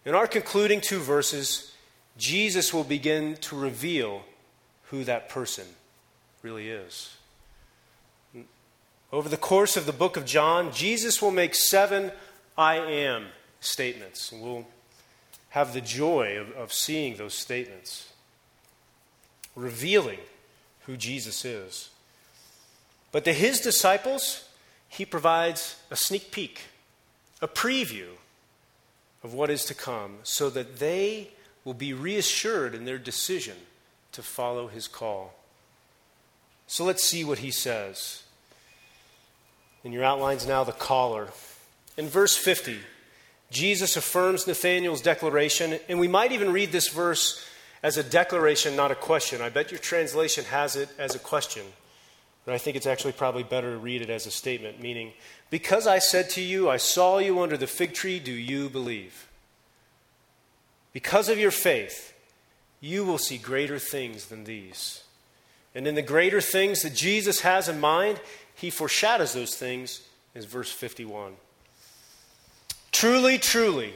In 0.05 0.15
our 0.15 0.27
concluding 0.27 0.81
two 0.81 1.01
verses, 1.01 1.75
Jesus 2.17 2.73
will 2.73 2.85
begin 2.85 3.37
to 3.39 3.57
reveal 3.57 4.23
who 4.85 5.05
that 5.05 5.29
person 5.29 5.67
really 6.43 6.71
is. 6.71 7.17
Over 9.13 9.29
the 9.29 9.37
course 9.37 9.77
of 9.77 9.87
the 9.87 9.93
book 9.93 10.17
of 10.17 10.25
John, 10.25 10.73
Jesus 10.73 11.21
will 11.21 11.33
make 11.33 11.55
seven 11.55 12.13
I 12.57 12.77
am 12.77 13.27
statements. 13.61 14.33
We'll 14.33 14.67
have 15.51 15.73
the 15.73 15.81
joy 15.81 16.39
of, 16.39 16.51
of 16.53 16.73
seeing 16.73 17.17
those 17.17 17.35
statements, 17.35 18.13
revealing 19.55 20.19
who 20.87 20.97
Jesus 20.97 21.45
is. 21.45 21.91
But 23.13 23.25
to 23.25 23.33
his 23.33 23.61
disciples, 23.61 24.49
he 24.89 25.05
provides 25.05 25.77
a 25.91 25.97
sneak 25.97 26.31
peek, 26.31 26.63
a 27.43 27.49
preview 27.49 28.09
of 29.23 29.35
what 29.35 29.51
is 29.51 29.65
to 29.67 29.75
come, 29.75 30.19
so 30.23 30.51
that 30.51 30.79
they 30.79 31.31
will 31.65 31.75
be 31.75 31.93
reassured 31.93 32.75
in 32.75 32.85
their 32.85 32.99
decision 32.99 33.57
to 34.13 34.23
follow 34.23 34.69
his 34.69 34.89
call. 34.89 35.35
So 36.67 36.85
let's 36.85 37.05
see 37.05 37.25
what 37.25 37.39
he 37.39 37.51
says. 37.51 38.23
In 39.83 39.93
your 39.93 40.05
outlines 40.05 40.47
now, 40.47 40.63
the 40.63 40.73
caller. 40.73 41.29
In 41.97 42.09
verse 42.09 42.37
50, 42.37 42.79
Jesus 43.51 43.97
affirms 43.97 44.47
Nathanael's 44.47 45.01
declaration, 45.01 45.79
and 45.89 45.99
we 45.99 46.09
might 46.09 46.33
even 46.33 46.53
read 46.53 46.71
this 46.71 46.89
verse 46.89 47.45
as 47.83 47.97
a 47.97 48.03
declaration, 48.03 48.77
not 48.77 48.93
a 48.93 48.97
question. 48.97 49.41
I 49.41 49.49
bet 49.49 49.73
your 49.73 49.81
translation 49.81 50.45
has 50.47 50.77
it 50.77 50.89
as 50.99 51.15
a 51.15 51.19
question, 51.19 51.65
but 52.45 52.55
I 52.55 52.59
think 52.59 52.77
it's 52.77 52.87
actually 52.87 53.13
probably 53.13 53.43
better 53.43 53.73
to 53.73 53.79
read 53.79 54.03
it 54.03 54.11
as 54.11 54.27
a 54.27 54.31
statement, 54.31 54.81
meaning, 54.81 55.13
Because 55.51 55.87
I 55.87 55.99
said 55.99 56.31
to 56.31 56.41
you, 56.41 56.71
I 56.71 56.77
saw 56.77 57.19
you 57.19 57.41
under 57.41 57.57
the 57.57 57.67
fig 57.67 57.93
tree, 57.93 58.21
do 58.21 58.33
you 58.33 58.69
believe? 58.69 59.29
Because 60.93 61.29
of 61.29 61.39
your 61.39 61.51
faith, 61.51 62.15
you 62.81 63.05
will 63.05 63.19
see 63.19 63.39
greater 63.39 63.79
things 63.79 64.27
than 64.27 64.45
these. 64.45 65.03
And 65.75 65.87
in 65.87 65.95
the 65.95 66.03
greater 66.03 66.41
things 66.41 66.83
that 66.83 66.95
Jesus 66.95 67.41
has 67.41 67.69
in 67.69 67.81
mind, 67.81 68.21
he 68.55 68.71
foreshadows 68.71 69.33
those 69.33 69.55
things 69.55 70.03
in 70.35 70.43
verse 70.43 70.71
51. 70.71 71.35
Truly, 72.93 73.39
truly, 73.39 73.95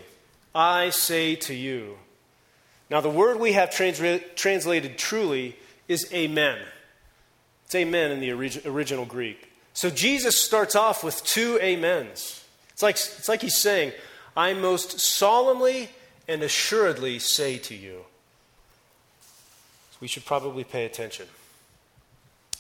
I 0.55 0.91
say 0.91 1.35
to 1.37 1.55
you. 1.55 1.99
Now, 2.91 3.01
the 3.01 3.11
word 3.11 3.41
we 3.41 3.53
have 3.53 3.71
trans- 3.71 4.23
translated 4.37 4.99
truly 4.99 5.57
is 5.89 6.13
amen. 6.13 6.59
It's 7.67 7.75
amen 7.75 8.13
in 8.13 8.21
the 8.21 8.33
orig- 8.33 8.67
original 8.67 9.05
Greek. 9.05 9.51
So 9.73 9.91
Jesus 9.91 10.39
starts 10.39 10.77
off 10.77 11.03
with 11.03 11.25
two 11.25 11.59
amens. 11.61 12.45
It's 12.71 12.83
like, 12.83 12.95
it's 12.95 13.29
like 13.29 13.43
he's 13.43 13.61
saying, 13.61 13.93
I 14.37 14.53
most 14.55 15.01
solemnly 15.01 15.91
and 16.29 16.43
assuredly 16.43 17.19
say 17.19 17.59
to 17.59 17.75
you. 17.75 18.05
So 19.91 19.99
we 20.01 20.09
should 20.09 20.25
probably 20.25 20.65
pay 20.65 20.85
attention. 20.85 21.27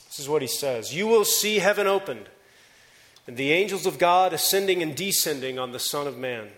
This 0.06 0.18
is 0.18 0.28
what 0.28 0.42
he 0.42 0.48
says 0.48 0.94
You 0.94 1.06
will 1.06 1.24
see 1.24 1.58
heaven 1.58 1.86
opened, 1.86 2.28
and 3.26 3.36
the 3.36 3.52
angels 3.52 3.86
of 3.86 3.98
God 3.98 4.32
ascending 4.32 4.82
and 4.82 4.94
descending 4.94 5.58
on 5.58 5.72
the 5.72 5.78
Son 5.78 6.06
of 6.06 6.18
Man. 6.18 6.48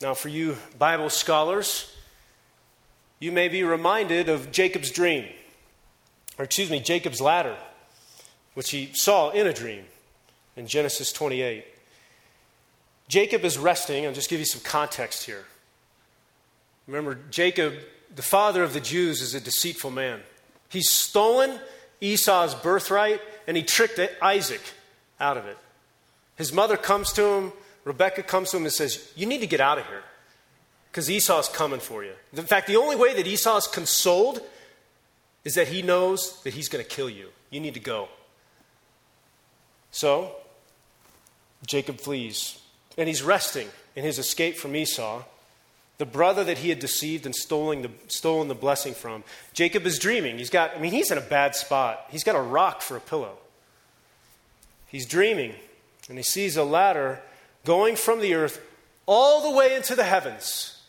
Now, 0.00 0.14
for 0.14 0.28
you 0.28 0.56
Bible 0.78 1.10
scholars, 1.10 1.94
you 3.20 3.30
may 3.30 3.48
be 3.48 3.62
reminded 3.62 4.28
of 4.28 4.50
Jacob's 4.50 4.90
dream, 4.90 5.26
or 6.38 6.44
excuse 6.44 6.70
me, 6.70 6.80
Jacob's 6.80 7.20
ladder, 7.20 7.56
which 8.54 8.70
he 8.70 8.90
saw 8.94 9.30
in 9.30 9.46
a 9.46 9.52
dream 9.52 9.84
in 10.56 10.66
Genesis 10.66 11.12
28. 11.12 11.64
Jacob 13.08 13.44
is 13.44 13.58
resting. 13.58 14.06
I'll 14.06 14.12
just 14.12 14.30
give 14.30 14.40
you 14.40 14.46
some 14.46 14.62
context 14.62 15.24
here. 15.24 15.44
Remember, 16.86 17.18
Jacob, 17.30 17.74
the 18.14 18.22
father 18.22 18.62
of 18.62 18.74
the 18.74 18.80
Jews, 18.80 19.20
is 19.20 19.34
a 19.34 19.40
deceitful 19.40 19.90
man. 19.90 20.20
He's 20.68 20.90
stolen 20.90 21.60
Esau's 22.00 22.54
birthright 22.54 23.20
and 23.46 23.56
he 23.56 23.62
tricked 23.62 24.00
Isaac 24.20 24.62
out 25.22 25.38
of 25.38 25.46
it. 25.46 25.56
His 26.36 26.52
mother 26.52 26.76
comes 26.76 27.12
to 27.12 27.24
him, 27.24 27.52
Rebecca 27.84 28.22
comes 28.22 28.50
to 28.50 28.56
him 28.58 28.64
and 28.64 28.72
says, 28.72 29.10
You 29.16 29.26
need 29.26 29.40
to 29.40 29.46
get 29.46 29.60
out 29.60 29.78
of 29.78 29.86
here 29.86 30.02
because 30.90 31.10
Esau's 31.10 31.48
coming 31.48 31.80
for 31.80 32.04
you. 32.04 32.12
In 32.36 32.44
fact, 32.44 32.66
the 32.66 32.76
only 32.76 32.96
way 32.96 33.14
that 33.14 33.26
Esau 33.26 33.56
is 33.56 33.66
consoled 33.66 34.40
is 35.44 35.54
that 35.54 35.68
he 35.68 35.82
knows 35.82 36.42
that 36.42 36.54
he's 36.54 36.68
going 36.68 36.84
to 36.84 36.88
kill 36.88 37.08
you. 37.08 37.28
You 37.50 37.60
need 37.60 37.74
to 37.74 37.80
go. 37.80 38.08
So, 39.90 40.36
Jacob 41.66 41.98
flees 41.98 42.58
and 42.96 43.08
he's 43.08 43.22
resting 43.22 43.68
in 43.96 44.04
his 44.04 44.18
escape 44.18 44.56
from 44.56 44.76
Esau, 44.76 45.22
the 45.98 46.06
brother 46.06 46.44
that 46.44 46.58
he 46.58 46.68
had 46.68 46.78
deceived 46.78 47.26
and 47.26 47.34
stolen 47.34 47.82
the, 47.82 47.90
stolen 48.08 48.48
the 48.48 48.54
blessing 48.54 48.94
from. 48.94 49.24
Jacob 49.52 49.86
is 49.86 49.98
dreaming. 49.98 50.38
He's 50.38 50.50
got, 50.50 50.76
I 50.76 50.78
mean, 50.78 50.92
he's 50.92 51.10
in 51.10 51.18
a 51.18 51.22
bad 51.22 51.54
spot. 51.54 52.06
He's 52.10 52.24
got 52.24 52.36
a 52.36 52.40
rock 52.40 52.82
for 52.82 52.96
a 52.96 53.00
pillow. 53.00 53.36
He's 54.92 55.06
dreaming, 55.06 55.54
and 56.10 56.18
he 56.18 56.22
sees 56.22 56.58
a 56.58 56.64
ladder 56.64 57.22
going 57.64 57.96
from 57.96 58.20
the 58.20 58.34
earth 58.34 58.60
all 59.06 59.50
the 59.50 59.56
way 59.56 59.74
into 59.74 59.96
the 59.96 60.04
heavens. 60.04 60.82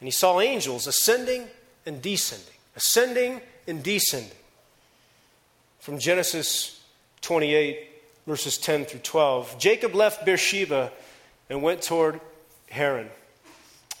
And 0.00 0.08
he 0.08 0.10
saw 0.10 0.40
angels 0.40 0.88
ascending 0.88 1.46
and 1.86 2.02
descending, 2.02 2.54
ascending 2.74 3.40
and 3.68 3.84
descending. 3.84 4.36
From 5.78 6.00
Genesis 6.00 6.82
28, 7.20 7.88
verses 8.26 8.58
10 8.58 8.84
through 8.86 9.00
12. 9.00 9.58
Jacob 9.60 9.94
left 9.94 10.26
Beersheba 10.26 10.90
and 11.48 11.62
went 11.62 11.82
toward 11.82 12.20
Haran. 12.68 13.10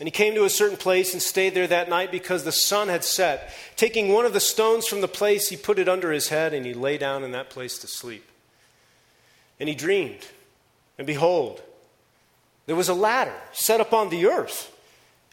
And 0.00 0.08
he 0.08 0.10
came 0.10 0.34
to 0.34 0.44
a 0.44 0.50
certain 0.50 0.76
place 0.76 1.12
and 1.12 1.22
stayed 1.22 1.54
there 1.54 1.68
that 1.68 1.88
night 1.88 2.10
because 2.10 2.42
the 2.42 2.50
sun 2.50 2.88
had 2.88 3.04
set. 3.04 3.54
Taking 3.76 4.08
one 4.08 4.26
of 4.26 4.32
the 4.32 4.40
stones 4.40 4.88
from 4.88 5.02
the 5.02 5.08
place, 5.08 5.50
he 5.50 5.56
put 5.56 5.78
it 5.78 5.88
under 5.88 6.10
his 6.10 6.30
head 6.30 6.52
and 6.52 6.66
he 6.66 6.74
lay 6.74 6.98
down 6.98 7.22
in 7.22 7.30
that 7.30 7.48
place 7.48 7.78
to 7.78 7.86
sleep. 7.86 8.24
And 9.60 9.68
he 9.68 9.74
dreamed, 9.74 10.26
and 10.98 11.06
behold, 11.06 11.62
there 12.66 12.76
was 12.76 12.88
a 12.88 12.94
ladder 12.94 13.34
set 13.52 13.80
upon 13.80 14.08
the 14.08 14.26
earth, 14.26 14.76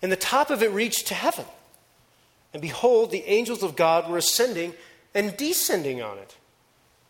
and 0.01 0.11
the 0.11 0.17
top 0.17 0.49
of 0.49 0.61
it 0.61 0.71
reached 0.71 1.07
to 1.07 1.13
heaven. 1.13 1.45
And 2.53 2.61
behold, 2.61 3.11
the 3.11 3.23
angels 3.25 3.63
of 3.63 3.75
God 3.75 4.09
were 4.09 4.17
ascending 4.17 4.73
and 5.13 5.35
descending 5.37 6.01
on 6.01 6.17
it. 6.17 6.35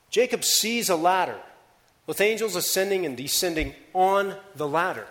Jacob 0.09 0.43
sees 0.43 0.89
a 0.89 0.95
ladder 0.95 1.39
with 2.05 2.21
angels 2.21 2.55
ascending 2.55 3.05
and 3.05 3.15
descending 3.15 3.73
on 3.93 4.35
the 4.55 4.67
ladder. 4.67 5.07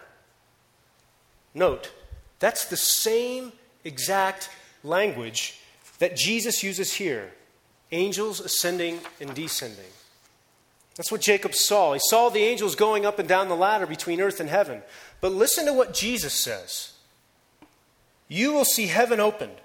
Note, 1.54 1.90
that's 2.38 2.66
the 2.66 2.76
same 2.76 3.52
exact 3.84 4.50
language 4.84 5.60
that 5.98 6.16
Jesus 6.16 6.62
uses 6.62 6.92
here 6.92 7.32
angels 7.92 8.40
ascending 8.40 9.00
and 9.20 9.34
descending. 9.34 9.84
That's 10.96 11.12
what 11.12 11.20
Jacob 11.20 11.54
saw. 11.54 11.92
He 11.92 12.00
saw 12.02 12.28
the 12.28 12.42
angels 12.42 12.74
going 12.74 13.06
up 13.06 13.18
and 13.18 13.28
down 13.28 13.48
the 13.48 13.56
ladder 13.56 13.86
between 13.86 14.20
earth 14.20 14.40
and 14.40 14.50
heaven. 14.50 14.82
But 15.20 15.32
listen 15.32 15.66
to 15.66 15.72
what 15.72 15.94
Jesus 15.94 16.34
says 16.34 16.92
You 18.28 18.52
will 18.52 18.64
see 18.64 18.86
heaven 18.86 19.20
opened, 19.20 19.60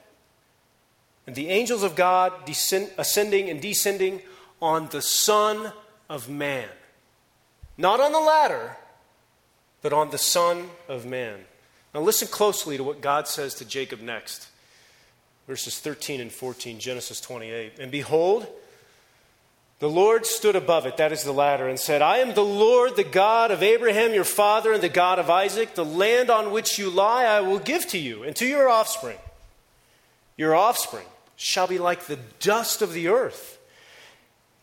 and 1.28 1.36
the 1.36 1.50
angels 1.50 1.84
of 1.84 1.96
God 1.96 2.46
descend, 2.46 2.92
ascending 2.98 3.50
and 3.50 3.62
descending 3.62 4.22
on 4.62 4.88
the 4.90 5.02
Son 5.02 5.74
of 6.10 6.30
Man. 6.30 6.70
Not 7.78 8.00
on 8.00 8.12
the 8.12 8.20
ladder, 8.20 8.78
but 9.82 9.92
on 9.92 10.12
the 10.12 10.18
Son 10.18 10.70
of 10.88 11.06
Man. 11.06 11.40
Now 11.94 12.02
listen 12.02 12.28
closely 12.28 12.78
to 12.78 12.84
what 12.84 13.02
God 13.02 13.28
says 13.28 13.56
to 13.56 13.66
Jacob 13.66 14.02
next. 14.02 14.48
Verses 15.48 15.80
13 15.80 16.22
and 16.22 16.32
14, 16.32 16.80
Genesis 16.80 17.22
28. 17.22 17.80
And 17.80 17.92
behold, 17.92 18.48
the 19.86 19.92
Lord 19.92 20.26
stood 20.26 20.56
above 20.56 20.88
it, 20.88 20.98
that 20.98 21.12
is 21.12 21.22
the 21.22 21.32
ladder, 21.32 21.70
and 21.70 21.80
said, 21.80 22.02
I 22.02 22.18
am 22.18 22.34
the 22.34 22.44
Lord, 22.44 22.96
the 22.96 23.04
God 23.04 23.52
of 23.52 23.62
Abraham, 23.62 24.16
your 24.16 24.24
father, 24.24 24.74
and 24.74 24.82
the 24.82 24.90
God 24.90 25.20
of 25.20 25.30
Isaac. 25.30 25.76
The 25.76 25.86
land 25.86 26.32
on 26.32 26.50
which 26.50 26.80
you 26.80 26.90
lie 26.90 27.26
I 27.26 27.42
will 27.42 27.60
give 27.60 27.86
to 27.90 28.00
you 28.00 28.24
and 28.24 28.36
to 28.38 28.48
your 28.48 28.68
offspring. 28.68 29.20
Your 30.38 30.56
offspring 30.56 31.06
shall 31.36 31.68
be 31.68 31.78
like 31.78 32.08
the 32.08 32.18
dust 32.40 32.82
of 32.82 32.94
the 32.94 33.10
earth, 33.10 33.60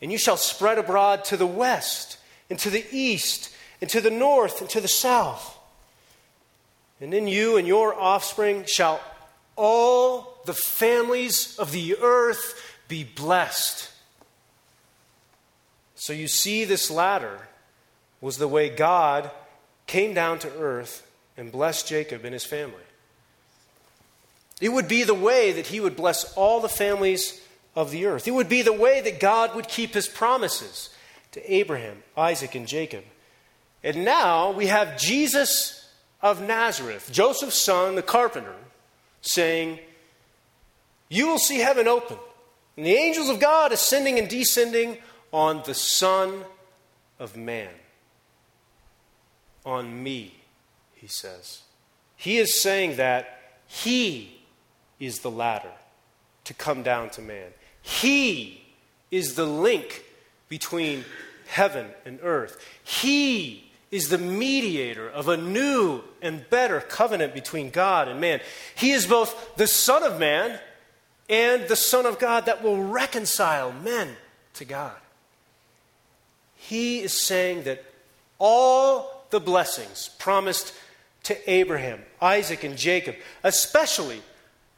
and 0.00 0.10
you 0.10 0.18
shall 0.18 0.36
spread 0.36 0.76
abroad 0.76 1.24
to 1.26 1.36
the 1.36 1.46
west 1.46 2.18
and 2.50 2.58
to 2.58 2.68
the 2.68 2.84
east, 2.90 3.54
and 3.80 3.88
to 3.90 4.00
the 4.00 4.10
north, 4.10 4.60
and 4.60 4.68
to 4.70 4.80
the 4.80 4.88
south. 4.88 5.56
And 7.00 7.14
in 7.14 7.28
you 7.28 7.58
and 7.58 7.68
your 7.68 7.94
offspring 7.94 8.64
shall 8.66 9.00
all 9.54 10.40
the 10.46 10.52
families 10.52 11.56
of 11.60 11.70
the 11.70 11.94
earth 12.00 12.60
be 12.88 13.04
blessed. 13.04 13.91
So 16.02 16.12
you 16.12 16.26
see, 16.26 16.64
this 16.64 16.90
ladder 16.90 17.46
was 18.20 18.36
the 18.36 18.48
way 18.48 18.68
God 18.68 19.30
came 19.86 20.14
down 20.14 20.40
to 20.40 20.52
earth 20.58 21.08
and 21.36 21.52
blessed 21.52 21.86
Jacob 21.86 22.24
and 22.24 22.32
his 22.32 22.44
family. 22.44 22.82
It 24.60 24.70
would 24.70 24.88
be 24.88 25.04
the 25.04 25.14
way 25.14 25.52
that 25.52 25.68
he 25.68 25.78
would 25.78 25.94
bless 25.94 26.34
all 26.34 26.58
the 26.58 26.68
families 26.68 27.40
of 27.76 27.92
the 27.92 28.06
earth. 28.06 28.26
It 28.26 28.32
would 28.32 28.48
be 28.48 28.62
the 28.62 28.72
way 28.72 29.00
that 29.00 29.20
God 29.20 29.54
would 29.54 29.68
keep 29.68 29.94
his 29.94 30.08
promises 30.08 30.90
to 31.30 31.54
Abraham, 31.54 32.02
Isaac, 32.16 32.56
and 32.56 32.66
Jacob. 32.66 33.04
And 33.84 34.04
now 34.04 34.50
we 34.50 34.66
have 34.66 34.98
Jesus 34.98 35.88
of 36.20 36.42
Nazareth, 36.42 37.10
Joseph's 37.12 37.62
son, 37.62 37.94
the 37.94 38.02
carpenter, 38.02 38.56
saying, 39.20 39.78
You 41.08 41.28
will 41.28 41.38
see 41.38 41.58
heaven 41.58 41.86
open, 41.86 42.18
and 42.76 42.84
the 42.84 42.94
angels 42.94 43.28
of 43.28 43.38
God 43.38 43.70
ascending 43.70 44.18
and 44.18 44.28
descending 44.28 44.98
on 45.32 45.62
the 45.64 45.74
Son 45.74 46.44
of 47.18 47.36
Man. 47.36 47.70
On 49.64 50.02
me, 50.02 50.34
he 50.94 51.06
says. 51.06 51.62
He 52.16 52.38
is 52.38 52.60
saying 52.60 52.96
that 52.96 53.40
he 53.66 54.40
is 55.00 55.20
the 55.20 55.30
ladder 55.30 55.72
to 56.44 56.54
come 56.54 56.82
down 56.82 57.10
to 57.10 57.22
man. 57.22 57.50
He 57.80 58.62
is 59.10 59.34
the 59.34 59.46
link 59.46 60.04
between 60.48 61.04
heaven 61.46 61.86
and 62.04 62.18
earth. 62.22 62.64
He 62.84 63.70
is 63.90 64.08
the 64.08 64.18
mediator 64.18 65.08
of 65.08 65.28
a 65.28 65.36
new 65.36 66.02
and 66.20 66.48
better 66.48 66.80
covenant 66.80 67.34
between 67.34 67.70
God 67.70 68.08
and 68.08 68.20
man. 68.20 68.40
He 68.74 68.92
is 68.92 69.06
both 69.06 69.56
the 69.56 69.66
Son 69.66 70.02
of 70.02 70.18
Man 70.18 70.58
and 71.28 71.68
the 71.68 71.76
Son 71.76 72.06
of 72.06 72.18
God 72.18 72.46
that 72.46 72.62
will 72.62 72.82
reconcile 72.82 73.72
men 73.72 74.16
to 74.54 74.64
God. 74.64 74.96
He 76.68 77.00
is 77.00 77.20
saying 77.20 77.64
that 77.64 77.84
all 78.38 79.26
the 79.30 79.40
blessings 79.40 80.10
promised 80.18 80.72
to 81.24 81.50
Abraham, 81.50 82.00
Isaac, 82.20 82.62
and 82.62 82.76
Jacob, 82.76 83.16
especially 83.42 84.22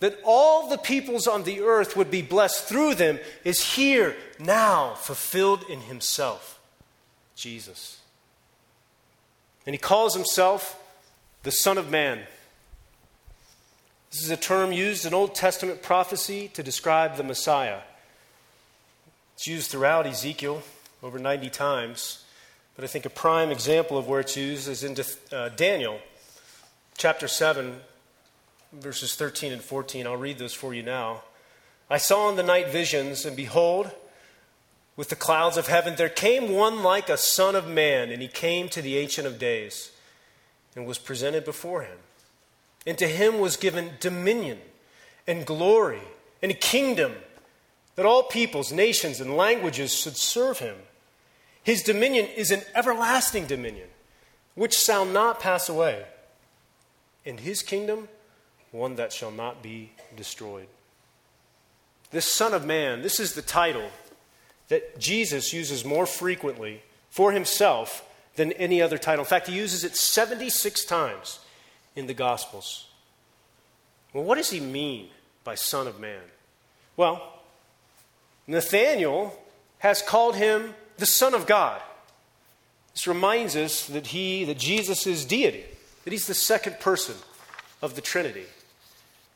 that 0.01 0.18
all 0.24 0.70
the 0.70 0.78
peoples 0.78 1.26
on 1.26 1.45
the 1.45 1.61
earth 1.61 1.95
would 1.95 2.11
be 2.11 2.22
blessed 2.22 2.64
through 2.64 2.95
them, 2.95 3.18
is 3.45 3.74
here, 3.74 4.16
now, 4.39 4.95
fulfilled 4.95 5.64
in 5.68 5.80
himself, 5.80 6.59
Jesus. 7.37 8.01
And 9.66 9.74
he 9.74 9.78
calls 9.78 10.14
himself 10.14 10.80
the 11.43 11.53
Son 11.53 11.76
of 11.76 11.91
Man. 11.91 12.20
This 14.11 14.22
is 14.22 14.30
a 14.30 14.37
term 14.39 14.72
used 14.72 15.05
in 15.05 15.12
Old 15.12 15.35
Testament 15.35 15.82
prophecy 15.82 16.49
to 16.55 16.62
describe 16.62 17.16
the 17.16 17.24
Messiah. 17.24 17.80
It's 19.35 19.47
used 19.47 19.70
throughout 19.70 20.07
Ezekiel 20.07 20.62
over 21.05 21.18
90 21.18 21.50
times, 21.50 22.24
but 22.74 22.82
I 22.82 22.88
think 22.88 23.05
a 23.05 23.11
prime 23.11 23.50
example 23.50 23.98
of 23.98 24.09
where 24.09 24.20
it's 24.20 24.38
used 24.38 24.66
is 24.68 24.82
in 24.82 24.96
uh, 25.30 25.50
Daniel 25.50 25.98
chapter 26.96 27.28
7, 27.28 27.78
verses 28.72 29.14
13 29.14 29.52
and 29.52 29.61
14. 29.61 30.07
I'll 30.07 30.16
read 30.16 30.38
those 30.38 30.55
for 30.55 30.72
you 30.72 30.82
now. 30.82 31.22
I 31.90 31.98
saw 31.98 32.30
in 32.30 32.36
the 32.36 32.42
night 32.42 32.70
visions, 32.70 33.26
and 33.26 33.36
behold, 33.36 33.90
with 34.96 35.11
the 35.11 35.16
clouds 35.16 35.59
of 35.59 35.66
heaven, 35.66 35.96
there 35.96 36.09
came 36.09 36.50
one 36.50 36.82
like 36.82 37.11
a 37.11 37.18
son 37.18 37.55
of 37.55 37.68
man, 37.68 38.11
and 38.11 38.22
he 38.22 38.28
came 38.28 38.70
to 38.70 38.80
the 38.80 38.96
Ancient 38.96 39.26
of 39.26 39.38
Days 39.38 39.92
and 40.74 40.86
was 40.86 40.98
presented 40.98 41.44
before 41.44 41.82
him. 41.82 41.98
And 42.86 42.96
to 42.96 43.07
him 43.07 43.40
was 43.40 43.59
given 43.59 43.92
dominion 44.00 44.59
and 45.26 45.44
glory 45.44 46.00
and 46.42 46.50
a 46.50 46.55
kingdom 46.55 47.12
that 47.96 48.07
all 48.07 48.22
peoples, 48.22 48.72
nations, 48.72 49.20
and 49.20 49.36
languages 49.36 49.94
should 49.94 50.16
serve 50.16 50.61
him. 50.61 50.76
His 51.65 51.83
dominion 51.83 52.27
is 52.37 52.51
an 52.51 52.62
everlasting 52.75 53.47
dominion, 53.47 53.89
which 54.55 54.75
shall 54.75 55.05
not 55.05 55.41
pass 55.41 55.69
away 55.69 56.05
and 57.27 57.41
his 57.41 57.62
kingdom 57.62 58.09
one 58.71 58.97
that 58.97 59.12
shall 59.12 59.31
not 59.31 59.62
be 59.62 59.93
destroyed. 60.17 60.67
This 62.11 62.33
Son 62.33 62.53
of 62.53 62.67
Man, 62.67 63.03
this 63.03 63.19
is 63.19 63.35
the 63.35 63.43
title 63.43 63.89
that 64.69 64.99
Jesus 64.99 65.53
uses 65.53 65.85
more 65.85 66.07
frequently 66.07 66.83
for 67.11 67.33
himself 67.33 68.05
than 68.37 68.53
any 68.53 68.83
other 68.83 68.99
title. 68.99 69.25
In 69.25 69.29
fact, 69.29 69.49
he 69.49 69.55
uses 69.55 69.85
it 69.85 69.97
76 69.97 70.85
times 70.85 71.39
in 71.95 72.07
the 72.07 72.15
Gospels. 72.15 72.89
Well, 74.12 74.25
what 74.25 74.37
does 74.37 74.51
he 74.51 74.61
mean 74.61 75.09
by 75.45 75.55
Son 75.55 75.87
of 75.87 76.01
Man? 76.01 76.23
Well, 76.97 77.41
Nathanael 78.47 79.39
has 79.79 80.03
called 80.03 80.37
him 80.37 80.75
the 80.99 81.07
Son 81.07 81.34
of 81.34 81.47
God. 81.47 81.80
This 82.92 83.07
reminds 83.07 83.57
us 83.57 83.86
that 83.86 84.09
he, 84.09 84.45
that 84.45 84.59
Jesus 84.59 85.07
is 85.07 85.24
deity 85.24 85.64
that 86.05 86.12
he's 86.12 86.26
the 86.26 86.34
second 86.34 86.78
person 86.80 87.16
of 87.82 87.95
the 87.97 88.01
Trinity. 88.01 88.45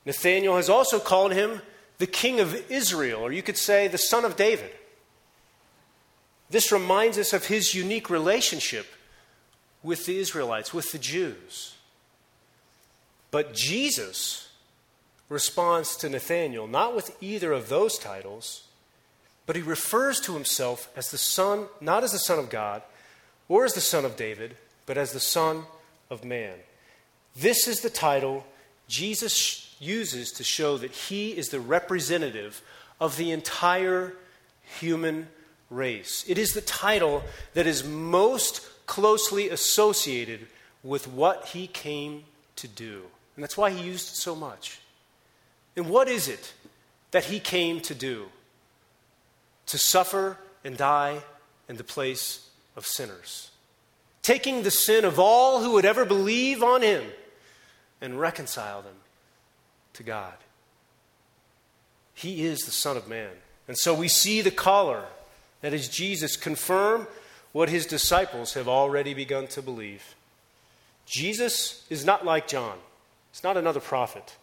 Nathanael 0.07 0.57
has 0.57 0.69
also 0.69 0.99
called 0.99 1.33
him 1.33 1.63
the 1.99 2.07
King 2.07 2.41
of 2.41 2.71
Israel, 2.71 3.23
or 3.23 3.33
you 3.33 3.43
could 3.43 3.57
say 3.57 3.89
the 3.89 3.99
Son 3.99 4.25
of 4.25 4.37
David. 4.37 4.71
This 6.51 6.71
reminds 6.71 7.19
us 7.19 7.33
of 7.33 7.47
his 7.47 7.75
unique 7.75 8.09
relationship 8.09 8.87
with 9.83 10.07
the 10.07 10.19
Israelites, 10.19 10.73
with 10.73 10.93
the 10.93 10.99
Jews. 10.99 11.75
But 13.31 13.55
Jesus 13.55 14.49
responds 15.29 15.97
to 15.97 16.09
Nathanael 16.09 16.67
not 16.67 16.95
with 16.95 17.17
either 17.21 17.53
of 17.53 17.69
those 17.69 17.99
titles, 17.99 18.65
but 19.49 19.57
he 19.57 19.63
refers 19.63 20.21
to 20.21 20.35
himself 20.35 20.91
as 20.95 21.11
the 21.11 21.17
Son, 21.17 21.69
not 21.81 22.05
as 22.05 22.13
the 22.13 22.19
Son 22.19 22.39
of 22.39 22.51
God 22.51 22.83
or 23.49 23.65
as 23.65 23.73
the 23.73 23.81
Son 23.81 24.05
of 24.05 24.15
David, 24.15 24.55
but 24.85 24.99
as 24.99 25.13
the 25.13 25.21
Son 25.21 25.65
of 26.11 26.23
man. 26.23 26.53
This 27.35 27.67
is 27.67 27.81
the 27.81 27.89
title 27.89 28.45
Jesus 28.89 29.75
uses 29.81 30.33
to 30.33 30.45
show 30.45 30.77
that 30.77 30.91
he 30.91 31.31
is 31.31 31.49
the 31.49 31.61
representative 31.61 32.61
of 33.01 33.17
the 33.17 33.31
entire 33.31 34.13
human 34.81 35.29
race. 35.71 36.27
It 36.29 36.37
is 36.37 36.53
the 36.53 36.61
title 36.61 37.23
that 37.55 37.67
is 37.67 37.83
most 37.83 38.61
closely 38.85 39.49
associated 39.49 40.47
with 40.83 41.09
what 41.09 41.47
he 41.47 41.69
came 41.69 42.25
to 42.57 42.69
do. 42.69 43.01
And 43.35 43.43
that's 43.43 43.57
why 43.57 43.71
he 43.71 43.83
used 43.83 44.11
it 44.13 44.17
so 44.17 44.37
much. 44.37 44.81
And 45.75 45.89
what 45.89 46.07
is 46.07 46.29
it 46.29 46.53
that 47.13 47.25
he 47.25 47.41
came 47.41 47.81
to 47.81 47.95
do? 47.95 48.27
To 49.69 49.79
suffer 49.79 50.39
and 50.65 50.77
die 50.77 51.23
in 51.69 51.77
the 51.77 51.85
place 51.85 52.49
of 52.77 52.87
sinners 52.87 53.51
taking 54.29 54.63
the 54.63 54.71
sin 54.71 55.07
of 55.07 55.19
all 55.19 55.63
who 55.63 55.73
would 55.73 55.87
ever 55.87 56.05
believe 56.05 56.63
on 56.63 56.83
him 56.83 57.03
and 57.99 58.21
reconcile 58.21 58.83
them 58.83 58.97
to 59.95 60.03
God. 60.03 60.35
He 62.13 62.45
is 62.45 62.59
the 62.59 62.71
Son 62.71 62.99
of 62.99 63.09
Man. 63.09 63.31
And 63.67 63.79
so 63.79 63.95
we 63.95 64.07
see 64.07 64.43
the 64.43 64.51
caller, 64.51 65.05
that 65.63 65.73
is 65.73 65.89
Jesus, 65.89 66.37
confirm 66.37 67.07
what 67.53 67.71
his 67.71 67.87
disciples 67.87 68.53
have 68.53 68.69
already 68.69 69.15
begun 69.15 69.47
to 69.47 69.63
believe. 69.63 70.15
Jesus 71.07 71.87
is 71.89 72.05
not 72.05 72.27
like 72.27 72.47
John, 72.47 72.77
he's 73.33 73.43
not 73.43 73.57
another 73.57 73.81
prophet 73.81 74.37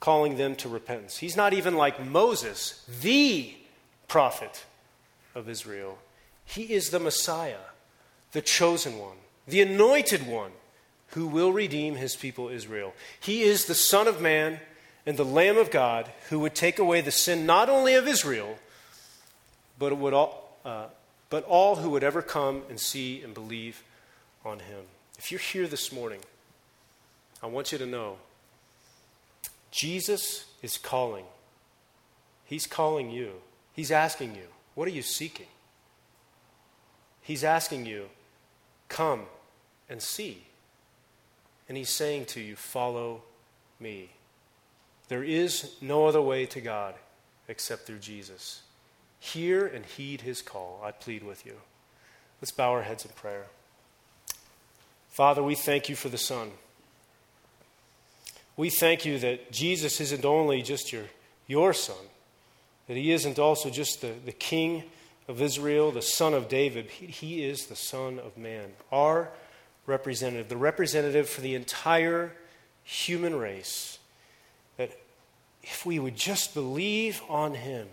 calling 0.00 0.38
them 0.38 0.56
to 0.56 0.68
repentance. 0.70 1.18
He's 1.18 1.36
not 1.36 1.52
even 1.52 1.76
like 1.76 2.02
Moses, 2.02 2.86
the 3.02 3.54
prophet 4.08 4.64
of 5.34 5.48
Israel. 5.48 5.98
He 6.44 6.72
is 6.72 6.90
the 6.90 7.00
Messiah 7.00 7.56
the 8.34 8.42
chosen 8.42 8.98
one, 8.98 9.16
the 9.46 9.62
anointed 9.62 10.26
one 10.26 10.50
who 11.08 11.26
will 11.26 11.52
redeem 11.52 11.94
his 11.94 12.16
people 12.16 12.48
Israel. 12.48 12.92
He 13.20 13.42
is 13.42 13.64
the 13.64 13.74
Son 13.74 14.06
of 14.06 14.20
Man 14.20 14.60
and 15.06 15.16
the 15.16 15.24
Lamb 15.24 15.56
of 15.56 15.70
God 15.70 16.10
who 16.28 16.40
would 16.40 16.54
take 16.54 16.78
away 16.78 17.00
the 17.00 17.12
sin 17.12 17.46
not 17.46 17.70
only 17.70 17.94
of 17.94 18.08
Israel, 18.08 18.58
but, 19.78 19.96
would 19.96 20.12
all, 20.12 20.58
uh, 20.64 20.86
but 21.30 21.44
all 21.44 21.76
who 21.76 21.90
would 21.90 22.02
ever 22.02 22.22
come 22.22 22.62
and 22.68 22.78
see 22.78 23.22
and 23.22 23.32
believe 23.32 23.84
on 24.44 24.58
him. 24.58 24.80
If 25.16 25.30
you're 25.30 25.40
here 25.40 25.68
this 25.68 25.92
morning, 25.92 26.20
I 27.40 27.46
want 27.46 27.70
you 27.70 27.78
to 27.78 27.86
know 27.86 28.16
Jesus 29.70 30.46
is 30.60 30.76
calling. 30.76 31.24
He's 32.44 32.66
calling 32.66 33.10
you. 33.10 33.34
He's 33.74 33.90
asking 33.90 34.34
you, 34.34 34.46
What 34.74 34.88
are 34.88 34.92
you 34.92 35.02
seeking? 35.02 35.46
He's 37.20 37.44
asking 37.44 37.86
you, 37.86 38.08
Come 38.88 39.22
and 39.88 40.00
see. 40.00 40.44
And 41.68 41.76
he's 41.76 41.90
saying 41.90 42.26
to 42.26 42.40
you, 42.40 42.56
Follow 42.56 43.22
me. 43.78 44.10
There 45.08 45.24
is 45.24 45.74
no 45.80 46.06
other 46.06 46.22
way 46.22 46.46
to 46.46 46.60
God 46.60 46.94
except 47.48 47.86
through 47.86 47.98
Jesus. 47.98 48.62
Hear 49.20 49.66
and 49.66 49.84
heed 49.84 50.22
his 50.22 50.40
call, 50.42 50.80
I 50.84 50.92
plead 50.92 51.22
with 51.22 51.44
you. 51.44 51.54
Let's 52.40 52.52
bow 52.52 52.72
our 52.72 52.82
heads 52.82 53.04
in 53.04 53.10
prayer. 53.12 53.46
Father, 55.08 55.42
we 55.42 55.54
thank 55.54 55.88
you 55.88 55.96
for 55.96 56.08
the 56.08 56.18
Son. 56.18 56.50
We 58.56 58.70
thank 58.70 59.04
you 59.04 59.18
that 59.20 59.50
Jesus 59.50 60.00
isn't 60.00 60.24
only 60.24 60.62
just 60.62 60.92
your, 60.92 61.04
your 61.46 61.72
Son, 61.72 61.96
that 62.86 62.96
he 62.96 63.12
isn't 63.12 63.38
also 63.38 63.70
just 63.70 64.00
the, 64.00 64.12
the 64.24 64.32
King 64.32 64.84
of 65.28 65.40
Israel, 65.40 65.90
the 65.90 66.02
son 66.02 66.34
of 66.34 66.48
David, 66.48 66.90
he, 66.90 67.06
he 67.06 67.44
is 67.44 67.66
the 67.66 67.76
Son 67.76 68.18
of 68.18 68.36
Man, 68.36 68.72
our 68.92 69.30
representative, 69.86 70.48
the 70.48 70.56
representative 70.56 71.28
for 71.28 71.40
the 71.40 71.54
entire 71.54 72.32
human 72.82 73.34
race. 73.34 73.98
That 74.76 74.90
if 75.62 75.86
we 75.86 75.98
would 75.98 76.16
just 76.16 76.52
believe 76.52 77.22
on 77.28 77.54
him, 77.54 77.88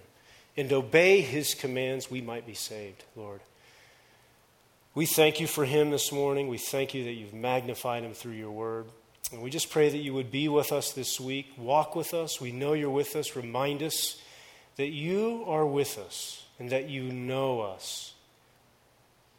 and 0.58 0.72
obey 0.74 1.22
his 1.22 1.54
commands, 1.54 2.12
we 2.12 2.22
might 2.22 2.46
be 2.46 2.54
saved, 2.54 3.04
Lord. 3.16 3.40
We 4.94 5.06
thank 5.06 5.40
you 5.40 5.48
for 5.48 5.64
him 5.64 5.92
this 5.92 6.12
morning. 6.12 6.50
We 6.50 6.58
thank 6.58 6.94
you 6.94 7.06
that 7.06 7.14
you've 7.14 7.34
magnified 7.34 8.04
him 8.04 8.14
through 8.14 8.34
your 8.34 8.52
word. 8.52 8.86
And 9.32 9.42
we 9.42 9.50
just 9.50 9.70
pray 9.70 9.88
that 9.88 9.98
you 9.98 10.14
would 10.14 10.30
be 10.30 10.50
with 10.50 10.74
us 10.74 10.92
this 10.92 11.20
week, 11.20 11.54
walk 11.58 11.96
with 11.96 12.14
us. 12.14 12.42
We 12.42 12.52
know 12.52 12.74
you're 12.74 12.90
with 12.90 13.16
us. 13.16 13.36
Remind 13.36 13.82
us 13.82 14.22
that 14.78 14.90
you 14.90 15.44
are 15.48 15.66
with 15.66 15.98
us 15.98 16.46
and 16.60 16.70
that 16.70 16.90
you 16.90 17.04
know 17.04 17.62
us. 17.62 18.14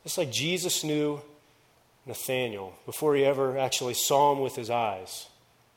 Just 0.04 0.18
like 0.18 0.30
Jesus 0.30 0.84
knew 0.84 1.20
Nathanael 2.06 2.74
before 2.86 3.14
he 3.14 3.24
ever 3.24 3.58
actually 3.58 3.94
saw 3.94 4.32
him 4.32 4.40
with 4.40 4.56
his 4.56 4.70
eyes, 4.70 5.26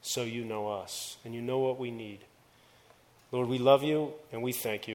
so 0.01 0.21
you 0.23 0.43
know 0.43 0.67
us 0.67 1.17
and 1.25 1.33
you 1.33 1.41
know 1.41 1.59
what 1.59 1.79
we 1.79 1.89
need. 1.89 2.19
Lord, 3.31 3.47
we 3.47 3.57
love 3.57 3.83
you 3.83 4.13
and 4.31 4.43
we 4.43 4.51
thank 4.51 4.87
you. 4.87 4.93